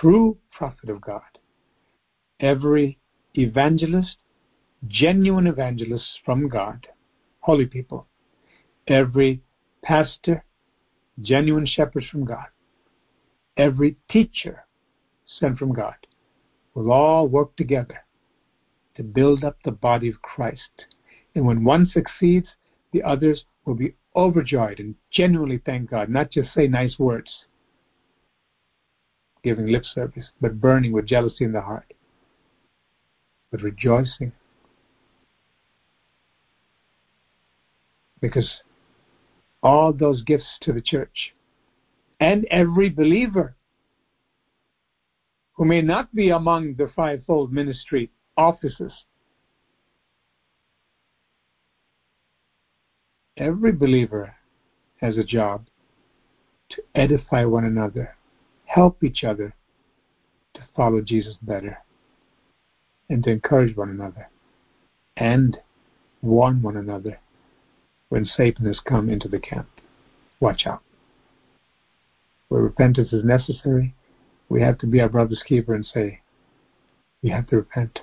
true 0.00 0.36
prophet 0.50 0.88
of 0.88 1.00
God, 1.00 1.22
every 2.40 2.98
evangelist, 3.34 4.16
genuine 4.86 5.46
evangelists 5.46 6.18
from 6.24 6.48
God, 6.48 6.86
holy 7.40 7.66
people, 7.66 8.06
every 8.86 9.42
pastor, 9.82 10.44
genuine 11.20 11.66
shepherds 11.66 12.06
from 12.06 12.24
God, 12.24 12.46
every 13.56 13.96
teacher 14.10 14.64
sent 15.26 15.58
from 15.58 15.72
God 15.72 15.94
will 16.74 16.92
all 16.92 17.26
work 17.26 17.56
together 17.56 18.04
to 18.94 19.02
build 19.02 19.44
up 19.44 19.56
the 19.64 19.72
body 19.72 20.08
of 20.08 20.22
Christ. 20.22 20.86
And 21.34 21.44
when 21.44 21.64
one 21.64 21.88
succeeds, 21.92 22.46
the 22.92 23.02
others 23.02 23.44
will 23.64 23.74
be 23.74 23.94
overjoyed 24.16 24.80
and 24.80 24.94
genuinely 25.10 25.60
thank 25.64 25.90
God, 25.90 26.08
not 26.08 26.30
just 26.30 26.54
say 26.54 26.66
nice 26.66 26.98
words, 26.98 27.30
giving 29.42 29.66
lip 29.66 29.84
service, 29.84 30.26
but 30.40 30.60
burning 30.60 30.92
with 30.92 31.06
jealousy 31.06 31.44
in 31.44 31.52
the 31.52 31.60
heart, 31.60 31.92
but 33.50 33.62
rejoicing 33.62 34.32
because 38.20 38.62
all 39.62 39.92
those 39.92 40.22
gifts 40.22 40.58
to 40.62 40.72
the 40.72 40.80
church 40.80 41.32
and 42.20 42.44
every 42.50 42.88
believer 42.88 43.54
who 45.58 45.64
may 45.64 45.82
not 45.82 46.14
be 46.14 46.30
among 46.30 46.74
the 46.74 46.90
fivefold 46.94 47.52
ministry 47.52 48.10
offices. 48.36 48.92
Every 53.36 53.72
believer 53.72 54.34
has 55.00 55.16
a 55.16 55.24
job 55.24 55.66
to 56.70 56.82
edify 56.94 57.44
one 57.44 57.64
another, 57.64 58.16
help 58.66 59.02
each 59.02 59.24
other 59.24 59.54
to 60.54 60.60
follow 60.76 61.00
Jesus 61.00 61.34
better, 61.42 61.78
and 63.08 63.24
to 63.24 63.30
encourage 63.30 63.76
one 63.76 63.90
another, 63.90 64.28
and 65.16 65.56
warn 66.22 66.62
one 66.62 66.76
another 66.76 67.18
when 68.08 68.24
Satan 68.24 68.66
has 68.66 68.80
come 68.80 69.08
into 69.08 69.28
the 69.28 69.38
camp. 69.38 69.68
Watch 70.40 70.66
out. 70.66 70.82
Where 72.48 72.62
repentance 72.62 73.12
is 73.12 73.24
necessary, 73.24 73.94
we 74.48 74.62
have 74.62 74.78
to 74.78 74.86
be 74.86 75.00
our 75.00 75.08
brother's 75.08 75.42
keeper 75.46 75.74
and 75.74 75.84
say, 75.84 76.20
you 77.22 77.32
have 77.32 77.46
to 77.48 77.56
repent. 77.56 78.00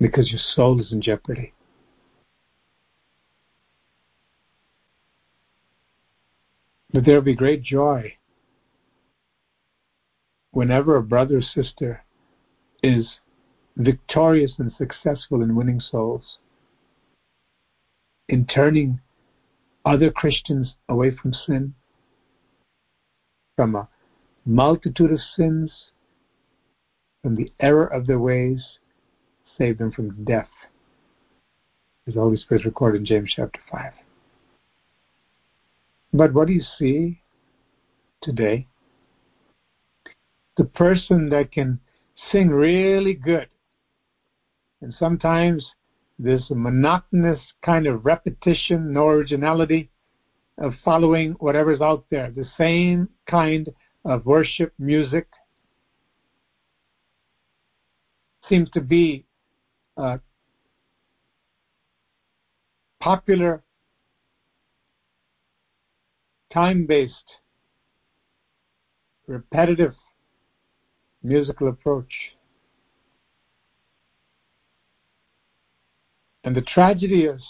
Because 0.00 0.30
your 0.30 0.40
soul 0.54 0.80
is 0.80 0.90
in 0.90 1.00
jeopardy. 1.00 1.52
But 6.92 7.04
there 7.04 7.14
will 7.14 7.22
be 7.22 7.34
great 7.34 7.62
joy 7.62 8.16
whenever 10.50 10.96
a 10.96 11.02
brother 11.02 11.38
or 11.38 11.42
sister 11.42 12.02
is 12.82 13.18
victorious 13.76 14.52
and 14.58 14.72
successful 14.76 15.42
in 15.42 15.54
winning 15.54 15.80
souls 15.80 16.38
in 18.28 18.46
turning 18.46 18.98
other 19.84 20.10
Christians 20.10 20.74
away 20.88 21.14
from 21.14 21.34
sin, 21.34 21.74
from 23.56 23.74
a 23.74 23.88
multitude 24.46 25.12
of 25.12 25.20
sins, 25.36 25.70
from 27.22 27.36
the 27.36 27.52
error 27.60 27.86
of 27.86 28.06
their 28.06 28.18
ways, 28.18 28.78
save 29.58 29.78
them 29.78 29.92
from 29.92 30.24
death. 30.24 30.48
As 32.06 32.14
the 32.14 32.20
Holy 32.20 32.36
Spirit 32.36 32.64
recorded 32.64 33.00
in 33.00 33.04
James 33.04 33.32
chapter 33.36 33.60
5. 33.70 33.92
But 36.14 36.32
what 36.32 36.46
do 36.46 36.54
you 36.54 36.62
see 36.78 37.20
today? 38.22 38.66
The 40.56 40.64
person 40.64 41.28
that 41.30 41.52
can 41.52 41.80
sing 42.30 42.48
really 42.48 43.14
good. 43.14 43.48
And 44.80 44.94
sometimes 44.98 45.66
this 46.18 46.42
monotonous 46.50 47.40
kind 47.64 47.86
of 47.86 48.04
repetition, 48.04 48.92
no 48.92 49.08
originality 49.08 49.90
of 50.58 50.74
following 50.84 51.32
whatever's 51.40 51.80
out 51.80 52.04
there, 52.10 52.30
the 52.30 52.46
same 52.56 53.08
kind 53.28 53.68
of 54.04 54.26
worship 54.26 54.72
music 54.78 55.26
seems 58.48 58.68
to 58.70 58.80
be 58.80 59.24
uh, 59.96 60.18
popular, 63.00 63.62
time 66.52 66.86
based, 66.86 67.14
repetitive 69.26 69.94
musical 71.22 71.68
approach. 71.68 72.12
And 76.44 76.56
the 76.56 76.62
tragedy 76.62 77.24
is, 77.24 77.42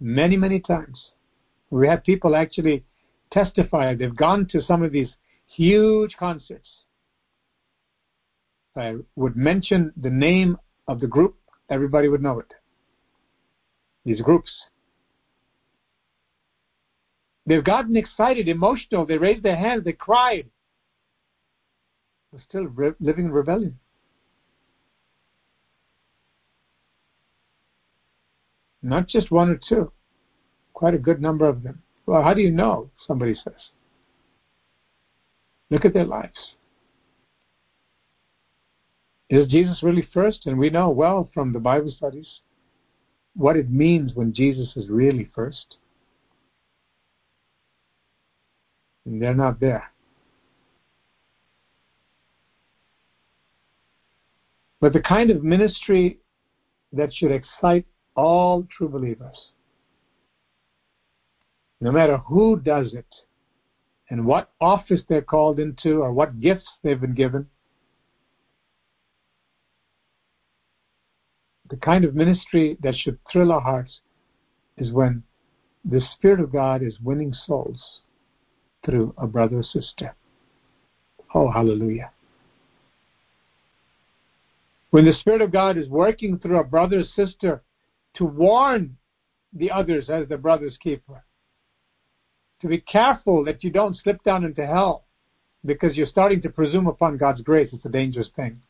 many, 0.00 0.36
many 0.36 0.60
times, 0.60 1.10
we 1.70 1.86
have 1.88 2.02
people 2.02 2.34
actually 2.34 2.84
testify 3.30 3.94
they've 3.94 4.16
gone 4.16 4.46
to 4.50 4.62
some 4.62 4.82
of 4.82 4.92
these 4.92 5.10
huge 5.46 6.16
concerts. 6.18 6.68
I 8.76 8.94
would 9.16 9.36
mention 9.36 9.92
the 9.96 10.10
name 10.10 10.56
of 10.86 11.00
the 11.00 11.06
group, 11.06 11.36
everybody 11.68 12.08
would 12.08 12.22
know 12.22 12.38
it. 12.38 12.54
These 14.04 14.22
groups. 14.22 14.50
They've 17.44 17.64
gotten 17.64 17.96
excited, 17.96 18.48
emotional, 18.48 19.04
they 19.04 19.18
raised 19.18 19.42
their 19.42 19.56
hands, 19.56 19.84
they 19.84 19.92
cried. 19.92 20.48
They're 22.32 22.42
still 22.48 22.66
re- 22.66 22.92
living 23.00 23.26
in 23.26 23.32
rebellion. 23.32 23.78
Not 28.82 29.08
just 29.08 29.30
one 29.30 29.50
or 29.50 29.58
two, 29.68 29.92
quite 30.72 30.94
a 30.94 30.98
good 30.98 31.20
number 31.20 31.48
of 31.48 31.62
them. 31.62 31.82
Well, 32.06 32.22
how 32.22 32.34
do 32.34 32.40
you 32.40 32.50
know? 32.50 32.90
Somebody 33.06 33.34
says. 33.34 33.70
Look 35.70 35.84
at 35.84 35.92
their 35.92 36.04
lives. 36.04 36.54
Is 39.28 39.48
Jesus 39.48 39.82
really 39.82 40.08
first? 40.14 40.46
And 40.46 40.58
we 40.58 40.70
know 40.70 40.88
well 40.88 41.30
from 41.34 41.52
the 41.52 41.58
Bible 41.58 41.90
studies 41.90 42.40
what 43.34 43.56
it 43.56 43.70
means 43.70 44.14
when 44.14 44.32
Jesus 44.32 44.76
is 44.76 44.88
really 44.88 45.28
first. 45.34 45.76
And 49.04 49.20
they're 49.20 49.34
not 49.34 49.60
there. 49.60 49.90
But 54.80 54.92
the 54.92 55.00
kind 55.00 55.30
of 55.30 55.42
ministry 55.42 56.18
that 56.92 57.12
should 57.12 57.32
excite 57.32 57.84
all 58.16 58.66
true 58.76 58.88
believers, 58.88 59.50
no 61.80 61.92
matter 61.92 62.18
who 62.18 62.58
does 62.60 62.94
it, 62.94 63.06
and 64.10 64.24
what 64.24 64.52
office 64.60 65.02
they're 65.08 65.20
called 65.22 65.58
into, 65.58 66.00
or 66.00 66.12
what 66.12 66.40
gifts 66.40 66.66
they've 66.82 67.00
been 67.00 67.14
given, 67.14 67.46
the 71.68 71.76
kind 71.76 72.04
of 72.04 72.14
ministry 72.14 72.78
that 72.82 72.94
should 72.94 73.18
thrill 73.30 73.52
our 73.52 73.60
hearts 73.60 74.00
is 74.78 74.92
when 74.92 75.22
the 75.84 76.00
Spirit 76.14 76.40
of 76.40 76.52
God 76.52 76.82
is 76.82 76.98
winning 77.00 77.34
souls 77.46 78.00
through 78.84 79.14
a 79.18 79.26
brother 79.26 79.58
or 79.58 79.62
sister. 79.62 80.14
Oh, 81.34 81.50
hallelujah. 81.50 82.10
When 84.90 85.04
the 85.04 85.12
Spirit 85.20 85.42
of 85.42 85.52
God 85.52 85.76
is 85.76 85.88
working 85.88 86.38
through 86.38 86.58
a 86.58 86.64
brother 86.64 87.00
or 87.00 87.04
sister 87.26 87.62
to 88.14 88.24
warn 88.24 88.96
the 89.52 89.70
others 89.70 90.08
as 90.08 90.28
the 90.28 90.38
brother's 90.38 90.76
keeper, 90.78 91.24
to 92.60 92.68
be 92.68 92.80
careful 92.80 93.44
that 93.44 93.62
you 93.62 93.70
don't 93.70 93.96
slip 94.02 94.22
down 94.24 94.44
into 94.44 94.66
hell 94.66 95.04
because 95.64 95.96
you're 95.96 96.06
starting 96.06 96.40
to 96.42 96.48
presume 96.48 96.86
upon 96.86 97.18
God's 97.18 97.42
grace. 97.42 97.68
It's 97.72 97.84
a 97.84 97.90
dangerous 97.90 98.28
thing. 98.34 98.60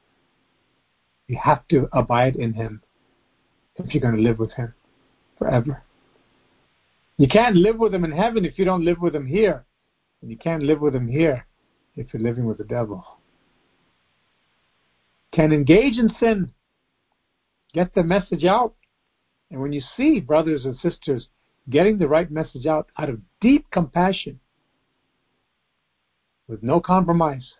You 1.28 1.38
have 1.42 1.66
to 1.68 1.88
abide 1.92 2.36
in 2.36 2.52
Him 2.52 2.82
if 3.76 3.94
you're 3.94 4.02
going 4.02 4.16
to 4.16 4.22
live 4.22 4.38
with 4.38 4.52
Him 4.52 4.74
forever. 5.38 5.82
You 7.16 7.28
can't 7.28 7.56
live 7.56 7.78
with 7.78 7.94
Him 7.94 8.04
in 8.04 8.12
heaven 8.12 8.44
if 8.44 8.58
you 8.58 8.64
don't 8.64 8.84
live 8.84 8.98
with 9.00 9.14
Him 9.14 9.26
here. 9.26 9.64
And 10.20 10.30
you 10.30 10.36
can't 10.36 10.62
live 10.64 10.80
with 10.80 10.94
Him 10.94 11.06
here 11.06 11.46
if 11.96 12.12
you're 12.12 12.22
living 12.22 12.44
with 12.44 12.58
the 12.58 12.64
devil 12.64 13.17
can 15.38 15.52
engage 15.52 15.98
in 15.98 16.12
sin, 16.18 16.50
get 17.72 17.94
the 17.94 18.02
message 18.02 18.44
out. 18.44 18.74
And 19.52 19.60
when 19.60 19.72
you 19.72 19.80
see 19.96 20.18
brothers 20.18 20.64
and 20.64 20.76
sisters 20.78 21.28
getting 21.70 21.96
the 21.96 22.08
right 22.08 22.28
message 22.28 22.66
out 22.66 22.88
out 22.98 23.08
of 23.08 23.20
deep 23.40 23.70
compassion, 23.70 24.40
with 26.48 26.60
no 26.64 26.80
compromise, 26.80 27.52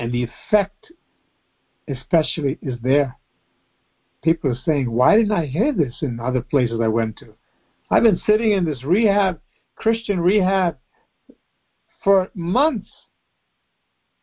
and 0.00 0.10
the 0.12 0.22
effect 0.24 0.92
especially 1.88 2.58
is 2.62 2.78
there. 2.82 3.18
People 4.24 4.52
are 4.52 4.62
saying, 4.64 4.90
Why 4.90 5.16
didn't 5.16 5.32
I 5.32 5.44
hear 5.44 5.74
this 5.74 5.96
in 6.00 6.18
other 6.18 6.40
places 6.40 6.80
I 6.82 6.88
went 6.88 7.18
to? 7.18 7.34
I've 7.90 8.02
been 8.02 8.22
sitting 8.26 8.52
in 8.52 8.64
this 8.64 8.82
rehab, 8.82 9.40
Christian 9.76 10.20
rehab, 10.20 10.78
for 12.02 12.30
months 12.34 12.88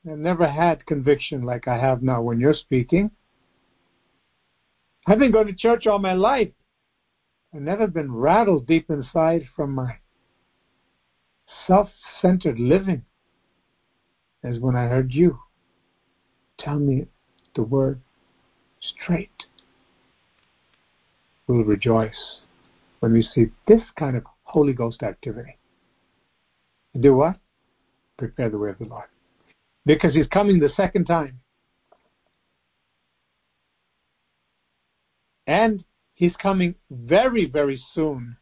I've 0.10 0.20
never 0.20 0.48
had 0.48 0.86
conviction 0.86 1.42
like 1.42 1.68
I 1.68 1.78
have 1.78 2.04
now 2.04 2.22
when 2.22 2.40
you're 2.40 2.54
speaking. 2.54 3.10
I've 5.08 5.18
been 5.20 5.32
going 5.32 5.48
to 5.48 5.54
church 5.54 5.88
all 5.88 6.00
my 6.00 6.14
life. 6.14 6.52
I've 7.54 7.62
never 7.62 7.88
been 7.88 8.14
rattled 8.14 8.68
deep 8.68 8.90
inside 8.90 9.48
from 9.56 9.72
my 9.72 9.98
self 11.66 11.90
centered 12.22 12.60
living 12.60 13.04
as 14.44 14.60
when 14.60 14.76
I 14.76 14.88
heard 14.88 15.12
you 15.12 15.40
tell 16.60 16.78
me 16.78 17.08
the 17.56 17.64
word 17.64 18.00
straight. 18.80 19.46
We'll 21.48 21.64
rejoice 21.64 22.42
when 23.00 23.14
we 23.14 23.24
see 23.24 23.48
this 23.68 23.82
kind 23.98 24.16
of 24.16 24.24
Holy 24.44 24.74
Ghost 24.74 25.02
activity. 25.02 25.58
Do 27.00 27.16
what? 27.16 27.38
Prepare 28.18 28.50
the 28.50 28.58
way 28.58 28.70
of 28.70 28.78
the 28.78 28.86
Lord 28.86 29.08
because 29.86 30.14
he's 30.14 30.28
coming 30.28 30.60
the 30.60 30.70
second 30.76 31.06
time. 31.06 31.40
And 35.48 35.84
he's 36.16 36.36
coming 36.42 36.76
very, 36.90 37.46
very 37.46 37.82
soon. 37.94 38.36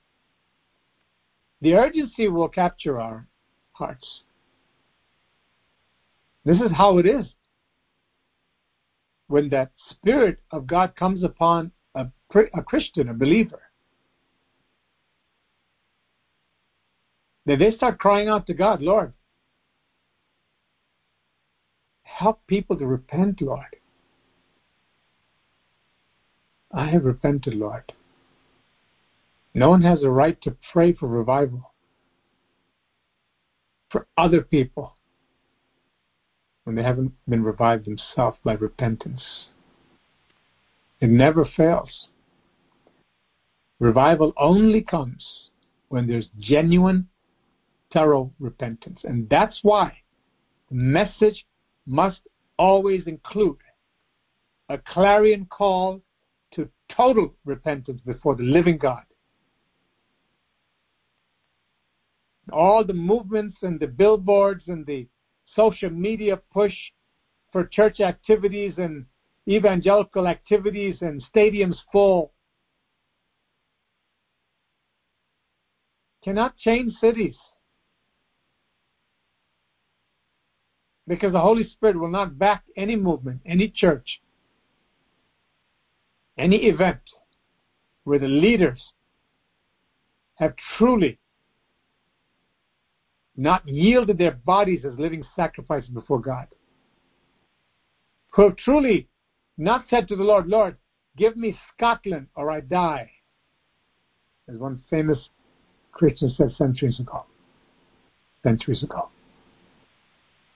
The 1.61 1.75
urgency 1.75 2.27
will 2.29 2.47
capture 2.47 2.99
our 2.99 3.27
hearts. 3.73 4.21
This 6.45 6.57
is 6.57 6.71
how 6.75 6.97
it 6.97 7.05
is. 7.05 7.25
When 9.27 9.49
that 9.49 9.71
Spirit 9.89 10.39
of 10.51 10.67
God 10.67 10.95
comes 10.95 11.23
upon 11.23 11.71
a, 11.95 12.07
a 12.53 12.61
Christian, 12.61 13.09
a 13.09 13.13
believer, 13.13 13.61
that 17.45 17.59
they 17.59 17.71
start 17.71 17.99
crying 17.99 18.27
out 18.27 18.45
to 18.47 18.53
God, 18.53 18.81
Lord, 18.81 19.13
help 22.23 22.39
people 22.47 22.77
to 22.77 22.87
repent, 22.87 23.41
Lord. 23.41 23.75
I 26.71 26.87
have 26.89 27.03
repented, 27.03 27.53
Lord. 27.53 27.91
No 29.53 29.69
one 29.69 29.81
has 29.81 30.03
a 30.03 30.09
right 30.09 30.41
to 30.41 30.55
pray 30.71 30.93
for 30.93 31.07
revival 31.07 31.73
for 33.91 34.07
other 34.17 34.41
people 34.41 34.95
when 36.63 36.75
they 36.75 36.81
haven't 36.81 37.11
been 37.27 37.43
revived 37.43 37.85
themselves 37.85 38.37
by 38.43 38.53
repentance. 38.53 39.23
It 41.01 41.09
never 41.09 41.45
fails. 41.57 42.07
Revival 43.79 44.33
only 44.37 44.81
comes 44.81 45.49
when 45.89 46.07
there's 46.07 46.27
genuine, 46.39 47.09
thorough 47.91 48.31
repentance. 48.39 49.01
And 49.03 49.29
that's 49.29 49.59
why 49.61 49.97
the 50.69 50.75
message 50.75 51.45
must 51.85 52.21
always 52.57 53.05
include 53.07 53.57
a 54.69 54.77
clarion 54.77 55.45
call 55.45 56.01
to 56.53 56.69
total 56.89 57.33
repentance 57.45 58.01
before 58.05 58.35
the 58.35 58.43
living 58.43 58.77
God. 58.77 59.03
All 62.51 62.83
the 62.83 62.93
movements 62.93 63.57
and 63.61 63.79
the 63.79 63.87
billboards 63.87 64.63
and 64.67 64.85
the 64.85 65.07
social 65.55 65.89
media 65.89 66.37
push 66.51 66.73
for 67.51 67.65
church 67.65 67.99
activities 67.99 68.73
and 68.77 69.05
evangelical 69.47 70.27
activities 70.27 70.97
and 71.01 71.23
stadiums 71.33 71.77
full 71.91 72.33
cannot 76.23 76.57
change 76.57 76.93
cities. 76.99 77.35
Because 81.07 81.33
the 81.33 81.39
Holy 81.39 81.67
Spirit 81.67 81.99
will 81.99 82.09
not 82.09 82.37
back 82.37 82.63
any 82.77 82.95
movement, 82.95 83.41
any 83.45 83.67
church, 83.67 84.21
any 86.37 86.65
event 86.65 87.01
where 88.03 88.19
the 88.19 88.27
leaders 88.27 88.81
have 90.35 90.53
truly 90.77 91.19
not 93.35 93.67
yielded 93.67 94.17
their 94.17 94.31
bodies 94.31 94.85
as 94.85 94.97
living 94.97 95.23
sacrifices 95.35 95.89
before 95.89 96.19
God, 96.19 96.47
who 98.29 98.43
have 98.43 98.57
truly 98.57 99.07
not 99.57 99.85
said 99.89 100.07
to 100.07 100.15
the 100.15 100.23
Lord, 100.23 100.47
Lord, 100.47 100.77
give 101.17 101.35
me 101.35 101.57
Scotland 101.75 102.27
or 102.35 102.51
I 102.51 102.61
die, 102.61 103.09
as 104.47 104.57
one 104.57 104.81
famous 104.89 105.29
Christian 105.91 106.29
said 106.29 106.51
centuries 106.57 106.99
ago. 106.99 107.25
Centuries 108.43 108.83
ago. 108.83 109.09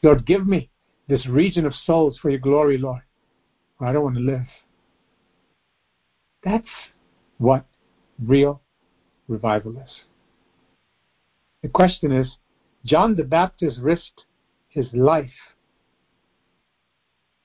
Lord, 0.03 0.25
give 0.25 0.47
me 0.47 0.69
this 1.07 1.25
region 1.27 1.65
of 1.65 1.73
souls 1.85 2.17
for 2.21 2.29
your 2.29 2.39
glory, 2.39 2.77
Lord, 2.77 3.01
or 3.79 3.87
I 3.87 3.93
don't 3.93 4.03
want 4.03 4.17
to 4.17 4.21
live. 4.21 4.47
That's 6.43 6.67
what 7.37 7.65
real 8.23 8.61
revival 9.27 9.77
is. 9.77 9.91
The 11.61 11.69
question 11.69 12.11
is 12.11 12.37
John 12.85 13.15
the 13.15 13.23
Baptist 13.23 13.79
risked 13.79 14.25
his 14.69 14.87
life 14.93 15.29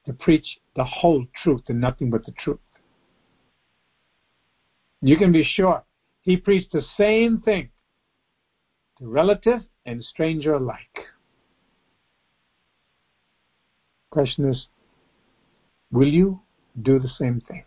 to 0.07 0.13
preach 0.13 0.59
the 0.77 0.85
whole 0.85 1.25
truth 1.43 1.63
and 1.69 1.81
nothing 1.81 2.11
but 2.11 2.27
the 2.27 2.33
truth. 2.33 2.59
You 5.01 5.17
can 5.17 5.33
be 5.33 5.45
sure 5.45 5.83
he 6.21 6.37
preached 6.37 6.73
the 6.73 6.85
same 6.97 7.41
thing 7.41 7.71
to 8.99 9.09
relative 9.09 9.63
and 9.87 10.03
stranger 10.05 10.55
alike. 10.55 11.02
Question 14.13 14.51
is, 14.51 14.67
will 15.91 16.07
you 16.07 16.39
do 16.83 16.99
the 16.99 17.09
same 17.09 17.41
thing? 17.49 17.65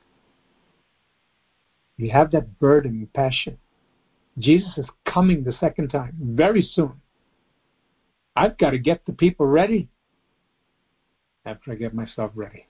You 1.98 2.12
have 2.12 2.30
that 2.32 2.60
burden 2.60 3.10
passion. 3.16 3.58
Jesus 4.38 4.78
is 4.78 4.86
coming 5.12 5.43
the 5.43 5.54
second 5.60 5.88
time, 5.88 6.14
very 6.22 6.62
soon. 6.62 7.02
I've 8.36 8.60
got 8.60 8.72
to 8.72 8.78
get 8.78 9.04
the 9.08 9.14
people 9.14 9.48
ready 9.48 9.89
after 11.46 11.72
I 11.72 11.76
get 11.76 11.96
myself 11.96 12.30
ready. 12.36 12.68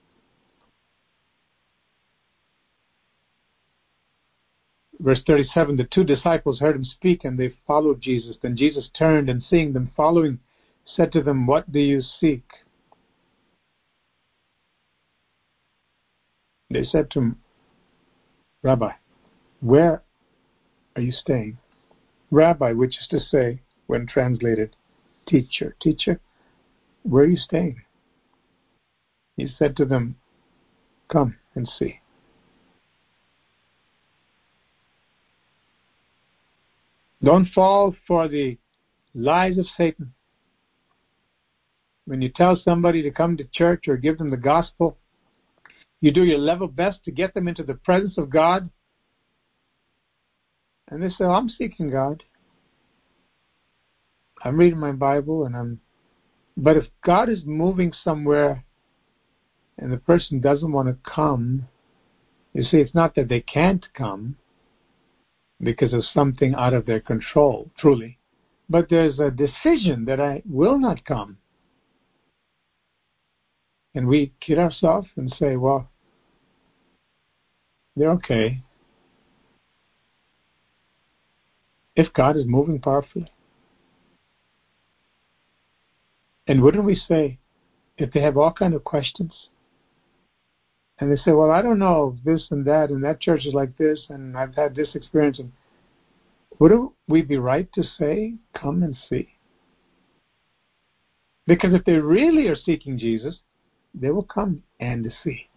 Verse 5.01 5.19
37 5.27 5.75
The 5.75 5.83
two 5.83 6.05
disciples 6.05 6.61
heard 6.61 6.77
him 6.77 6.85
speak 6.85 7.25
and 7.25 7.37
they 7.37 7.53
followed 7.67 7.99
Jesus. 7.99 8.37
Then 8.41 8.55
Jesus 8.55 8.89
turned 8.97 9.29
and 9.29 9.43
seeing 9.43 9.73
them 9.73 9.91
following, 9.97 10.39
said 10.85 11.11
to 11.11 11.21
them, 11.21 11.45
What 11.45 11.69
do 11.73 11.79
you 11.79 12.01
seek? 12.21 12.45
They 16.69 16.83
said 16.83 17.11
to 17.11 17.19
him, 17.19 17.37
Rabbi, 18.63 18.91
where 19.61 20.01
are 20.95 21.01
you 21.01 21.11
staying? 21.11 21.57
Rabbi, 22.31 22.71
which 22.71 22.97
is 22.97 23.07
to 23.09 23.19
say, 23.19 23.61
when 23.87 24.07
translated, 24.07 24.75
teacher, 25.27 25.75
teacher, 25.81 26.19
where 27.03 27.23
are 27.23 27.27
you 27.27 27.37
staying? 27.37 27.81
He 29.37 29.47
said 29.47 29.77
to 29.77 29.85
them, 29.85 30.15
Come 31.07 31.35
and 31.53 31.69
see. 31.77 31.99
Don't 37.23 37.47
fall 37.47 37.95
for 38.07 38.27
the 38.27 38.57
lies 39.13 39.57
of 39.57 39.65
Satan. 39.77 40.13
When 42.05 42.21
you 42.21 42.29
tell 42.29 42.55
somebody 42.55 43.01
to 43.03 43.11
come 43.11 43.37
to 43.37 43.43
church 43.45 43.87
or 43.87 43.97
give 43.97 44.17
them 44.17 44.29
the 44.29 44.37
gospel, 44.37 44.97
you 46.05 46.11
do 46.11 46.23
your 46.23 46.37
level 46.37 46.67
best 46.67 47.03
to 47.03 47.11
get 47.11 47.33
them 47.33 47.47
into 47.47 47.63
the 47.63 47.73
presence 47.73 48.19
of 48.19 48.29
God. 48.29 48.69
And 50.87 51.01
they 51.01 51.09
say, 51.09 51.23
oh, 51.23 51.31
I'm 51.31 51.49
seeking 51.49 51.89
God. 51.89 52.21
I'm 54.43 54.55
reading 54.55 54.77
my 54.77 54.91
Bible 54.91 55.45
and 55.45 55.55
I'm 55.55 55.79
but 56.57 56.77
if 56.77 56.85
God 57.03 57.27
is 57.27 57.41
moving 57.43 57.91
somewhere 58.03 58.63
and 59.79 59.91
the 59.91 59.97
person 59.97 60.39
doesn't 60.39 60.71
want 60.71 60.87
to 60.89 61.09
come, 61.09 61.67
you 62.53 62.61
see, 62.61 62.77
it's 62.77 62.93
not 62.93 63.15
that 63.15 63.27
they 63.27 63.41
can't 63.41 63.85
come 63.95 64.37
because 65.59 65.91
of 65.91 66.05
something 66.05 66.53
out 66.53 66.75
of 66.75 66.85
their 66.85 67.01
control, 67.01 67.71
truly, 67.79 68.19
but 68.69 68.89
there's 68.91 69.19
a 69.19 69.31
decision 69.31 70.05
that 70.05 70.19
I 70.19 70.43
will 70.47 70.77
not 70.77 71.03
come. 71.03 71.37
And 73.95 74.07
we 74.07 74.33
kid 74.39 74.59
ourselves 74.59 75.07
and 75.17 75.33
say, 75.37 75.55
well, 75.55 75.89
they're 77.95 78.11
okay. 78.11 78.59
If 81.95 82.11
God 82.13 82.35
is 82.35 82.45
moving 82.45 82.79
powerfully. 82.79 83.31
And 86.47 86.61
wouldn't 86.61 86.83
we 86.83 86.95
say, 86.95 87.37
if 87.97 88.11
they 88.11 88.21
have 88.21 88.37
all 88.37 88.51
kind 88.51 88.73
of 88.73 88.83
questions, 88.83 89.31
and 90.99 91.11
they 91.11 91.15
say, 91.17 91.31
well, 91.31 91.51
I 91.51 91.61
don't 91.61 91.79
know 91.79 92.15
this 92.23 92.47
and 92.51 92.65
that, 92.65 92.89
and 92.89 93.03
that 93.03 93.19
church 93.19 93.45
is 93.45 93.53
like 93.53 93.75
this, 93.77 94.05
and 94.09 94.37
I've 94.37 94.55
had 94.55 94.75
this 94.75 94.95
experience, 94.95 95.39
and 95.39 95.51
wouldn't 96.59 96.91
we 97.07 97.21
be 97.21 97.37
right 97.37 97.67
to 97.73 97.83
say, 97.97 98.35
come 98.53 98.83
and 98.83 98.95
see? 99.09 99.27
Because 101.47 101.73
if 101.73 101.83
they 101.85 101.93
really 101.93 102.47
are 102.47 102.55
seeking 102.55 102.97
Jesus, 102.97 103.39
they 103.93 104.09
will 104.09 104.23
come 104.23 104.63
and 104.79 105.11
see. 105.23 105.47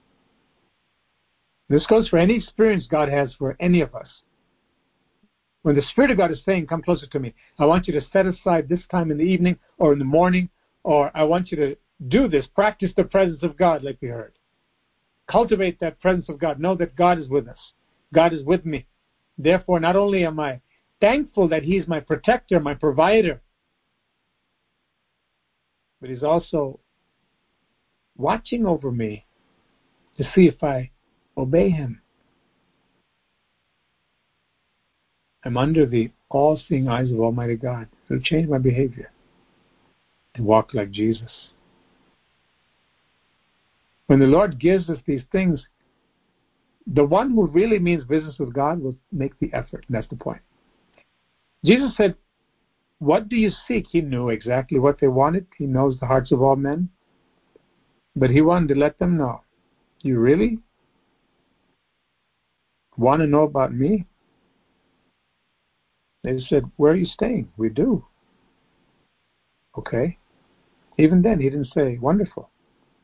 This 1.68 1.86
goes 1.86 2.08
for 2.08 2.18
any 2.18 2.36
experience 2.36 2.86
God 2.90 3.08
has 3.08 3.34
for 3.34 3.56
any 3.60 3.80
of 3.80 3.94
us. 3.94 4.08
When 5.62 5.76
the 5.76 5.82
Spirit 5.90 6.10
of 6.10 6.16
God 6.16 6.30
is 6.30 6.40
saying, 6.46 6.66
Come 6.66 6.82
closer 6.82 7.06
to 7.06 7.18
me, 7.18 7.34
I 7.58 7.66
want 7.66 7.86
you 7.86 7.92
to 7.94 8.06
set 8.12 8.26
aside 8.26 8.68
this 8.68 8.80
time 8.90 9.10
in 9.10 9.18
the 9.18 9.24
evening 9.24 9.58
or 9.78 9.92
in 9.92 9.98
the 9.98 10.04
morning, 10.04 10.48
or 10.82 11.10
I 11.14 11.24
want 11.24 11.50
you 11.50 11.56
to 11.58 11.76
do 12.08 12.28
this, 12.28 12.46
practice 12.54 12.92
the 12.96 13.04
presence 13.04 13.42
of 13.42 13.56
God, 13.56 13.82
like 13.82 13.98
we 14.00 14.08
heard. 14.08 14.32
Cultivate 15.28 15.78
that 15.80 16.00
presence 16.00 16.28
of 16.28 16.38
God. 16.38 16.58
Know 16.58 16.74
that 16.76 16.96
God 16.96 17.18
is 17.18 17.28
with 17.28 17.48
us. 17.48 17.58
God 18.14 18.32
is 18.32 18.42
with 18.44 18.64
me. 18.64 18.86
Therefore, 19.36 19.78
not 19.78 19.96
only 19.96 20.24
am 20.24 20.40
I 20.40 20.60
thankful 21.00 21.48
that 21.48 21.64
He's 21.64 21.86
my 21.86 22.00
protector, 22.00 22.60
my 22.60 22.74
provider, 22.74 23.42
but 26.00 26.08
He's 26.08 26.22
also 26.22 26.80
watching 28.16 28.64
over 28.64 28.90
me 28.90 29.26
to 30.16 30.24
see 30.34 30.46
if 30.46 30.62
I 30.62 30.90
obey 31.38 31.70
Him. 31.70 32.02
I'm 35.44 35.56
under 35.56 35.86
the 35.86 36.10
all 36.28 36.60
seeing 36.68 36.88
eyes 36.88 37.10
of 37.10 37.20
Almighty 37.20 37.56
God. 37.56 37.88
It'll 38.10 38.22
change 38.22 38.48
my 38.48 38.58
behavior 38.58 39.10
and 40.34 40.44
walk 40.44 40.74
like 40.74 40.90
Jesus. 40.90 41.30
When 44.08 44.18
the 44.18 44.26
Lord 44.26 44.58
gives 44.58 44.90
us 44.90 44.98
these 45.06 45.22
things, 45.30 45.60
the 46.86 47.04
one 47.04 47.30
who 47.30 47.46
really 47.46 47.78
means 47.78 48.04
business 48.04 48.38
with 48.38 48.52
God 48.52 48.80
will 48.80 48.96
make 49.12 49.38
the 49.38 49.50
effort. 49.52 49.84
And 49.86 49.96
that's 49.96 50.08
the 50.08 50.16
point. 50.16 50.40
Jesus 51.64 51.92
said, 51.96 52.14
What 52.98 53.28
do 53.28 53.36
you 53.36 53.50
seek? 53.66 53.86
He 53.90 54.00
knew 54.00 54.30
exactly 54.30 54.78
what 54.78 54.98
they 55.00 55.08
wanted. 55.08 55.46
He 55.56 55.66
knows 55.66 55.98
the 55.98 56.06
hearts 56.06 56.32
of 56.32 56.42
all 56.42 56.56
men. 56.56 56.88
But 58.16 58.30
he 58.30 58.40
wanted 58.40 58.68
to 58.70 58.80
let 58.80 58.98
them 58.98 59.16
know, 59.16 59.42
You 60.00 60.18
really 60.18 60.58
want 62.98 63.20
to 63.20 63.26
know 63.26 63.44
about 63.44 63.72
me? 63.72 64.04
They 66.24 66.38
said, 66.40 66.70
Where 66.76 66.92
are 66.92 66.96
you 66.96 67.06
staying? 67.06 67.48
We 67.56 67.68
do. 67.68 68.04
Okay. 69.78 70.18
Even 70.98 71.22
then, 71.22 71.40
he 71.40 71.48
didn't 71.48 71.72
say, 71.72 71.96
Wonderful. 71.98 72.50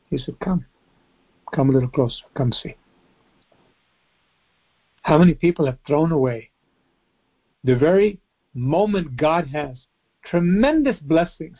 He 0.09 0.17
said, 0.17 0.39
Come. 0.39 0.65
Come 1.53 1.69
a 1.69 1.73
little 1.73 1.89
closer. 1.89 2.23
Come 2.35 2.51
see. 2.51 2.75
How 5.03 5.17
many 5.17 5.33
people 5.33 5.65
have 5.65 5.77
thrown 5.87 6.11
away 6.11 6.49
the 7.63 7.75
very 7.75 8.19
moment 8.53 9.15
God 9.15 9.47
has 9.47 9.77
tremendous 10.25 10.99
blessings? 10.99 11.57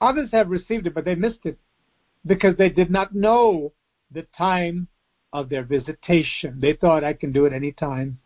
Others 0.00 0.30
have 0.32 0.48
received 0.48 0.86
it, 0.86 0.94
but 0.94 1.04
they 1.04 1.16
missed 1.16 1.44
it 1.44 1.58
because 2.24 2.56
they 2.56 2.68
did 2.68 2.90
not 2.90 3.14
know 3.14 3.72
the 4.12 4.26
time 4.36 4.88
of 5.32 5.48
their 5.48 5.64
visitation. 5.64 6.58
They 6.60 6.74
thought 6.74 7.04
I 7.04 7.12
can 7.12 7.32
do 7.32 7.44
it 7.44 7.52
any 7.52 7.72
time. 7.72 8.18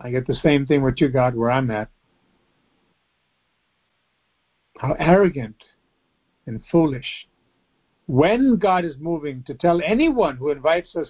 I 0.00 0.10
get 0.10 0.26
the 0.26 0.34
same 0.34 0.66
thing 0.66 0.82
with 0.82 1.00
you, 1.00 1.08
God, 1.08 1.34
where 1.34 1.50
I'm 1.50 1.70
at. 1.70 1.88
How 4.78 4.96
arrogant 4.98 5.62
and 6.46 6.60
foolish. 6.70 7.28
When 8.06 8.56
God 8.56 8.84
is 8.84 8.96
moving 8.98 9.44
to 9.46 9.54
tell 9.54 9.80
anyone 9.84 10.36
who 10.36 10.50
invites 10.50 10.96
us 10.96 11.06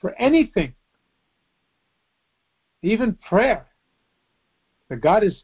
for 0.00 0.12
anything, 0.18 0.74
even 2.82 3.16
prayer, 3.28 3.66
that 4.88 5.00
God 5.00 5.22
has 5.22 5.42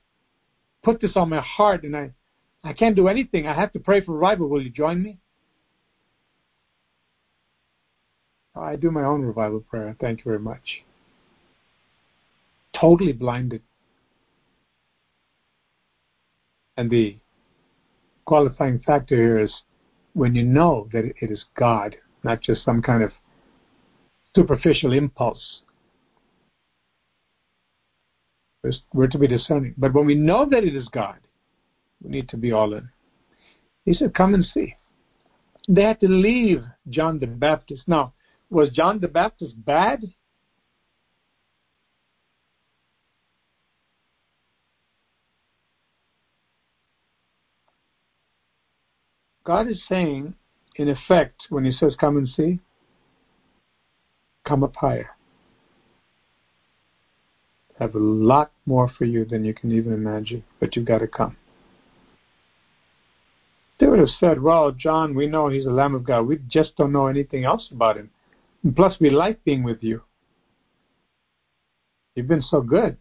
put 0.83 1.01
this 1.01 1.13
on 1.17 1.29
my 1.29 1.41
heart 1.41 1.85
and 1.85 1.97
I, 1.97 2.11
I 2.65 2.73
can't 2.73 2.97
do 2.97 3.07
anything. 3.07 3.47
I 3.47 3.55
have 3.55 3.73
to 3.73 3.79
pray 3.79 4.05
for 4.05 4.13
revival. 4.13 4.49
Will 4.49 4.63
you 4.63 4.71
join 4.71 5.01
me? 5.03 5.19
I 8.55 8.77
do 8.77 8.91
my 8.91 9.05
own 9.05 9.23
revival 9.23 9.61
prayer. 9.61 9.97
Thank 10.01 10.21
you 10.21 10.25
very 10.25 10.39
much. 10.39 10.83
Totally 12.79 13.13
blinded. 13.13 13.63
And 16.77 16.91
the 16.91 17.17
qualifying 18.25 18.79
factor 18.81 19.17
here 19.17 19.39
is 19.39 19.53
when 20.15 20.35
you 20.35 20.43
know 20.43 20.89
that 20.93 21.05
it 21.05 21.31
is 21.31 21.45
God, 21.57 21.97
not 22.25 22.41
just 22.43 22.65
some 22.65 22.83
kind 22.83 23.03
of 23.03 23.13
superficial 24.35 24.93
impulse. 24.93 25.61
We're 28.93 29.09
to 29.09 29.19
be 29.19 29.27
discerning. 29.27 29.75
But 29.77 29.93
when 29.93 30.07
we 30.07 30.15
know 30.15 30.47
that 30.49 30.63
it 30.63 30.77
is 30.77 30.89
God, 30.89 31.19
we 32.03 32.11
need 32.11 32.29
to 32.29 32.37
be 32.37 32.53
all 32.53 32.75
in. 32.75 32.89
He 33.85 33.93
said, 33.93 34.15
Come 34.15 34.35
and 34.35 34.45
see. 34.45 34.77
They 35.69 35.83
had 35.83 36.01
to 36.01 36.09
leave 36.09 36.65
John 36.89 37.19
the 37.19 37.27
Baptist. 37.27 37.83
Now, 37.87 38.13
was 38.53 38.71
John 38.71 39.01
the 39.01 39.09
Baptist 39.09 39.55
bad? 39.65 40.05
God 49.45 49.69
is 49.69 49.83
saying, 49.89 50.35
in 50.77 50.89
effect, 50.89 51.43
when 51.49 51.65
He 51.65 51.73
says, 51.73 51.97
Come 51.99 52.17
and 52.17 52.29
see, 52.29 52.61
come 54.47 54.63
up 54.63 54.77
higher. 54.77 55.11
I 57.81 57.85
have 57.85 57.95
a 57.95 57.99
lot 57.99 58.53
more 58.67 58.89
for 58.89 59.05
you 59.05 59.25
than 59.25 59.45
you 59.45 59.55
can 59.55 59.73
even 59.73 59.93
imagine, 59.93 60.45
but 60.61 60.77
you've 60.77 60.87
got 60.87 60.99
to 60.99 61.09
come. 61.09 61.37
They 63.81 63.87
would 63.87 63.99
have 63.99 64.09
said, 64.21 64.41
Well, 64.41 64.71
John, 64.71 65.15
we 65.15 65.27
know 65.27 65.49
he's 65.49 65.65
the 65.65 65.73
Lamb 65.73 65.95
of 65.95 66.05
God. 66.05 66.23
We 66.23 66.39
just 66.49 66.77
don't 66.77 66.93
know 66.93 67.07
anything 67.07 67.45
else 67.45 67.69
about 67.73 67.97
him. 67.97 68.11
And 68.63 68.77
plus, 68.77 68.97
we 69.01 69.11
like 69.11 69.43
being 69.45 69.63
with 69.63 69.83
you. 69.83 70.03
You've 72.15 72.29
been 72.29 72.43
so 72.43 72.61
good. 72.61 72.97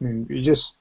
I 0.00 0.04
mean, 0.04 0.26
you 0.30 0.44
just 0.44 0.72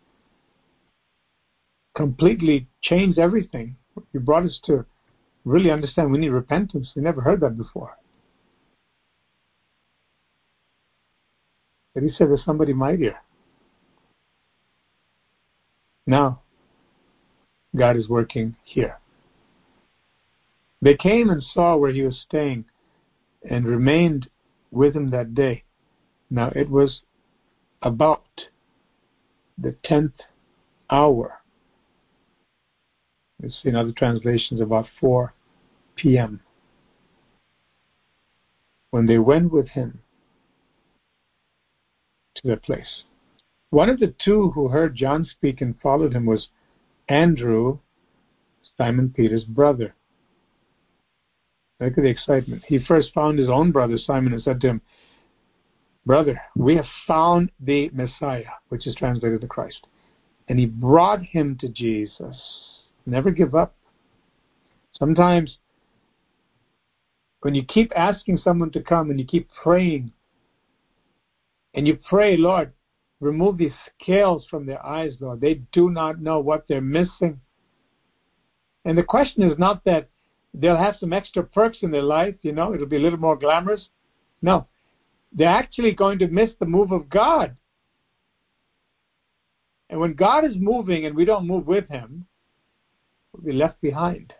completely 1.96 2.68
changed 2.82 3.20
everything. 3.20 3.76
You 4.14 4.20
brought 4.20 4.46
us 4.46 4.60
to 4.66 4.86
really 5.46 5.72
understand 5.72 6.12
we 6.12 6.20
need 6.20 6.30
repentance. 6.30 6.92
We 6.96 7.02
never 7.02 7.22
heard 7.22 7.42
that 7.42 7.58
before. 7.58 7.98
But 11.94 12.04
he 12.04 12.10
said 12.10 12.30
there's 12.30 12.44
somebody 12.44 12.74
mightier. 12.74 13.18
Now, 16.08 16.42
God 17.76 17.98
is 17.98 18.10
working 18.10 18.56
here. 18.64 19.00
They 20.82 20.96
came 20.96 21.30
and 21.30 21.42
saw 21.42 21.78
where 21.78 21.92
he 21.92 22.02
was 22.02 22.20
staying 22.28 22.66
and 23.50 23.66
remained 23.66 24.30
with 24.72 24.96
him 24.96 25.10
that 25.12 25.34
day. 25.34 25.64
Now 26.30 26.52
it 26.56 26.70
was 26.70 27.02
about 27.82 28.26
the 29.58 29.76
tenth 29.84 30.22
hour. 30.90 31.40
See 33.42 33.70
in 33.70 33.76
other 33.76 33.92
translations 33.92 34.62
about 34.62 34.88
4 35.02 35.34
p.m. 35.96 36.40
When 38.92 39.06
they 39.06 39.18
went 39.18 39.52
with 39.52 39.70
him 39.70 40.00
to 42.36 42.48
their 42.48 42.58
place. 42.58 43.04
One 43.70 43.90
of 43.90 44.00
the 44.00 44.14
two 44.24 44.52
who 44.52 44.70
heard 44.70 44.96
John 44.96 45.26
speak 45.26 45.60
and 45.60 45.80
followed 45.82 46.14
him 46.14 46.26
was 46.26 46.48
Andrew, 47.10 47.80
Simon 48.78 49.14
Peter's 49.16 49.46
brother. 49.46 49.96
Look 51.84 51.98
at 51.98 52.04
the 52.04 52.10
excitement. 52.10 52.64
He 52.66 52.80
first 52.80 53.14
found 53.14 53.38
his 53.38 53.50
own 53.50 53.72
brother 53.72 53.98
Simon 53.98 54.34
and 54.34 54.42
said 54.42 54.62
to 54.62 54.68
him, 54.68 54.82
Brother, 56.06 56.40
we 56.56 56.76
have 56.76 56.86
found 57.08 57.52
the 57.60 57.90
Messiah, 57.94 58.46
which 58.70 58.88
is 58.88 58.96
translated 58.96 59.42
the 59.42 59.48
Christ. 59.48 59.88
And 60.48 60.60
he 60.60 60.66
brought 60.66 61.22
him 61.24 61.58
to 61.60 61.70
Jesus. 61.70 62.38
Never 63.06 63.32
give 63.32 63.56
up. 63.56 63.76
Sometimes 64.94 65.58
when 67.42 67.54
you 67.54 67.64
keep 67.66 67.92
asking 67.96 68.38
someone 68.38 68.72
to 68.72 68.82
come 68.82 69.10
and 69.10 69.20
you 69.20 69.26
keep 69.26 69.50
praying, 69.62 70.12
and 71.74 71.88
you 71.88 71.98
pray, 72.08 72.38
Lord, 72.38 72.72
remove 73.20 73.58
these 73.58 73.74
scales 74.02 74.46
from 74.50 74.66
their 74.66 74.86
eyes, 74.86 75.14
Lord. 75.20 75.42
They 75.42 75.56
do 75.74 75.90
not 75.90 76.22
know 76.22 76.40
what 76.40 76.66
they're 76.68 76.82
missing. 76.82 77.42
And 78.86 78.98
the 78.98 79.04
question 79.04 79.44
is 79.44 79.58
not 79.58 79.84
that 79.86 80.10
they'll 80.54 80.78
have 80.78 80.96
some 81.00 81.14
extra 81.14 81.44
perks 81.44 81.80
in 81.82 81.92
their 81.92 82.04
life, 82.04 82.36
you 82.42 82.52
know, 82.52 82.74
it'll 82.74 82.88
be 82.88 82.98
a 82.98 83.00
little 83.00 83.20
more 83.20 83.36
glamorous. 83.36 83.88
No, 84.42 84.68
they're 85.32 85.48
actually 85.48 85.94
going 85.94 86.20
to 86.20 86.28
miss 86.28 86.52
the 86.60 86.66
move 86.66 86.92
of 86.92 87.10
God. 87.10 87.56
And 89.90 90.00
when 90.00 90.14
God 90.14 90.46
is 90.46 90.56
moving 90.56 91.06
and 91.06 91.16
we 91.16 91.26
don't 91.26 91.48
move 91.48 91.68
with 91.68 91.88
Him, 91.90 92.26
we'll 93.32 93.44
be 93.44 93.52
left 93.52 93.82
behind 93.82 94.34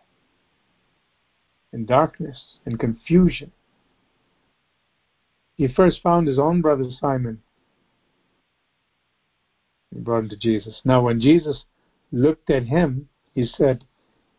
in 1.72 1.84
darkness 1.84 2.58
and 2.64 2.78
confusion. 2.78 3.50
He 5.56 5.68
first 5.68 6.02
found 6.02 6.26
his 6.26 6.38
own 6.38 6.60
brother 6.60 6.84
Simon. 7.00 7.42
He 9.92 10.00
brought 10.00 10.24
him 10.24 10.28
to 10.30 10.36
Jesus. 10.36 10.80
Now, 10.84 11.02
when 11.02 11.20
Jesus 11.20 11.64
looked 12.10 12.50
at 12.50 12.64
him, 12.64 13.08
he 13.34 13.46
said, 13.46 13.84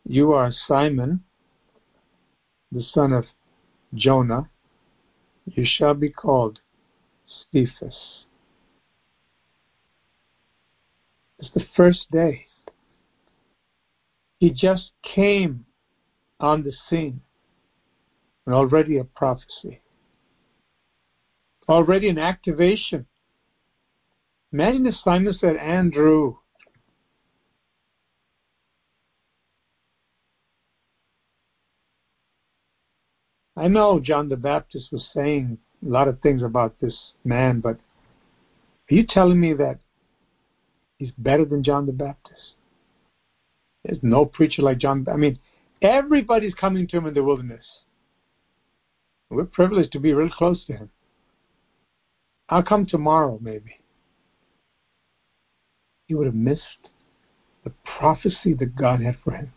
You 0.04 0.32
are 0.32 0.52
Simon, 0.66 1.24
the 2.72 2.82
son 2.82 3.12
of 3.12 3.24
Jonah, 3.94 4.50
you 5.46 5.64
shall 5.66 5.94
be 5.94 6.10
called 6.10 6.60
Cephas. 7.52 8.26
It's 11.38 11.50
the 11.54 11.64
first 11.76 12.10
day. 12.10 12.46
He 14.38 14.50
just 14.50 14.92
came 15.02 15.64
on 16.40 16.62
the 16.62 16.72
scene 16.88 17.20
and 18.44 18.54
already 18.54 18.98
a 18.98 19.04
prophecy, 19.04 19.80
already 21.68 22.08
an 22.08 22.18
activation. 22.18 23.06
Imagine 24.52 24.86
if 24.86 24.94
Simon 25.02 25.34
said, 25.38 25.56
Andrew, 25.56 26.36
I 33.56 33.68
know 33.68 34.00
John 34.00 34.28
the 34.28 34.36
Baptist 34.36 34.92
was 34.92 35.08
saying 35.14 35.58
a 35.84 35.88
lot 35.88 36.08
of 36.08 36.20
things 36.20 36.42
about 36.42 36.78
this 36.80 36.94
man, 37.24 37.60
but 37.60 37.78
are 38.90 38.94
you 38.94 39.04
telling 39.08 39.40
me 39.40 39.54
that 39.54 39.78
he's 40.98 41.10
better 41.18 41.44
than 41.44 41.64
John 41.64 41.86
the 41.86 41.92
Baptist? 41.92 42.54
There's 43.84 43.98
no 44.02 44.26
preacher 44.26 44.62
like 44.62 44.78
John. 44.78 45.06
I 45.10 45.16
mean, 45.16 45.38
everybody's 45.80 46.54
coming 46.54 46.86
to 46.88 46.96
him 46.98 47.06
in 47.06 47.14
the 47.14 47.22
wilderness. 47.22 47.64
We're 49.30 49.44
privileged 49.44 49.92
to 49.92 50.00
be 50.00 50.12
real 50.12 50.30
close 50.30 50.64
to 50.66 50.72
him. 50.74 50.90
I'll 52.48 52.62
come 52.62 52.86
tomorrow, 52.86 53.38
maybe. 53.40 53.80
He 56.06 56.14
would 56.14 56.26
have 56.26 56.34
missed 56.34 56.90
the 57.64 57.72
prophecy 57.98 58.54
that 58.54 58.76
God 58.76 59.00
had 59.00 59.16
for 59.24 59.32
him. 59.32 59.52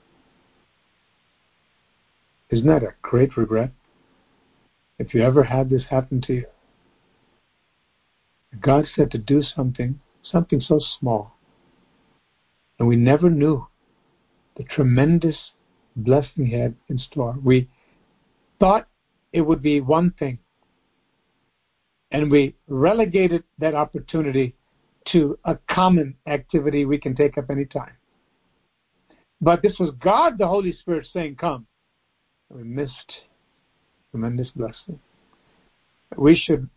Isn't 2.50 2.66
that 2.66 2.82
a 2.82 2.96
great 3.04 3.38
regret? 3.38 3.72
If 5.00 5.14
you 5.14 5.24
ever 5.24 5.44
had 5.44 5.70
this 5.70 5.86
happen 5.90 6.22
to 6.28 6.34
you, 6.34 6.46
God 8.62 8.86
said 8.96 9.12
to 9.12 9.18
do 9.18 9.42
something, 9.42 10.00
something 10.24 10.60
so 10.60 10.80
small, 11.00 11.38
and 12.78 12.88
we 12.88 12.98
never 12.98 13.30
knew 13.30 13.66
the 14.58 14.64
tremendous 14.66 15.38
blessing 15.96 16.48
He 16.48 16.58
had 16.58 16.76
in 16.90 17.00
store. 17.00 17.38
We 17.42 17.70
thought 18.60 18.88
it 19.32 19.42
would 19.42 19.62
be 19.62 19.80
one 19.80 20.12
thing, 20.20 20.38
and 22.12 22.30
we 22.30 22.56
relegated 22.68 23.44
that 23.58 23.76
opportunity 23.76 24.54
to 25.14 25.40
a 25.46 25.58
common 25.72 26.14
activity 26.28 26.84
we 26.84 26.98
can 26.98 27.16
take 27.16 27.38
up 27.38 27.50
any 27.50 27.66
time. 27.66 27.94
But 29.40 29.62
this 29.62 29.80
was 29.80 29.92
God, 30.02 30.38
the 30.38 30.48
Holy 30.48 30.74
Spirit, 30.74 31.08
saying, 31.14 31.38
Come. 31.38 31.66
And 32.50 32.60
we 32.60 32.66
missed 32.66 33.14
tremendous 34.12 34.50
blessing. 34.56 35.00
We 36.18 36.36
should 36.36 36.68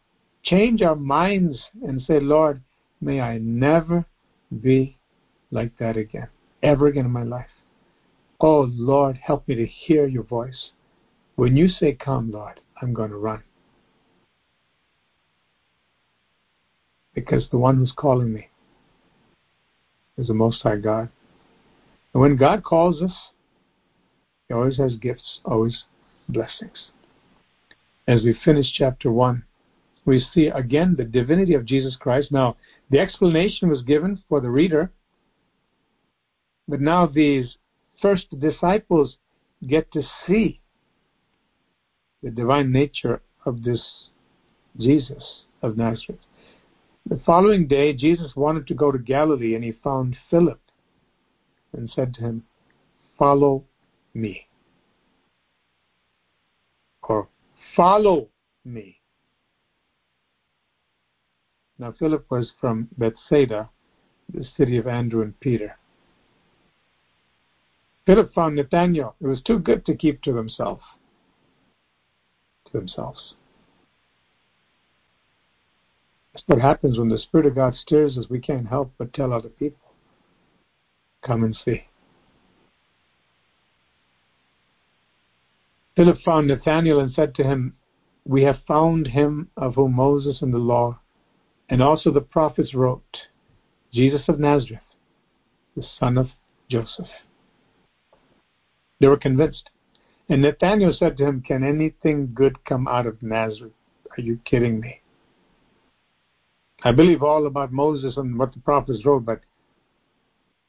change 0.42 0.82
our 0.82 0.96
minds 0.96 1.58
and 1.86 2.00
say, 2.02 2.20
Lord, 2.20 2.62
may 3.00 3.20
I 3.20 3.38
never 3.38 4.04
be 4.60 4.96
like 5.50 5.76
that 5.78 5.96
again, 5.96 6.28
ever 6.62 6.86
again 6.86 7.06
in 7.06 7.10
my 7.10 7.22
life. 7.22 7.46
Oh, 8.40 8.68
Lord, 8.70 9.18
help 9.18 9.46
me 9.46 9.54
to 9.54 9.66
hear 9.66 10.06
your 10.06 10.24
voice. 10.24 10.70
When 11.36 11.56
you 11.56 11.68
say, 11.68 11.92
Come, 11.92 12.30
Lord, 12.30 12.60
I'm 12.80 12.92
going 12.92 13.10
to 13.10 13.16
run. 13.16 13.42
Because 17.14 17.46
the 17.50 17.58
one 17.58 17.76
who's 17.76 17.92
calling 17.96 18.32
me 18.32 18.48
is 20.18 20.26
the 20.26 20.34
Most 20.34 20.62
High 20.62 20.76
God. 20.76 21.08
And 22.12 22.20
when 22.20 22.36
God 22.36 22.64
calls 22.64 23.02
us, 23.02 23.12
He 24.48 24.54
always 24.54 24.78
has 24.78 24.96
gifts, 24.96 25.40
always 25.44 25.84
blessings. 26.28 26.90
As 28.06 28.22
we 28.22 28.36
finish 28.44 28.66
chapter 28.72 29.12
1, 29.12 29.44
we 30.04 30.24
see 30.34 30.46
again 30.46 30.94
the 30.96 31.04
divinity 31.04 31.54
of 31.54 31.64
Jesus 31.64 31.96
Christ. 31.96 32.32
Now, 32.32 32.56
the 32.90 32.98
explanation 32.98 33.68
was 33.68 33.82
given 33.82 34.22
for 34.28 34.40
the 34.40 34.50
reader, 34.50 34.90
but 36.66 36.80
now 36.80 37.06
these 37.06 37.56
first 38.00 38.26
disciples 38.40 39.16
get 39.68 39.92
to 39.92 40.02
see 40.26 40.60
the 42.22 42.30
divine 42.30 42.72
nature 42.72 43.22
of 43.44 43.62
this 43.62 44.08
Jesus 44.78 45.44
of 45.62 45.76
Nazareth. 45.76 46.20
The 47.08 47.20
following 47.26 47.66
day, 47.66 47.92
Jesus 47.92 48.34
wanted 48.36 48.66
to 48.68 48.74
go 48.74 48.92
to 48.92 48.98
Galilee 48.98 49.54
and 49.54 49.64
he 49.64 49.72
found 49.72 50.16
Philip 50.30 50.60
and 51.72 51.90
said 51.90 52.14
to 52.14 52.20
him, 52.20 52.44
Follow 53.18 53.64
me. 54.14 54.46
Or 57.02 57.28
follow 57.76 58.28
me. 58.64 58.98
Now, 61.78 61.92
Philip 61.98 62.26
was 62.30 62.52
from 62.60 62.88
Bethsaida, 62.96 63.68
the 64.32 64.44
city 64.56 64.76
of 64.76 64.86
Andrew 64.86 65.22
and 65.22 65.38
Peter. 65.40 65.76
Philip 68.06 68.32
found 68.34 68.56
Nathanael. 68.56 69.16
It 69.20 69.26
was 69.26 69.42
too 69.42 69.58
good 69.58 69.86
to 69.86 69.94
keep 69.94 70.22
to 70.22 70.36
himself, 70.36 70.80
to 72.66 72.72
themselves. 72.72 73.34
That's 76.32 76.44
what 76.46 76.60
happens 76.60 76.98
when 76.98 77.08
the 77.08 77.18
Spirit 77.18 77.46
of 77.46 77.54
God 77.54 77.74
stirs 77.74 78.16
us. 78.16 78.26
We 78.30 78.40
can't 78.40 78.66
help 78.66 78.92
but 78.98 79.12
tell 79.12 79.32
other 79.32 79.50
people. 79.50 79.92
Come 81.22 81.44
and 81.44 81.56
see. 81.64 81.84
Philip 85.96 86.18
found 86.24 86.48
Nathanael 86.48 87.00
and 87.00 87.12
said 87.12 87.34
to 87.36 87.44
him, 87.44 87.76
We 88.24 88.42
have 88.42 88.58
found 88.66 89.08
him 89.08 89.50
of 89.56 89.74
whom 89.74 89.94
Moses 89.94 90.42
and 90.42 90.52
the 90.52 90.58
law 90.58 90.98
and 91.72 91.82
also 91.82 92.10
the 92.10 92.20
prophets 92.20 92.74
wrote, 92.74 93.16
Jesus 93.94 94.28
of 94.28 94.38
Nazareth, 94.38 94.82
the 95.74 95.82
son 95.98 96.18
of 96.18 96.28
Joseph. 96.68 97.08
They 99.00 99.06
were 99.06 99.16
convinced. 99.16 99.70
And 100.28 100.42
Nathanael 100.42 100.92
said 100.92 101.16
to 101.16 101.26
him, 101.26 101.40
Can 101.40 101.64
anything 101.64 102.32
good 102.34 102.62
come 102.66 102.86
out 102.86 103.06
of 103.06 103.22
Nazareth? 103.22 103.72
Are 104.10 104.20
you 104.20 104.38
kidding 104.44 104.80
me? 104.80 105.00
I 106.84 106.92
believe 106.92 107.22
all 107.22 107.46
about 107.46 107.72
Moses 107.72 108.18
and 108.18 108.38
what 108.38 108.52
the 108.52 108.60
prophets 108.60 109.06
wrote, 109.06 109.24
but 109.24 109.40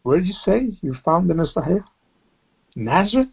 where 0.04 0.20
did 0.20 0.28
you 0.28 0.36
say 0.46 0.78
you 0.82 0.96
found 1.04 1.30
the 1.30 1.34
Messiah? 1.34 1.82
Nazareth? 2.78 3.28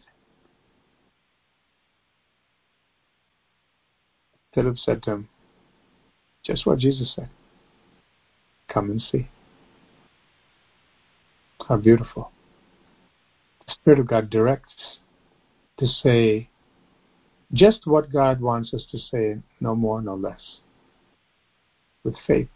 Philip 4.55 4.78
said 4.78 5.03
to 5.05 5.11
him, 5.12 5.28
just 6.44 6.66
what 6.66 6.78
Jesus 6.78 7.12
said. 7.14 7.28
Come 8.68 8.90
and 8.90 9.01
see. 9.01 9.28
How 11.68 11.76
beautiful. 11.76 12.32
The 13.66 13.74
Spirit 13.74 14.01
of 14.01 14.09
God 14.09 14.30
directs 14.30 14.98
to 15.78 15.86
say 15.86 16.48
just 17.53 17.86
what 17.86 18.12
God 18.12 18.40
wants 18.40 18.72
us 18.72 18.84
to 18.90 18.98
say, 18.98 19.38
no 19.61 19.74
more, 19.74 20.01
no 20.01 20.14
less, 20.14 20.59
with 22.05 22.14
faith. 22.26 22.48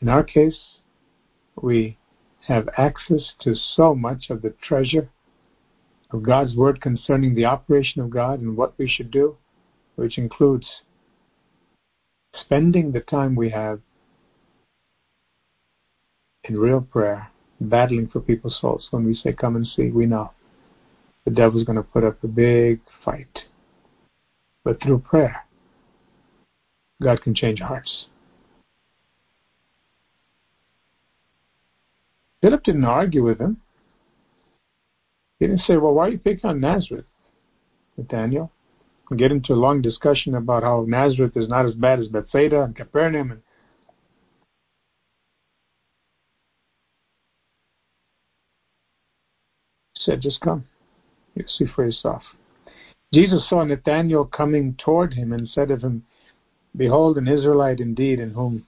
In 0.00 0.08
our 0.08 0.22
case, 0.22 0.78
we 1.60 1.96
have 2.46 2.68
access 2.76 3.32
to 3.40 3.54
so 3.54 3.94
much 3.94 4.30
of 4.30 4.42
the 4.42 4.54
treasure 4.62 5.08
of 6.10 6.22
God's 6.22 6.54
Word 6.54 6.80
concerning 6.80 7.34
the 7.34 7.46
operation 7.46 8.02
of 8.02 8.10
God 8.10 8.40
and 8.40 8.56
what 8.56 8.78
we 8.78 8.86
should 8.88 9.10
do, 9.10 9.36
which 9.96 10.18
includes 10.18 10.66
spending 12.34 12.92
the 12.92 13.00
time 13.00 13.34
we 13.34 13.50
have 13.50 13.80
in 16.44 16.58
real 16.58 16.80
prayer, 16.80 17.30
battling 17.60 18.08
for 18.08 18.20
people's 18.20 18.58
souls. 18.60 18.88
When 18.90 19.04
we 19.04 19.14
say, 19.14 19.32
Come 19.32 19.56
and 19.56 19.66
see, 19.66 19.90
we 19.90 20.06
know 20.06 20.32
the 21.24 21.30
devil's 21.30 21.64
going 21.64 21.76
to 21.76 21.82
put 21.82 22.04
up 22.04 22.22
a 22.22 22.28
big 22.28 22.80
fight. 23.04 23.38
But 24.62 24.82
through 24.82 25.00
prayer, 25.00 25.44
God 27.02 27.22
can 27.22 27.34
change 27.34 27.60
hearts. 27.60 28.06
Philip 32.40 32.62
didn't 32.62 32.84
argue 32.84 33.24
with 33.24 33.40
him. 33.40 33.58
He 35.38 35.46
didn't 35.46 35.62
say, 35.62 35.76
Well, 35.76 35.94
why 35.94 36.06
are 36.06 36.10
you 36.10 36.18
picking 36.18 36.48
on 36.48 36.60
Nazareth, 36.60 37.06
Nathaniel? 37.96 38.50
Get 39.16 39.32
into 39.32 39.52
a 39.52 39.54
long 39.54 39.82
discussion 39.82 40.34
about 40.34 40.62
how 40.62 40.84
Nazareth 40.88 41.36
is 41.36 41.48
not 41.48 41.66
as 41.66 41.74
bad 41.74 42.00
as 42.00 42.08
Bethsaida 42.08 42.62
and 42.62 42.74
Capernaum. 42.74 43.32
And 43.32 43.42
said, 49.94 50.22
Just 50.22 50.40
come. 50.40 50.64
You 51.34 51.44
see 51.46 51.66
for 51.66 51.84
yourself. 51.84 52.22
Jesus 53.12 53.48
saw 53.48 53.62
Nathanael 53.62 54.24
coming 54.24 54.74
toward 54.82 55.12
him 55.12 55.32
and 55.32 55.48
said 55.48 55.70
of 55.70 55.82
him, 55.82 56.04
Behold, 56.76 57.18
an 57.18 57.28
Israelite 57.28 57.80
indeed, 57.80 58.18
in 58.18 58.30
whom 58.30 58.66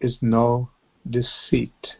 is 0.00 0.16
no 0.20 0.70
deceit. 1.08 1.94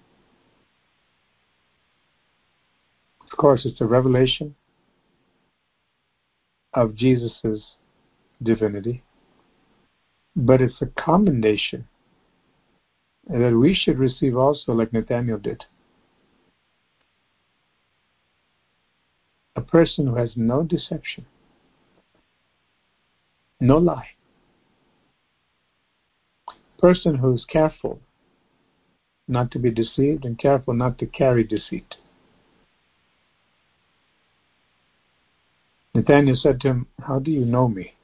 Of 3.31 3.37
course, 3.37 3.67
it's 3.67 3.81
a 3.81 3.87
revelation 3.87 4.55
of 6.75 6.95
Jesus' 6.95 7.77
divinity, 8.43 9.03
but 10.37 10.61
it's 10.61 10.83
a 10.83 10.87
commendation 10.87 11.87
that 13.29 13.57
we 13.57 13.75
should 13.75 13.99
receive 13.99 14.37
also, 14.37 14.73
like 14.73 14.93
Nathaniel 14.93 15.39
did. 15.39 15.65
A 19.57 19.61
person 19.61 20.07
who 20.09 20.17
has 20.17 20.33
no 20.37 20.63
deception, 20.63 21.25
no 23.61 23.79
lie, 23.79 24.09
person 26.79 27.15
who 27.15 27.33
is 27.33 27.47
careful 27.49 28.01
not 29.27 29.51
to 29.53 29.59
be 29.59 29.71
deceived 29.71 30.25
and 30.25 30.39
careful 30.39 30.75
not 30.75 30.99
to 30.99 31.07
carry 31.07 31.45
deceit. 31.45 31.95
Nathanael 35.95 36.37
said 36.37 36.61
to 36.61 36.69
him, 36.69 36.87
How 37.01 37.19
do 37.19 37.31
you 37.31 37.45
know 37.45 37.69
me? 37.69 37.95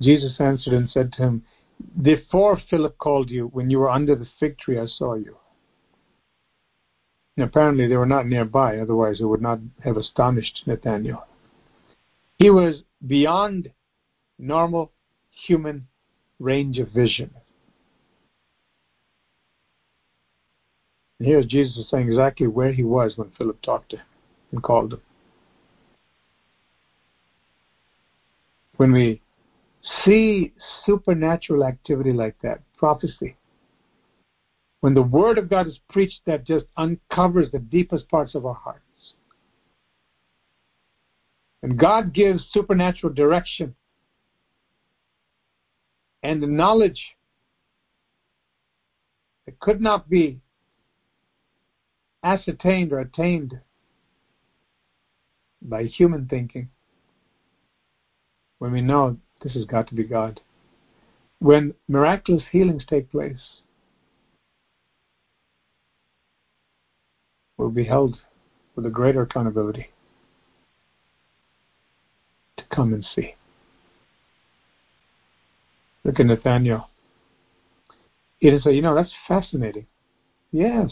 Jesus 0.00 0.34
answered 0.40 0.72
and 0.72 0.90
said 0.90 1.12
to 1.12 1.22
him, 1.22 1.44
Before 2.02 2.60
Philip 2.68 2.98
called 2.98 3.30
you, 3.30 3.46
when 3.48 3.70
you 3.70 3.78
were 3.78 3.90
under 3.90 4.16
the 4.16 4.28
fig 4.38 4.58
tree, 4.58 4.78
I 4.78 4.86
saw 4.86 5.14
you. 5.14 5.36
And 7.36 7.48
apparently 7.48 7.86
they 7.86 7.96
were 7.96 8.06
not 8.06 8.26
nearby, 8.26 8.78
otherwise 8.78 9.20
it 9.20 9.24
would 9.24 9.42
not 9.42 9.60
have 9.84 9.96
astonished 9.96 10.62
Nathanael. 10.66 11.26
He 12.38 12.50
was 12.50 12.82
beyond 13.06 13.70
normal 14.38 14.92
human 15.46 15.86
range 16.38 16.78
of 16.78 16.88
vision. 16.88 17.30
And 21.18 21.28
here's 21.28 21.46
Jesus 21.46 21.88
saying 21.90 22.08
exactly 22.08 22.46
where 22.46 22.72
he 22.72 22.82
was 22.82 23.16
when 23.16 23.30
Philip 23.36 23.60
talked 23.62 23.90
to 23.90 23.98
him 23.98 24.06
and 24.52 24.62
called 24.62 24.94
him. 24.94 25.02
When 28.80 28.92
we 28.92 29.20
see 30.02 30.54
supernatural 30.86 31.64
activity 31.64 32.14
like 32.14 32.34
that, 32.42 32.62
prophecy, 32.78 33.36
when 34.80 34.94
the 34.94 35.02
Word 35.02 35.36
of 35.36 35.50
God 35.50 35.66
is 35.66 35.78
preached 35.90 36.22
that 36.24 36.46
just 36.46 36.64
uncovers 36.78 37.50
the 37.50 37.58
deepest 37.58 38.08
parts 38.08 38.34
of 38.34 38.46
our 38.46 38.54
hearts, 38.54 39.12
and 41.62 41.78
God 41.78 42.14
gives 42.14 42.42
supernatural 42.52 43.12
direction 43.12 43.74
and 46.22 46.42
the 46.42 46.46
knowledge 46.46 47.02
that 49.44 49.60
could 49.60 49.82
not 49.82 50.08
be 50.08 50.40
ascertained 52.24 52.94
or 52.94 53.00
attained 53.00 53.60
by 55.60 55.82
human 55.84 56.26
thinking 56.28 56.70
when 58.60 58.72
we 58.72 58.80
know 58.82 59.16
this 59.42 59.54
has 59.54 59.64
got 59.64 59.88
to 59.88 59.94
be 59.94 60.04
God. 60.04 60.40
When 61.40 61.74
miraculous 61.88 62.44
healings 62.52 62.84
take 62.88 63.10
place, 63.10 63.40
we'll 67.56 67.70
be 67.70 67.84
held 67.84 68.18
with 68.76 68.86
a 68.86 68.90
greater 68.90 69.22
accountability 69.22 69.88
to 72.58 72.64
come 72.70 72.92
and 72.92 73.04
see. 73.16 73.34
Look 76.04 76.20
at 76.20 76.26
Nathaniel. 76.26 76.88
He 78.38 78.50
didn't 78.50 78.64
say, 78.64 78.74
you 78.74 78.82
know, 78.82 78.94
that's 78.94 79.12
fascinating. 79.26 79.86
Yes. 80.52 80.90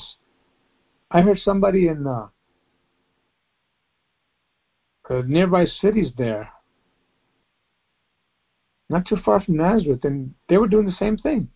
I 1.10 1.20
heard 1.20 1.38
somebody 1.38 1.88
in 1.88 2.06
uh, 2.06 2.28
uh, 5.10 5.22
nearby 5.26 5.66
cities 5.66 6.12
there 6.16 6.50
not 8.88 9.04
too 9.04 9.16
far 9.24 9.40
from 9.40 9.56
Nazareth, 9.56 10.04
and 10.04 10.32
they 10.48 10.58
were 10.58 10.66
doing 10.66 10.86
the 10.86 10.92
same 10.92 11.16
thing. 11.16 11.48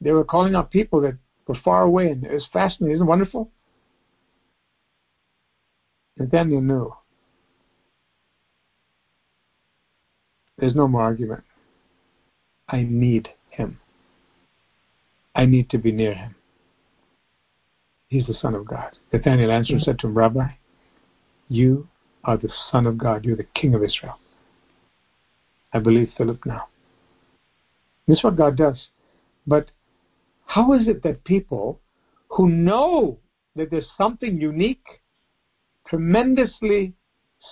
They 0.00 0.12
were 0.12 0.24
calling 0.24 0.54
out 0.54 0.70
people 0.70 1.00
that 1.02 1.14
were 1.46 1.58
far 1.64 1.82
away, 1.82 2.10
and 2.10 2.24
it 2.24 2.32
was 2.32 2.46
fascinating. 2.52 2.94
Isn't 2.94 3.06
wonderful? 3.06 3.48
Nathaniel 6.18 6.60
knew. 6.60 6.92
There's 10.58 10.74
no 10.74 10.88
more 10.88 11.02
argument. 11.02 11.44
I 12.68 12.82
need 12.82 13.28
him. 13.50 13.78
I 15.34 15.44
need 15.44 15.68
to 15.70 15.78
be 15.78 15.92
near 15.92 16.14
him. 16.14 16.34
He's 18.08 18.26
the 18.26 18.34
Son 18.34 18.54
of 18.54 18.66
God. 18.66 18.96
Nathaniel 19.12 19.50
answered 19.52 19.74
and 19.74 19.82
said 19.82 19.98
to 19.98 20.06
him, 20.06 20.16
Rabbi, 20.16 20.48
you 21.48 21.86
are 22.24 22.38
the 22.38 22.50
Son 22.70 22.86
of 22.86 22.96
God. 22.96 23.24
You're 23.24 23.36
the 23.36 23.46
King 23.54 23.74
of 23.74 23.84
Israel. 23.84 24.18
I 25.76 25.78
believe 25.78 26.10
Philip 26.16 26.46
now. 26.46 26.68
This 28.08 28.16
is 28.16 28.24
what 28.24 28.36
God 28.36 28.56
does. 28.56 28.88
But 29.46 29.70
how 30.46 30.72
is 30.72 30.88
it 30.88 31.02
that 31.02 31.22
people 31.24 31.80
who 32.30 32.48
know 32.48 33.18
that 33.56 33.70
there's 33.70 33.88
something 33.98 34.40
unique, 34.40 34.86
tremendously 35.86 36.94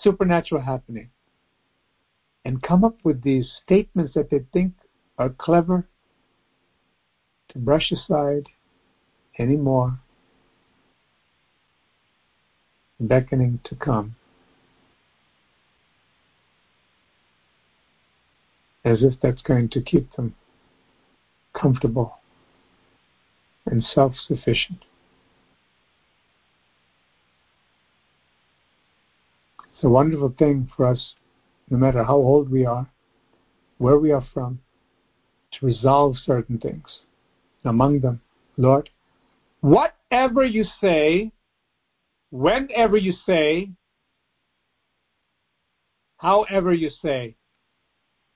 supernatural 0.01 0.62
happening, 0.62 1.10
and 2.46 2.62
come 2.62 2.82
up 2.82 2.96
with 3.05 3.22
these 3.22 3.46
statements 3.62 4.14
that 4.14 4.30
they 4.30 4.40
think 4.55 4.72
are 5.18 5.28
clever 5.28 5.86
to 7.51 7.59
brush 7.59 7.92
aside 7.92 8.48
anymore, 9.38 9.98
beckoning 13.01 13.60
to 13.64 13.74
come. 13.74 14.16
As 18.85 19.02
if 19.02 19.15
that's 19.20 19.43
going 19.43 19.70
to 19.70 19.81
keep 19.81 20.15
them 20.15 20.35
comfortable 21.55 22.19
and 23.66 23.82
self 23.82 24.15
sufficient. 24.27 24.85
It's 29.74 29.85
a 29.85 29.89
wonderful 29.89 30.35
thing 30.39 30.70
for 30.77 30.86
us, 30.86 31.15
no 31.70 31.78
matter 31.78 32.05
how 32.05 32.16
old 32.16 32.51
we 32.51 32.66
are, 32.66 32.89
where 33.78 33.98
we 33.98 34.12
are 34.12 34.24
from, 34.32 34.61
to 35.52 35.66
resolve 35.66 36.16
certain 36.24 36.59
things. 36.59 37.01
Among 37.65 38.01
them, 38.01 38.20
Lord, 38.59 38.90
whatever 39.62 40.44
you 40.44 40.65
say, 40.81 41.32
whenever 42.31 42.98
you 42.98 43.15
say, 43.24 43.70
however 46.19 46.74
you 46.74 46.90
say, 47.02 47.35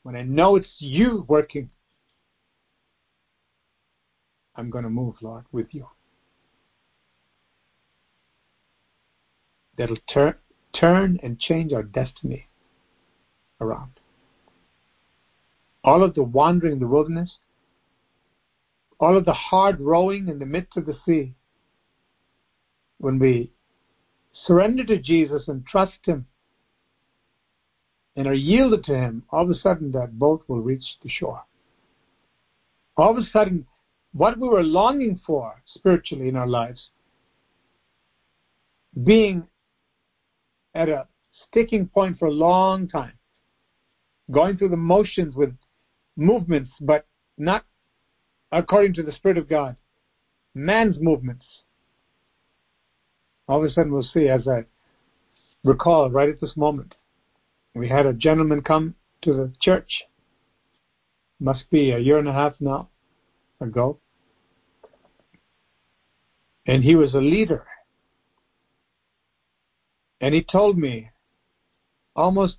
when 0.09 0.17
I 0.17 0.23
know 0.23 0.57
it's 0.57 0.67
you 0.79 1.27
working, 1.29 1.69
I'm 4.57 4.71
going 4.71 4.85
to 4.85 4.89
move, 4.89 5.17
Lord, 5.21 5.45
with 5.53 5.67
you. 5.73 5.87
That'll 9.77 9.99
turn, 10.11 10.37
turn 10.81 11.21
and 11.23 11.39
change 11.39 11.75
our 11.75 11.83
destiny 11.83 12.47
around. 13.61 14.01
All 15.85 16.03
of 16.03 16.15
the 16.15 16.23
wandering 16.23 16.73
in 16.73 16.79
the 16.79 16.87
wilderness, 16.87 17.37
all 18.99 19.15
of 19.15 19.27
the 19.27 19.35
hard 19.35 19.79
rowing 19.79 20.29
in 20.29 20.39
the 20.39 20.47
midst 20.47 20.79
of 20.79 20.87
the 20.87 20.97
sea, 21.05 21.35
when 22.97 23.19
we 23.19 23.51
surrender 24.47 24.87
to 24.87 24.97
Jesus 24.97 25.49
and 25.49 25.67
trust 25.67 25.99
Him 26.05 26.25
and 28.19 28.27
are 28.27 28.35
yielded 28.35 28.83
to 28.83 28.97
Him, 28.97 29.23
all 29.31 29.45
of 29.45 29.51
a 29.51 29.55
sudden 29.55 29.93
that 29.93 30.19
boat 30.19 30.43
will 30.49 30.61
reach 30.61 30.83
the 31.05 31.09
shore. 31.09 31.45
All 32.97 33.13
of 33.13 33.17
a 33.17 33.23
sudden, 33.33 33.65
what 34.13 34.37
we 34.41 34.49
were 34.49 34.65
longing 34.65 35.21
for 35.25 35.63
spiritually 35.65 36.29
in 36.29 36.35
our 36.35 36.49
lives, 36.49 36.91
being 39.05 39.47
at 40.75 40.89
a 40.89 41.07
sticking 41.47 41.87
point 41.87 42.19
for 42.19 42.27
a 42.27 42.33
long 42.33 42.89
time, 42.89 43.13
going 44.33 44.57
through 44.57 44.71
the 44.71 44.77
motions 44.77 45.37
with 45.37 45.55
movements, 46.17 46.73
but 46.81 47.07
not 47.37 47.65
according 48.51 48.95
to 48.95 49.05
the 49.05 49.13
Spirit 49.13 49.39
of 49.39 49.49
God, 49.49 49.77
man's 50.57 50.97
movements. 50.99 51.45
All 53.47 53.61
of 53.61 53.65
a 53.65 53.71
sudden, 53.71 53.93
we'll 53.93 54.03
see, 54.03 54.29
as 54.29 54.49
I 54.49 54.65
recall 55.63 56.11
right 56.11 56.29
at 56.29 56.41
this 56.41 56.57
moment, 56.57 56.97
we 57.79 57.89
had 57.89 58.07
a 58.07 58.13
gentleman 58.13 58.61
come 58.61 58.95
to 59.23 59.33
the 59.33 59.53
church, 59.61 60.03
must 61.41 61.71
be 61.71 61.93
a 61.93 61.99
year 61.99 62.19
and 62.19 62.29
a 62.29 62.33
half 62.33 62.55
now 62.61 62.89
ago, 63.61 63.99
and 66.67 66.83
he 66.83 66.97
was 66.97 67.15
a 67.15 67.19
leader. 67.19 67.65
And 70.21 70.35
he 70.35 70.43
told 70.43 70.77
me, 70.77 71.11
almost 72.17 72.57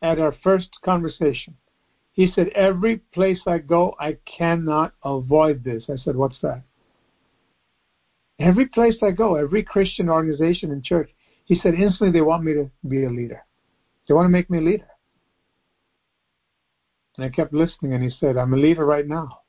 at 0.00 0.18
our 0.18 0.34
first 0.42 0.70
conversation, 0.82 1.54
he 2.12 2.30
said, 2.34 2.48
Every 2.48 2.96
place 3.12 3.40
I 3.46 3.58
go, 3.58 3.94
I 4.00 4.16
cannot 4.24 4.94
avoid 5.04 5.62
this. 5.62 5.84
I 5.90 5.96
said, 5.96 6.16
What's 6.16 6.40
that? 6.40 6.62
Every 8.38 8.66
place 8.66 8.96
I 9.02 9.10
go, 9.10 9.36
every 9.36 9.62
Christian 9.62 10.08
organization 10.08 10.72
and 10.72 10.82
church, 10.82 11.10
he 11.44 11.58
said, 11.60 11.74
instantly 11.74 12.10
they 12.10 12.22
want 12.22 12.42
me 12.42 12.54
to 12.54 12.70
be 12.88 13.04
a 13.04 13.10
leader. 13.10 13.44
They 14.06 14.14
want 14.14 14.26
to 14.26 14.30
make 14.30 14.50
me 14.50 14.58
a 14.58 14.62
leader. 14.62 14.88
And 17.16 17.24
I 17.24 17.28
kept 17.28 17.52
listening, 17.52 17.94
and 17.94 18.02
he 18.02 18.10
said, 18.10 18.36
I'm 18.36 18.52
a 18.52 18.56
leader 18.56 18.84
right 18.84 19.06
now. 19.06 19.40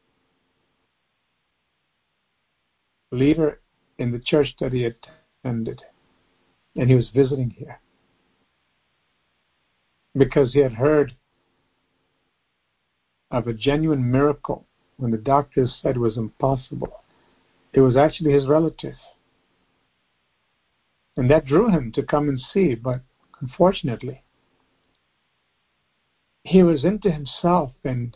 Leader 3.12 3.60
in 3.98 4.12
the 4.12 4.20
church 4.20 4.56
that 4.60 4.72
he 4.72 4.86
attended. 4.86 5.82
And 6.76 6.90
he 6.90 6.96
was 6.96 7.10
visiting 7.14 7.50
here. 7.50 7.80
Because 10.16 10.54
he 10.54 10.60
had 10.60 10.74
heard 10.74 11.16
of 13.32 13.48
a 13.48 13.54
genuine 13.54 14.10
miracle 14.10 14.66
when 14.98 15.12
the 15.12 15.18
doctors 15.18 15.76
said 15.82 15.96
it 15.96 16.00
was 16.00 16.18
impossible. 16.18 17.02
It 17.74 17.82
was 17.82 17.98
actually 17.98 18.32
his 18.32 18.48
relative. 18.48 18.96
And 21.18 21.30
that 21.30 21.46
drew 21.46 21.70
him 21.70 21.92
to 21.94 22.04
come 22.04 22.30
and 22.30 22.40
see, 22.54 22.76
but 22.76 23.02
unfortunately, 23.42 24.22
he 26.46 26.62
was 26.62 26.86
into 26.86 27.12
himself 27.12 27.72
and 27.84 28.16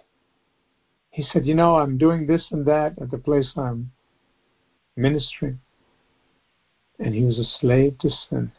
he 1.10 1.24
said, 1.24 1.46
You 1.46 1.56
know, 1.56 1.78
I'm 1.78 1.98
doing 1.98 2.28
this 2.28 2.46
and 2.52 2.66
that 2.68 2.94
at 3.02 3.10
the 3.10 3.18
place 3.18 3.52
I'm 3.58 3.92
ministering 4.96 5.60
and 7.00 7.16
he 7.16 7.24
was 7.24 7.40
a 7.40 7.60
slave 7.60 7.98
to 8.00 8.10
sin. 8.30 8.52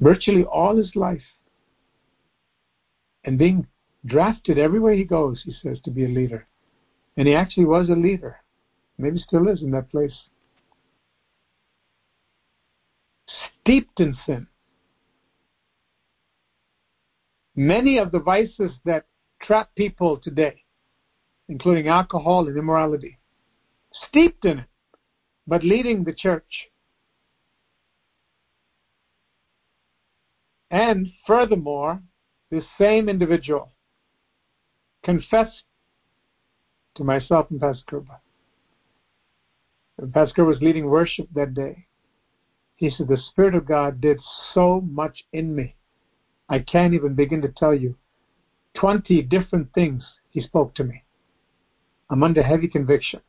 Virtually 0.00 0.42
all 0.44 0.76
his 0.76 0.96
life. 0.96 1.22
And 3.24 3.38
being 3.38 3.68
drafted 4.04 4.58
everywhere 4.58 4.94
he 4.94 5.04
goes, 5.04 5.42
he 5.44 5.54
says, 5.62 5.78
to 5.84 5.90
be 5.92 6.04
a 6.04 6.08
leader. 6.08 6.48
And 7.16 7.28
he 7.28 7.34
actually 7.34 7.66
was 7.66 7.88
a 7.88 7.92
leader. 7.92 8.38
Maybe 8.98 9.18
still 9.18 9.46
is 9.48 9.62
in 9.62 9.70
that 9.70 9.90
place. 9.90 10.18
Steeped 13.60 14.00
in 14.00 14.16
sin. 14.26 14.48
Many 17.54 17.98
of 17.98 18.12
the 18.12 18.18
vices 18.18 18.72
that 18.84 19.04
trap 19.42 19.70
people 19.74 20.16
today, 20.16 20.62
including 21.48 21.88
alcohol 21.88 22.48
and 22.48 22.56
immorality, 22.56 23.18
steeped 24.08 24.44
in 24.44 24.60
it 24.60 24.66
but 25.46 25.64
leading 25.64 26.04
the 26.04 26.14
church. 26.14 26.68
And 30.70 31.08
furthermore, 31.26 32.00
this 32.50 32.64
same 32.78 33.08
individual 33.08 33.72
confessed 35.04 35.64
to 36.94 37.04
myself 37.04 37.50
and 37.50 37.60
Pastor 37.60 37.84
Kerba. 37.90 38.18
Pastor 40.12 40.42
Kerba 40.42 40.46
was 40.46 40.62
leading 40.62 40.86
worship 40.86 41.28
that 41.34 41.54
day. 41.54 41.86
He 42.76 42.90
said, 42.90 43.08
The 43.08 43.18
Spirit 43.18 43.54
of 43.54 43.66
God 43.66 44.00
did 44.00 44.18
so 44.54 44.80
much 44.80 45.24
in 45.32 45.54
me. 45.54 45.76
I 46.48 46.58
can't 46.58 46.94
even 46.94 47.14
begin 47.14 47.40
to 47.42 47.48
tell 47.48 47.74
you. 47.74 47.96
20 48.74 49.22
different 49.22 49.72
things 49.74 50.04
He 50.30 50.40
spoke 50.40 50.74
to 50.76 50.84
me. 50.84 51.02
I'm 52.10 52.22
under 52.22 52.42
heavy 52.42 52.68
conviction. 52.68 53.20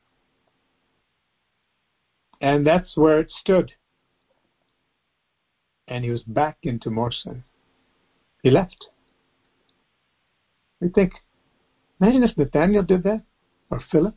And 2.42 2.66
that's 2.66 2.98
where 2.98 3.20
it 3.20 3.32
stood. 3.40 3.72
And 5.88 6.04
he 6.04 6.12
was 6.12 6.24
back 6.24 6.58
into 6.64 6.90
more. 6.90 7.12
He 8.42 8.50
left. 8.50 8.88
We 10.82 10.90
think, 10.90 11.14
imagine 12.02 12.24
if 12.24 12.38
Nathaniel 12.38 12.84
did 12.84 13.04
that, 13.04 13.22
or 13.70 13.82
Philip. 13.92 14.16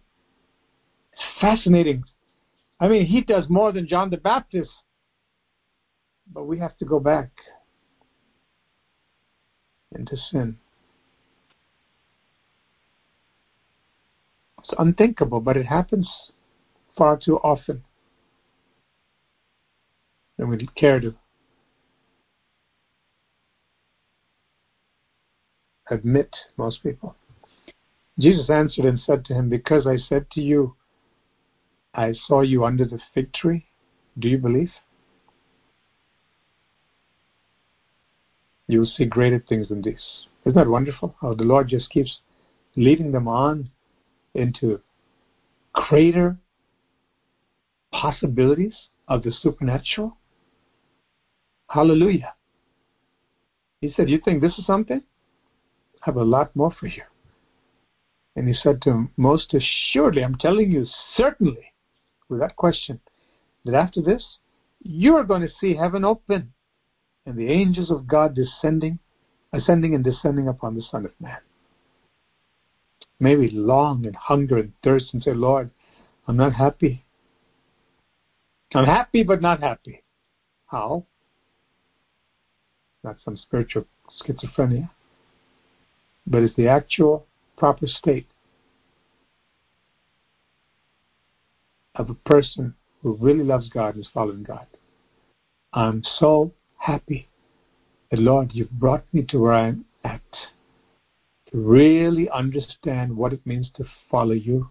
It's 1.12 1.22
fascinating. 1.40 2.04
I 2.80 2.88
mean, 2.88 3.06
he 3.06 3.20
does 3.20 3.48
more 3.48 3.72
than 3.72 3.86
John 3.86 4.10
the 4.10 4.16
Baptist, 4.16 4.70
but 6.32 6.44
we 6.44 6.58
have 6.58 6.76
to 6.78 6.84
go 6.84 6.98
back 6.98 7.30
into 9.98 10.16
sin. 10.16 10.56
It's 14.58 14.74
unthinkable, 14.78 15.40
but 15.40 15.56
it 15.56 15.66
happens 15.66 16.08
far 16.96 17.16
too 17.16 17.38
often. 17.38 17.84
And 20.38 20.48
we 20.48 20.66
care 20.76 21.00
to 21.00 21.14
admit, 25.90 26.34
most 26.56 26.82
people. 26.82 27.14
Jesus 28.18 28.48
answered 28.50 28.86
and 28.86 28.98
said 28.98 29.24
to 29.26 29.34
him, 29.34 29.48
Because 29.48 29.86
I 29.86 29.96
said 29.96 30.26
to 30.32 30.40
you, 30.40 30.74
I 31.94 32.12
saw 32.26 32.40
you 32.40 32.64
under 32.64 32.84
the 32.84 33.00
fig 33.14 33.32
tree, 33.32 33.66
do 34.18 34.28
you 34.28 34.38
believe? 34.38 34.70
You 38.68 38.80
will 38.80 38.86
see 38.86 39.04
greater 39.04 39.42
things 39.48 39.68
than 39.68 39.82
this. 39.82 40.26
Isn't 40.44 40.56
that 40.56 40.68
wonderful? 40.68 41.14
How 41.20 41.34
the 41.34 41.44
Lord 41.44 41.68
just 41.68 41.90
keeps 41.90 42.18
leading 42.74 43.12
them 43.12 43.28
on 43.28 43.70
into 44.34 44.80
greater 45.72 46.36
possibilities 47.92 48.74
of 49.08 49.22
the 49.22 49.30
supernatural? 49.30 50.16
Hallelujah. 51.68 52.34
He 53.80 53.92
said, 53.92 54.10
You 54.10 54.18
think 54.24 54.40
this 54.40 54.58
is 54.58 54.66
something? 54.66 55.02
I 56.02 56.06
have 56.06 56.16
a 56.16 56.24
lot 56.24 56.54
more 56.56 56.72
for 56.72 56.86
you. 56.86 57.02
And 58.34 58.48
he 58.48 58.54
said 58.54 58.82
to 58.82 58.90
him, 58.90 59.10
Most 59.16 59.54
assuredly, 59.54 60.22
I'm 60.22 60.36
telling 60.36 60.70
you, 60.70 60.86
certainly, 61.16 61.72
with 62.28 62.40
that 62.40 62.56
question, 62.56 63.00
that 63.64 63.74
after 63.74 64.02
this, 64.02 64.38
you 64.82 65.16
are 65.16 65.24
going 65.24 65.42
to 65.42 65.52
see 65.60 65.74
heaven 65.74 66.04
open 66.04 66.52
and 67.26 67.36
the 67.36 67.48
angels 67.48 67.90
of 67.90 68.06
God 68.06 68.34
descending, 68.34 68.98
ascending 69.52 69.94
and 69.94 70.04
descending 70.04 70.48
upon 70.48 70.74
the 70.76 70.82
Son 70.82 71.04
of 71.04 71.12
Man. 71.20 71.38
May 73.18 73.36
we 73.36 73.50
long 73.50 74.06
and 74.06 74.14
hunger 74.14 74.58
and 74.58 74.72
thirst 74.84 75.12
and 75.12 75.22
say, 75.22 75.34
Lord, 75.34 75.70
I'm 76.28 76.36
not 76.36 76.54
happy. 76.54 77.04
I'm 78.74 78.84
happy 78.84 79.22
but 79.22 79.42
not 79.42 79.60
happy. 79.60 80.02
How? 80.66 81.04
Not 83.02 83.16
some 83.24 83.36
spiritual 83.36 83.86
schizophrenia, 84.20 84.90
but 86.26 86.42
it's 86.42 86.56
the 86.56 86.68
actual 86.68 87.26
proper 87.56 87.86
state 87.86 88.26
of 91.94 92.10
a 92.10 92.14
person 92.14 92.74
who 93.02 93.14
really 93.14 93.44
loves 93.44 93.68
God 93.68 93.94
and 93.94 94.04
is 94.04 94.10
following 94.12 94.42
God. 94.42 94.66
I'm 95.72 96.02
so 96.18 96.52
happy 96.78 97.28
that, 98.10 98.18
Lord, 98.18 98.50
you've 98.52 98.70
brought 98.70 99.04
me 99.12 99.22
to 99.28 99.38
where 99.38 99.52
I'm 99.52 99.84
at 100.04 100.20
to 101.50 101.58
really 101.58 102.28
understand 102.30 103.16
what 103.16 103.32
it 103.32 103.44
means 103.46 103.70
to 103.76 103.84
follow 104.10 104.32
you, 104.32 104.68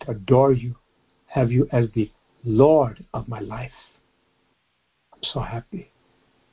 to 0.00 0.10
adore 0.12 0.52
you, 0.52 0.76
have 1.26 1.50
you 1.50 1.68
as 1.72 1.86
the 1.94 2.10
Lord 2.44 3.04
of 3.12 3.28
my 3.28 3.40
life. 3.40 3.72
I'm 5.12 5.22
so 5.22 5.40
happy. 5.40 5.90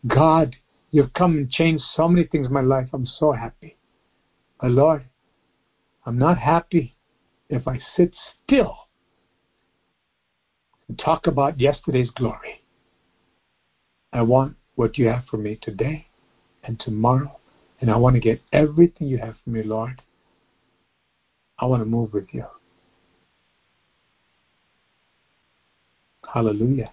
God, 0.07 0.55
you've 0.91 1.13
come 1.13 1.37
and 1.37 1.51
changed 1.51 1.83
so 1.95 2.07
many 2.07 2.25
things 2.25 2.47
in 2.47 2.53
my 2.53 2.61
life. 2.61 2.89
I'm 2.93 3.05
so 3.05 3.31
happy. 3.31 3.77
But 4.59 4.71
Lord, 4.71 5.05
I'm 6.05 6.17
not 6.17 6.37
happy 6.37 6.95
if 7.49 7.67
I 7.67 7.79
sit 7.95 8.13
still 8.43 8.75
and 10.87 10.97
talk 10.97 11.27
about 11.27 11.59
yesterday's 11.59 12.09
glory. 12.11 12.63
I 14.11 14.21
want 14.21 14.55
what 14.75 14.97
you 14.97 15.07
have 15.07 15.23
for 15.29 15.37
me 15.37 15.59
today 15.61 16.07
and 16.63 16.79
tomorrow, 16.79 17.39
and 17.81 17.91
I 17.91 17.97
want 17.97 18.15
to 18.15 18.19
get 18.19 18.41
everything 18.51 19.07
you 19.07 19.17
have 19.17 19.35
for 19.43 19.49
me, 19.49 19.63
Lord. 19.63 20.01
I 21.59 21.65
want 21.65 21.81
to 21.81 21.85
move 21.85 22.13
with 22.13 22.27
you. 22.31 22.45
Hallelujah. 26.33 26.91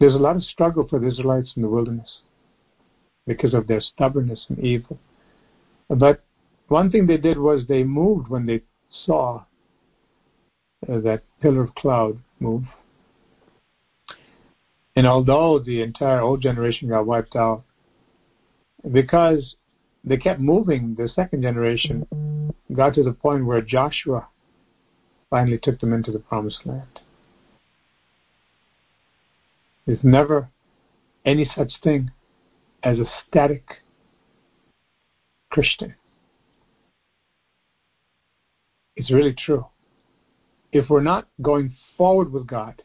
There's 0.00 0.14
a 0.14 0.18
lot 0.18 0.36
of 0.36 0.42
struggle 0.42 0.86
for 0.88 0.98
the 0.98 1.08
Israelites 1.08 1.52
in 1.56 1.62
the 1.62 1.68
wilderness 1.68 2.20
because 3.26 3.54
of 3.54 3.66
their 3.66 3.80
stubbornness 3.80 4.46
and 4.48 4.58
evil. 4.58 4.98
But 5.88 6.22
one 6.68 6.90
thing 6.90 7.06
they 7.06 7.16
did 7.16 7.38
was 7.38 7.66
they 7.66 7.82
moved 7.84 8.28
when 8.28 8.46
they 8.46 8.62
saw 9.06 9.44
uh, 10.88 11.00
that 11.00 11.22
pillar 11.40 11.62
of 11.62 11.74
cloud 11.74 12.18
move. 12.40 12.64
And 14.98 15.06
although 15.06 15.60
the 15.60 15.80
entire 15.80 16.20
old 16.20 16.42
generation 16.42 16.88
got 16.88 17.06
wiped 17.06 17.36
out, 17.36 17.62
because 18.90 19.54
they 20.02 20.16
kept 20.16 20.40
moving, 20.40 20.96
the 20.98 21.08
second 21.08 21.42
generation 21.42 22.04
got 22.74 22.94
to 22.94 23.04
the 23.04 23.12
point 23.12 23.46
where 23.46 23.60
Joshua 23.60 24.26
finally 25.30 25.56
took 25.62 25.78
them 25.78 25.92
into 25.92 26.10
the 26.10 26.18
promised 26.18 26.66
land. 26.66 26.98
There's 29.86 30.02
never 30.02 30.48
any 31.24 31.48
such 31.54 31.74
thing 31.80 32.10
as 32.82 32.98
a 32.98 33.04
static 33.28 33.62
Christian. 35.52 35.94
It's 38.96 39.12
really 39.12 39.36
true. 39.38 39.64
If 40.72 40.90
we're 40.90 41.02
not 41.02 41.28
going 41.40 41.76
forward 41.96 42.32
with 42.32 42.48
God, 42.48 42.82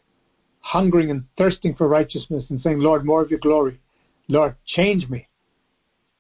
hungering 0.74 1.12
and 1.12 1.24
thirsting 1.38 1.76
for 1.76 1.88
righteousness 1.88 2.44
and 2.50 2.60
saying, 2.60 2.80
Lord, 2.80 3.06
more 3.06 3.22
of 3.22 3.30
your 3.30 3.40
glory, 3.40 3.80
Lord, 4.28 4.56
change 4.66 5.08
me. 5.08 5.28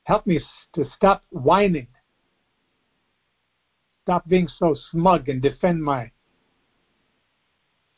Help 0.03 0.27
me 0.27 0.39
to 0.75 0.85
stop 0.95 1.23
whining. 1.31 1.87
Stop 4.03 4.27
being 4.27 4.47
so 4.59 4.75
smug 4.91 5.27
and 5.27 5.41
defend 5.41 5.83
my 5.83 6.11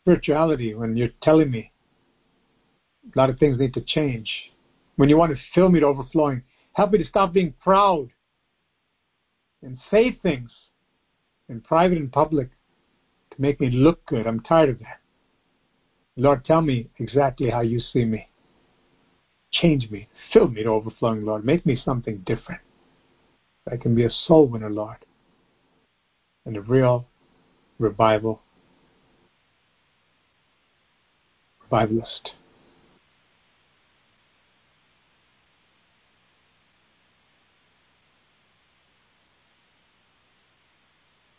spirituality 0.02 0.74
when 0.74 0.96
you're 0.96 1.10
telling 1.22 1.52
me 1.52 1.72
a 3.14 3.20
lot 3.20 3.30
of 3.30 3.38
things 3.38 3.60
need 3.60 3.74
to 3.74 3.82
change. 3.82 4.32
When 4.96 5.10
you 5.10 5.18
want 5.18 5.36
to 5.36 5.42
fill 5.54 5.68
me 5.68 5.82
to 5.82 5.88
overflowing, 5.88 6.42
help 6.72 6.92
me 6.92 7.00
to 7.00 7.06
stop 7.06 7.34
being 7.34 7.54
proud 7.62 8.08
and 9.62 9.78
say 9.92 10.18
things 10.24 10.52
in 11.50 11.60
private 11.60 11.98
and 11.98 12.10
public 12.10 12.48
to 13.32 13.42
make 13.42 13.60
me 13.60 13.70
look 13.72 14.06
good. 14.06 14.26
I'm 14.26 14.40
tired 14.40 14.70
of 14.70 14.80
that. 14.80 15.02
Lord, 16.18 16.46
tell 16.46 16.62
me 16.62 16.90
exactly 16.98 17.50
how 17.50 17.62
you 17.62 17.80
see 17.80 18.06
me. 18.06 18.30
Change 19.52 19.90
me. 19.90 20.08
Fill 20.32 20.48
me 20.48 20.64
to 20.64 20.70
overflowing, 20.70 21.26
Lord. 21.26 21.46
Make 21.46 21.66
me 21.66 21.76
something 21.76 22.24
different. 22.26 22.62
I 23.70 23.78
can 23.78 23.96
be 23.96 24.04
a 24.04 24.10
soul 24.10 24.48
winner, 24.48 24.70
Lord. 24.70 24.98
And 26.46 26.56
a 26.56 26.62
real 26.62 27.08
revival, 27.80 28.42
revivalist. 31.64 32.32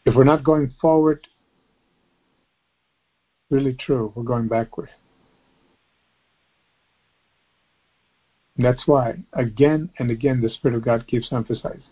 If 0.05 0.15
we're 0.15 0.24
not 0.24 0.44
going 0.44 0.73
forward, 0.81 1.27
really 3.51 3.74
true, 3.74 4.12
we're 4.14 4.23
going 4.23 4.48
backward. 4.48 4.90
And 8.56 8.64
that's 8.64 8.86
why, 8.86 9.18
again 9.35 9.90
and 9.98 10.10
again, 10.10 10.40
the 10.40 10.48
Spirit 10.48 10.77
of 10.77 10.85
God 10.85 11.06
keeps 11.06 11.32
emphasizing. 11.32 11.82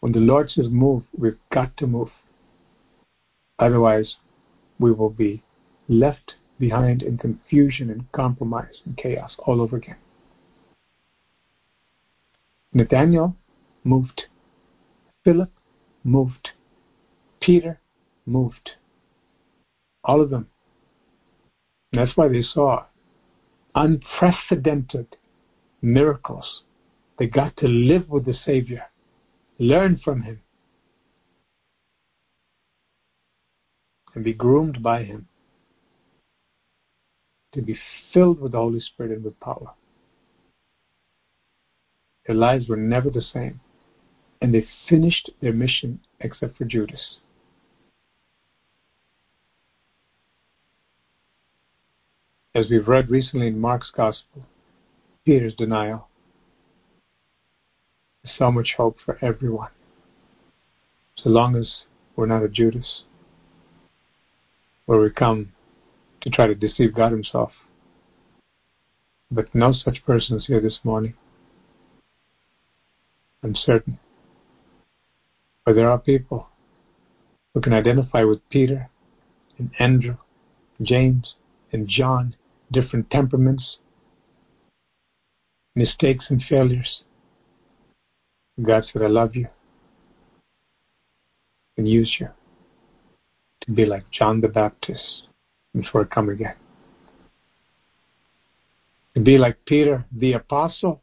When 0.00 0.12
the 0.12 0.20
Lord 0.20 0.50
says 0.50 0.68
move, 0.68 1.04
we've 1.16 1.38
got 1.50 1.76
to 1.78 1.86
move. 1.86 2.10
Otherwise, 3.58 4.16
we 4.78 4.92
will 4.92 5.10
be 5.10 5.42
left 5.88 6.34
behind 6.58 7.02
in 7.02 7.18
confusion 7.18 7.90
and 7.90 8.10
compromise 8.12 8.80
and 8.84 8.96
chaos 8.96 9.36
all 9.46 9.60
over 9.60 9.76
again. 9.76 9.96
Nathaniel 12.72 13.36
moved. 13.84 14.22
Philip 15.24 15.50
moved. 16.04 16.50
Peter 17.40 17.80
moved. 18.26 18.72
All 20.04 20.20
of 20.20 20.30
them. 20.30 20.48
And 21.92 22.00
that's 22.00 22.16
why 22.16 22.28
they 22.28 22.42
saw 22.42 22.84
unprecedented 23.74 25.16
miracles. 25.80 26.62
They 27.18 27.26
got 27.26 27.56
to 27.58 27.68
live 27.68 28.08
with 28.08 28.24
the 28.24 28.34
Savior, 28.34 28.84
learn 29.58 30.00
from 30.02 30.22
Him, 30.22 30.40
and 34.14 34.24
be 34.24 34.32
groomed 34.32 34.82
by 34.82 35.04
Him 35.04 35.28
to 37.52 37.62
be 37.62 37.78
filled 38.12 38.40
with 38.40 38.52
the 38.52 38.58
Holy 38.58 38.80
Spirit 38.80 39.12
and 39.12 39.24
with 39.24 39.38
power. 39.40 39.74
Their 42.26 42.36
lives 42.36 42.68
were 42.68 42.76
never 42.76 43.10
the 43.10 43.20
same, 43.20 43.60
and 44.40 44.54
they 44.54 44.66
finished 44.88 45.30
their 45.40 45.52
mission 45.52 46.00
except 46.20 46.56
for 46.56 46.64
Judas. 46.64 47.18
As 52.54 52.68
we've 52.68 52.88
read 52.88 53.10
recently 53.10 53.46
in 53.46 53.58
Mark's 53.58 53.90
Gospel, 53.94 54.44
Peter's 55.24 55.54
denial. 55.54 56.08
There's 58.22 58.36
so 58.38 58.52
much 58.52 58.74
hope 58.76 58.98
for 59.04 59.18
everyone. 59.22 59.70
So 61.16 61.30
long 61.30 61.56
as 61.56 61.82
we're 62.14 62.26
not 62.26 62.42
a 62.42 62.48
Judas, 62.48 63.04
where 64.86 65.00
we 65.00 65.10
come 65.10 65.52
to 66.20 66.30
try 66.30 66.46
to 66.46 66.54
deceive 66.54 66.94
God 66.94 67.12
Himself. 67.12 67.52
But 69.30 69.54
no 69.54 69.72
such 69.72 70.04
person 70.04 70.36
is 70.36 70.46
here 70.46 70.60
this 70.60 70.80
morning. 70.84 71.14
I'm 73.42 73.54
certain. 73.54 73.98
But 75.64 75.74
there 75.74 75.90
are 75.90 75.98
people 75.98 76.48
who 77.54 77.60
can 77.60 77.72
identify 77.72 78.24
with 78.24 78.46
Peter 78.50 78.90
and 79.58 79.70
Andrew, 79.78 80.16
James 80.80 81.34
and 81.72 81.88
John, 81.88 82.36
different 82.72 83.10
temperaments, 83.10 83.78
mistakes 85.74 86.26
and 86.28 86.42
failures. 86.48 87.02
God 88.62 88.84
said, 88.92 89.02
I 89.02 89.06
love 89.06 89.34
you 89.36 89.48
and 91.76 91.88
use 91.88 92.16
you 92.18 92.28
to 93.62 93.70
be 93.70 93.84
like 93.84 94.10
John 94.10 94.40
the 94.40 94.48
Baptist 94.48 95.28
before 95.74 96.02
I 96.02 96.14
come 96.14 96.28
again. 96.28 96.54
To 99.14 99.20
be 99.20 99.38
like 99.38 99.64
Peter 99.66 100.04
the 100.12 100.34
Apostle, 100.34 101.02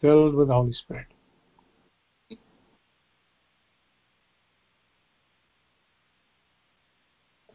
filled 0.00 0.34
with 0.34 0.48
the 0.48 0.54
Holy 0.54 0.72
Spirit. 0.72 1.06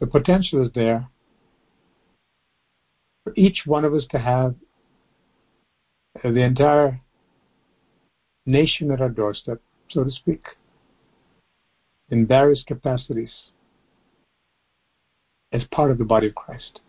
The 0.00 0.06
potential 0.06 0.64
is 0.66 0.72
there 0.74 1.08
for 3.24 3.32
each 3.34 3.62
one 3.64 3.84
of 3.84 3.94
us 3.94 4.04
to 4.10 4.18
have 4.18 4.54
the 6.22 6.42
entire 6.42 7.00
nation 8.46 8.90
at 8.90 9.00
our 9.00 9.08
doorstep, 9.08 9.60
so 9.90 10.04
to 10.04 10.10
speak, 10.10 10.44
in 12.10 12.26
various 12.26 12.62
capacities 12.66 13.32
as 15.52 15.64
part 15.72 15.90
of 15.90 15.98
the 15.98 16.04
body 16.04 16.28
of 16.28 16.34
Christ. 16.34 16.80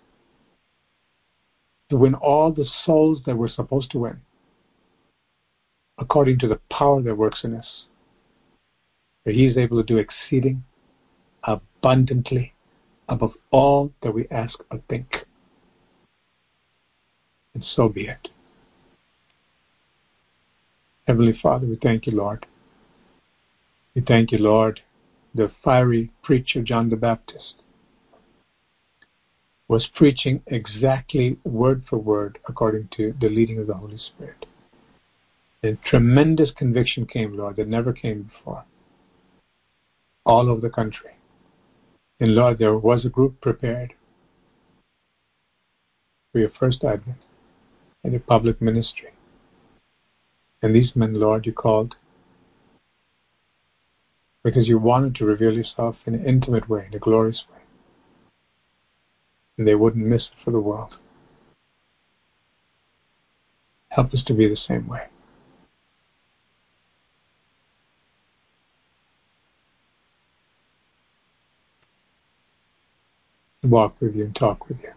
To 1.90 1.98
win 1.98 2.16
all 2.16 2.52
the 2.52 2.68
souls 2.84 3.22
that 3.26 3.38
we're 3.38 3.48
supposed 3.48 3.92
to 3.92 4.00
win, 4.00 4.20
according 5.98 6.40
to 6.40 6.48
the 6.48 6.60
power 6.72 7.02
that 7.02 7.16
works 7.16 7.44
in 7.44 7.56
us. 7.56 7.86
For 9.24 9.32
He 9.32 9.46
is 9.46 9.56
able 9.56 9.78
to 9.78 9.84
do 9.84 9.98
exceeding 9.98 10.64
abundantly 11.44 12.54
above 13.08 13.34
all 13.52 13.92
that 14.02 14.12
we 14.12 14.28
ask 14.30 14.60
or 14.72 14.80
think. 14.90 15.25
And 17.56 17.64
so 17.64 17.90
be 17.90 18.08
it. 18.08 18.28
Heavenly 21.08 21.38
Father, 21.42 21.66
we 21.66 21.78
thank 21.82 22.06
you, 22.06 22.14
Lord. 22.14 22.46
We 23.96 24.02
thank 24.02 24.32
you, 24.32 24.40
Lord, 24.40 24.82
the 25.34 25.52
fiery 25.64 26.12
preacher 26.22 26.62
John 26.62 26.90
the 26.90 26.98
Baptist 26.98 27.56
was 29.68 29.90
preaching 29.96 30.44
exactly 30.48 31.38
word 31.44 31.84
for 31.90 31.98
word 31.98 32.38
according 32.48 32.90
to 32.98 33.14
the 33.20 33.30
leading 33.30 33.58
of 33.58 33.68
the 33.68 33.74
Holy 33.74 33.98
Spirit. 33.98 34.46
And 35.64 35.82
tremendous 35.84 36.52
conviction 36.52 37.08
came, 37.08 37.36
Lord, 37.36 37.56
that 37.56 37.68
never 37.68 37.94
came 37.94 38.24
before, 38.24 38.66
all 40.26 40.50
over 40.50 40.62
the 40.62 40.70
country. 40.70 41.12
And 42.20 42.36
Lord, 42.36 42.60
there 42.60 42.78
was 42.78 43.06
a 43.06 43.10
group 43.10 43.42
prepared 43.42 43.94
for 46.32 46.40
your 46.40 46.52
first 46.60 46.84
advent 46.84 47.18
and 48.06 48.14
your 48.14 48.22
public 48.22 48.62
ministry. 48.62 49.10
And 50.62 50.74
these 50.74 50.96
men, 50.96 51.20
Lord, 51.20 51.46
you 51.46 51.52
called 51.52 51.96
because 54.46 54.70
you 54.70 54.80
wanted 54.80 55.16
to 55.16 55.26
reveal 55.26 55.52
yourself 55.52 55.98
in 56.06 56.16
an 56.16 56.26
intimate 56.26 56.70
way, 56.70 56.86
in 56.88 56.96
a 56.96 57.00
glorious 57.00 57.44
way 57.52 57.60
and 59.58 59.68
they 59.68 59.76
wouldn't 59.76 60.06
miss 60.06 60.24
it 60.24 60.44
for 60.44 60.52
the 60.52 60.60
world. 60.60 60.96
Help 63.90 64.14
us 64.14 64.24
to 64.26 64.34
be 64.34 64.48
the 64.48 64.58
same 64.58 64.88
way. 64.88 65.04
Walk 73.64 73.96
with 74.00 74.16
you 74.16 74.26
and 74.26 74.36
talk 74.36 74.68
with 74.68 74.78
you. 74.84 74.92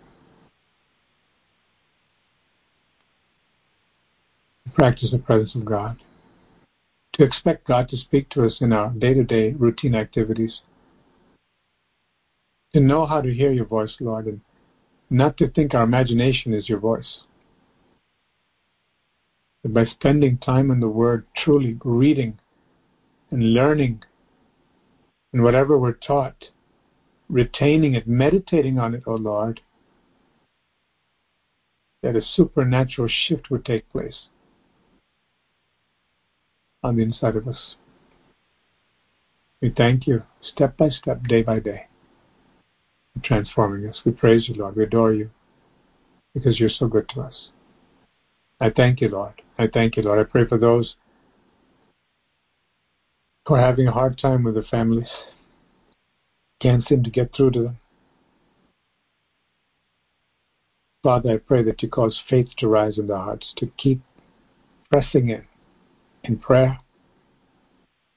Practice 4.79 5.11
the 5.11 5.19
presence 5.19 5.57
of 5.57 5.65
God. 5.65 5.99
To 7.15 7.25
expect 7.25 7.67
God 7.67 7.89
to 7.89 7.97
speak 7.97 8.29
to 8.31 8.45
us 8.45 8.59
in 8.61 8.73
our 8.73 8.91
day 8.91 9.13
to 9.13 9.25
day 9.25 9.51
routine 9.51 9.97
activities. 9.97 10.61
To 12.75 12.81
know 12.81 13.05
how 13.05 13.21
to 13.21 13.35
hear 13.35 13.51
your 13.51 13.65
voice, 13.65 13.97
Lord, 13.99 14.27
and 14.27 14.41
not 15.11 15.37
to 15.39 15.49
think 15.49 15.75
our 15.75 15.83
imagination 15.83 16.55
is 16.55 16.69
your 16.69 16.79
voice. 16.79 17.25
But 19.65 19.75
by 19.75 19.85
spending 19.85 20.39
time 20.39 20.71
in 20.71 20.79
the 20.79 20.89
Word, 20.89 21.27
truly 21.37 21.77
reading 21.83 22.39
and 23.33 23.55
learning, 23.55 24.05
and 25.33 25.43
whatever 25.43 25.77
we're 25.77 25.91
taught, 25.91 26.51
retaining 27.29 27.95
it, 27.95 28.07
meditating 28.07 28.79
on 28.79 28.95
it, 28.95 29.03
O 29.09 29.15
oh 29.15 29.17
Lord, 29.17 29.61
that 32.01 32.15
a 32.15 32.23
supernatural 32.23 33.09
shift 33.09 33.51
would 33.51 33.65
take 33.65 33.91
place 33.91 34.29
on 36.83 36.97
the 36.97 37.03
inside 37.03 37.37
of 37.37 37.49
us. 37.49 37.77
We 39.61 39.71
thank 39.77 40.07
you 40.07 40.23
step 40.41 40.77
by 40.77 40.89
step, 40.89 41.23
day 41.25 41.43
by 41.43 41.59
day 41.59 41.89
transforming 43.23 43.89
us. 43.89 44.01
We 44.05 44.13
praise 44.13 44.49
you, 44.49 44.55
Lord. 44.55 44.77
We 44.77 44.85
adore 44.85 45.13
you 45.13 45.31
because 46.35 46.59
you're 46.61 46.69
so 46.69 46.87
good 46.87 47.09
to 47.11 47.23
us. 47.23 47.51
I 48.61 48.71
thank 48.71 49.01
you, 49.01 49.09
Lord. 49.09 49.41
I 49.59 49.67
thank 49.67 49.97
you, 49.97 50.03
Lord. 50.03 50.19
I 50.19 50.25
pray 50.25 50.45
for 50.45 50.59
those 50.59 50.95
who 53.47 53.55
are 53.55 53.61
having 53.61 53.89
a 53.89 53.93
hard 53.93 54.19
time 54.19 54.45
with 54.45 54.55
their 54.55 54.63
families, 54.65 55.09
can't 56.61 56.87
seem 56.87 57.03
to 57.03 57.11
get 57.11 57.31
through 57.35 57.53
to 57.53 57.63
them. 57.63 57.79
Father, 61.03 61.35
I 61.35 61.37
pray 61.39 61.63
that 61.63 61.83
you 61.83 61.89
cause 61.89 62.21
faith 62.29 62.49
to 62.59 62.69
rise 62.69 62.99
in 62.99 63.07
their 63.07 63.17
hearts, 63.17 63.53
to 63.57 63.67
keep 63.79 64.01
pressing 64.91 65.31
in 65.31 65.48
in 66.29 66.39
prayer 66.39 66.79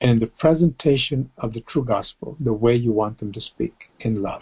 and 0.02 0.20
the 0.20 0.28
presentation 0.28 1.30
of 1.38 1.54
the 1.54 1.62
true 1.62 1.84
gospel, 1.84 2.36
the 2.40 2.54
way 2.54 2.76
you 2.76 2.92
want 2.92 3.20
them 3.20 3.32
to 3.32 3.40
speak 3.42 3.90
in 4.00 4.22
love. 4.22 4.42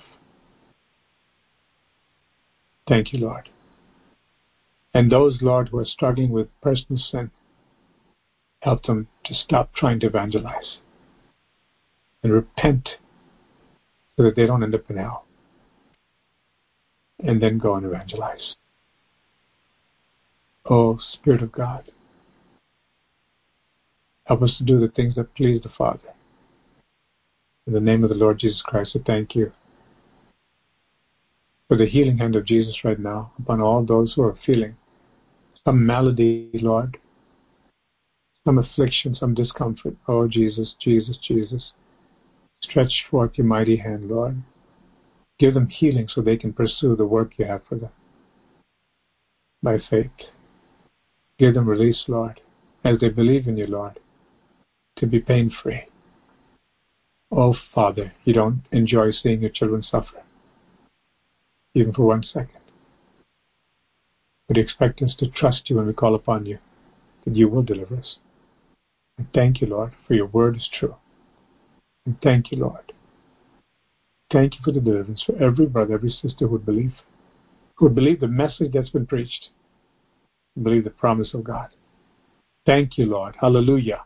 Thank 2.88 3.14
you, 3.14 3.20
Lord. 3.20 3.50
And 4.94 5.12
those, 5.12 5.41
Lord, 5.41 5.70
who 5.70 5.80
are 5.80 5.86
struggling 5.86 6.32
with 6.32 6.48
personal 6.62 7.00
sin, 7.00 7.30
help 8.62 8.84
them 8.84 9.08
to 9.26 9.34
stop 9.34 9.74
trying 9.76 10.00
to 10.00 10.08
evangelize 10.08 10.78
and 12.24 12.34
repent 12.34 12.90
so 14.18 14.24
that 14.24 14.36
they 14.36 14.46
don't 14.46 14.64
end 14.64 14.74
up 14.74 14.90
in 14.90 14.98
hell. 14.98 15.26
And 17.20 17.41
then 17.41 17.58
go 17.58 17.76
and 17.76 17.86
evangelize. 17.86 18.56
Oh, 20.66 20.98
Spirit 21.14 21.41
of 21.41 21.52
God, 21.52 21.91
help 24.30 24.43
us 24.43 24.56
to 24.60 24.64
do 24.64 24.80
the 24.80 24.88
things 24.88 25.15
that 25.15 25.34
please 25.34 25.60
the 25.64 25.69
Father. 25.76 26.14
In 27.65 27.73
the 27.73 27.80
name 27.80 28.03
of 28.03 28.11
the 28.11 28.15
Lord 28.15 28.38
Jesus 28.38 28.61
Christ, 28.64 28.95
I 28.95 28.99
thank 29.03 29.35
you 29.35 29.51
for 31.68 31.76
the 31.76 31.88
healing 31.88 32.19
hand 32.19 32.35
of 32.35 32.45
Jesus 32.45 32.84
right 32.84 32.99
now 32.99 33.31
upon 33.39 33.60
all 33.60 33.84
those 33.84 34.14
who 34.14 34.22
are 34.22 34.38
feeling 34.45 34.76
some 35.65 35.84
malady, 35.84 36.51
Lord, 36.53 36.97
some 38.45 38.60
affliction, 38.60 39.15
some 39.15 39.34
discomfort. 39.34 39.95
Oh, 40.07 40.27
Jesus, 40.27 40.76
Jesus, 40.80 41.18
Jesus. 41.27 41.73
Stretch 42.61 43.06
forth 43.10 43.31
your 43.34 43.47
mighty 43.47 43.77
hand, 43.77 44.10
Lord. 44.10 44.43
Give 45.39 45.56
them 45.56 45.69
healing 45.69 46.07
so 46.07 46.22
they 46.22 46.38
can 46.38 46.53
pursue 46.53 46.95
the 46.95 47.06
work 47.06 47.31
you 47.38 47.45
have 47.45 47.64
for 47.68 47.76
them 47.76 47.89
by 49.64 49.80
faith. 49.89 50.11
Give 51.39 51.56
them 51.56 51.68
release, 51.68 52.03
Lord, 52.07 52.41
as 52.84 52.99
they 52.99 53.10
believe 53.10 53.47
in 53.47 53.57
you, 53.57 53.65
Lord, 53.65 53.99
to 55.00 55.08
be 55.08 55.20
pain 55.20 55.52
free. 55.64 55.82
Oh, 57.32 57.56
Father, 57.74 58.14
you 58.26 58.34
don't 58.34 58.62
enjoy 58.72 59.12
seeing 59.12 59.42
your 59.42 59.52
children 59.52 59.84
suffer 59.84 60.24
even 61.74 61.94
for 61.94 62.04
one 62.04 62.24
second. 62.24 62.60
But 64.48 64.58
you 64.58 64.64
expect 64.64 65.02
us 65.02 65.16
to 65.20 65.30
trust 65.30 65.70
you 65.70 65.78
when 65.78 65.88
we 65.88 65.94
call 65.94 66.16
upon 66.16 66.46
you, 66.46 66.58
that 67.26 67.36
you 67.36 67.48
will 67.48 67.64
deliver 67.64 67.98
us. 67.98 68.18
And 69.18 69.28
thank 69.34 69.62
you, 69.62 69.68
Lord, 69.68 69.94
for 70.08 70.14
your 70.14 70.28
word 70.28 70.56
is 70.56 70.70
true. 70.72 70.96
And 72.06 72.20
thank 72.22 72.52
you, 72.52 72.60
Lord. 72.60 72.94
Thank 74.32 74.56
you 74.56 74.62
for 74.64 74.72
the 74.72 74.80
deliverance 74.80 75.24
for 75.26 75.42
every 75.42 75.66
brother, 75.66 75.96
every 75.96 76.12
sister 76.12 76.46
who 76.46 76.54
would 76.54 76.66
believe, 76.66 76.94
who 77.76 77.86
would 77.86 77.96
believe 77.96 78.20
the 78.20 78.28
message 78.28 78.72
that's 78.74 78.90
been 78.90 79.08
preached, 79.08 79.50
believe 80.62 80.84
the 80.84 80.92
promise 80.92 81.34
of 81.34 81.44
God. 81.44 81.70
Thank 82.66 82.98
you, 82.98 83.06
Lord. 83.06 83.36
Hallelujah. 83.40 84.02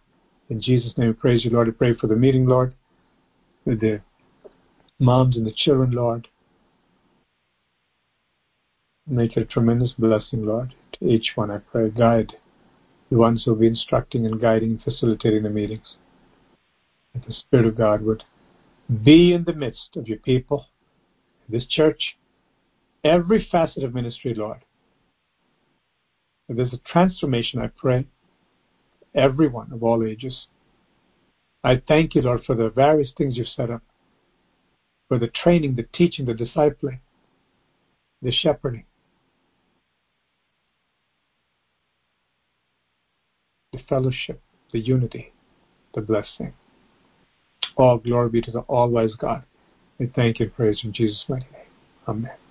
In 0.53 0.61
Jesus' 0.61 0.95
name, 0.99 1.07
we 1.07 1.13
praise 1.13 1.43
you, 1.43 1.49
Lord. 1.49 1.67
I 1.67 1.71
pray 1.71 1.95
for 1.95 2.05
the 2.05 2.15
meeting, 2.15 2.45
Lord, 2.45 2.75
with 3.65 3.81
the 3.81 4.01
moms 4.99 5.35
and 5.35 5.47
the 5.47 5.51
children, 5.51 5.89
Lord. 5.89 6.27
Make 9.07 9.35
it 9.35 9.41
a 9.41 9.45
tremendous 9.45 9.93
blessing, 9.93 10.45
Lord, 10.45 10.75
to 10.91 11.07
each 11.07 11.31
one. 11.33 11.49
I 11.49 11.57
pray, 11.57 11.89
guide 11.89 12.33
the 13.09 13.17
ones 13.17 13.43
who 13.43 13.51
will 13.51 13.61
be 13.61 13.65
instructing 13.65 14.27
and 14.27 14.39
guiding 14.39 14.69
and 14.69 14.83
facilitating 14.83 15.41
the 15.41 15.49
meetings. 15.49 15.97
That 17.15 17.25
the 17.25 17.33
Spirit 17.33 17.65
of 17.65 17.75
God 17.75 18.03
would 18.03 18.23
be 19.03 19.33
in 19.33 19.45
the 19.45 19.53
midst 19.53 19.95
of 19.95 20.07
your 20.07 20.19
people, 20.19 20.67
this 21.49 21.65
church, 21.65 22.15
every 23.03 23.47
facet 23.51 23.83
of 23.83 23.95
ministry, 23.95 24.35
Lord. 24.35 24.63
If 26.47 26.57
there's 26.57 26.73
a 26.73 26.79
transformation, 26.85 27.59
I 27.59 27.71
pray, 27.75 28.05
everyone 29.15 29.71
of 29.71 29.83
all 29.83 30.05
ages. 30.05 30.47
I 31.63 31.81
thank 31.87 32.15
you, 32.15 32.21
Lord, 32.21 32.43
for 32.45 32.55
the 32.55 32.69
various 32.69 33.11
things 33.17 33.37
you've 33.37 33.47
set 33.47 33.69
up, 33.69 33.81
for 35.07 35.17
the 35.17 35.29
training, 35.29 35.75
the 35.75 35.87
teaching, 35.93 36.25
the 36.25 36.33
discipling, 36.33 36.99
the 38.21 38.31
shepherding, 38.31 38.85
the 43.71 43.79
fellowship, 43.87 44.41
the 44.71 44.79
unity, 44.79 45.33
the 45.93 46.01
blessing. 46.01 46.53
All 47.75 47.97
glory 47.97 48.29
be 48.29 48.41
to 48.41 48.51
the 48.51 48.59
all 48.59 48.89
wise 48.89 49.15
God. 49.17 49.43
We 49.99 50.07
thank 50.07 50.39
you 50.39 50.47
and 50.47 50.55
praise 50.55 50.81
in 50.83 50.93
Jesus' 50.93 51.23
mighty 51.27 51.45
name. 51.51 51.65
Amen. 52.07 52.42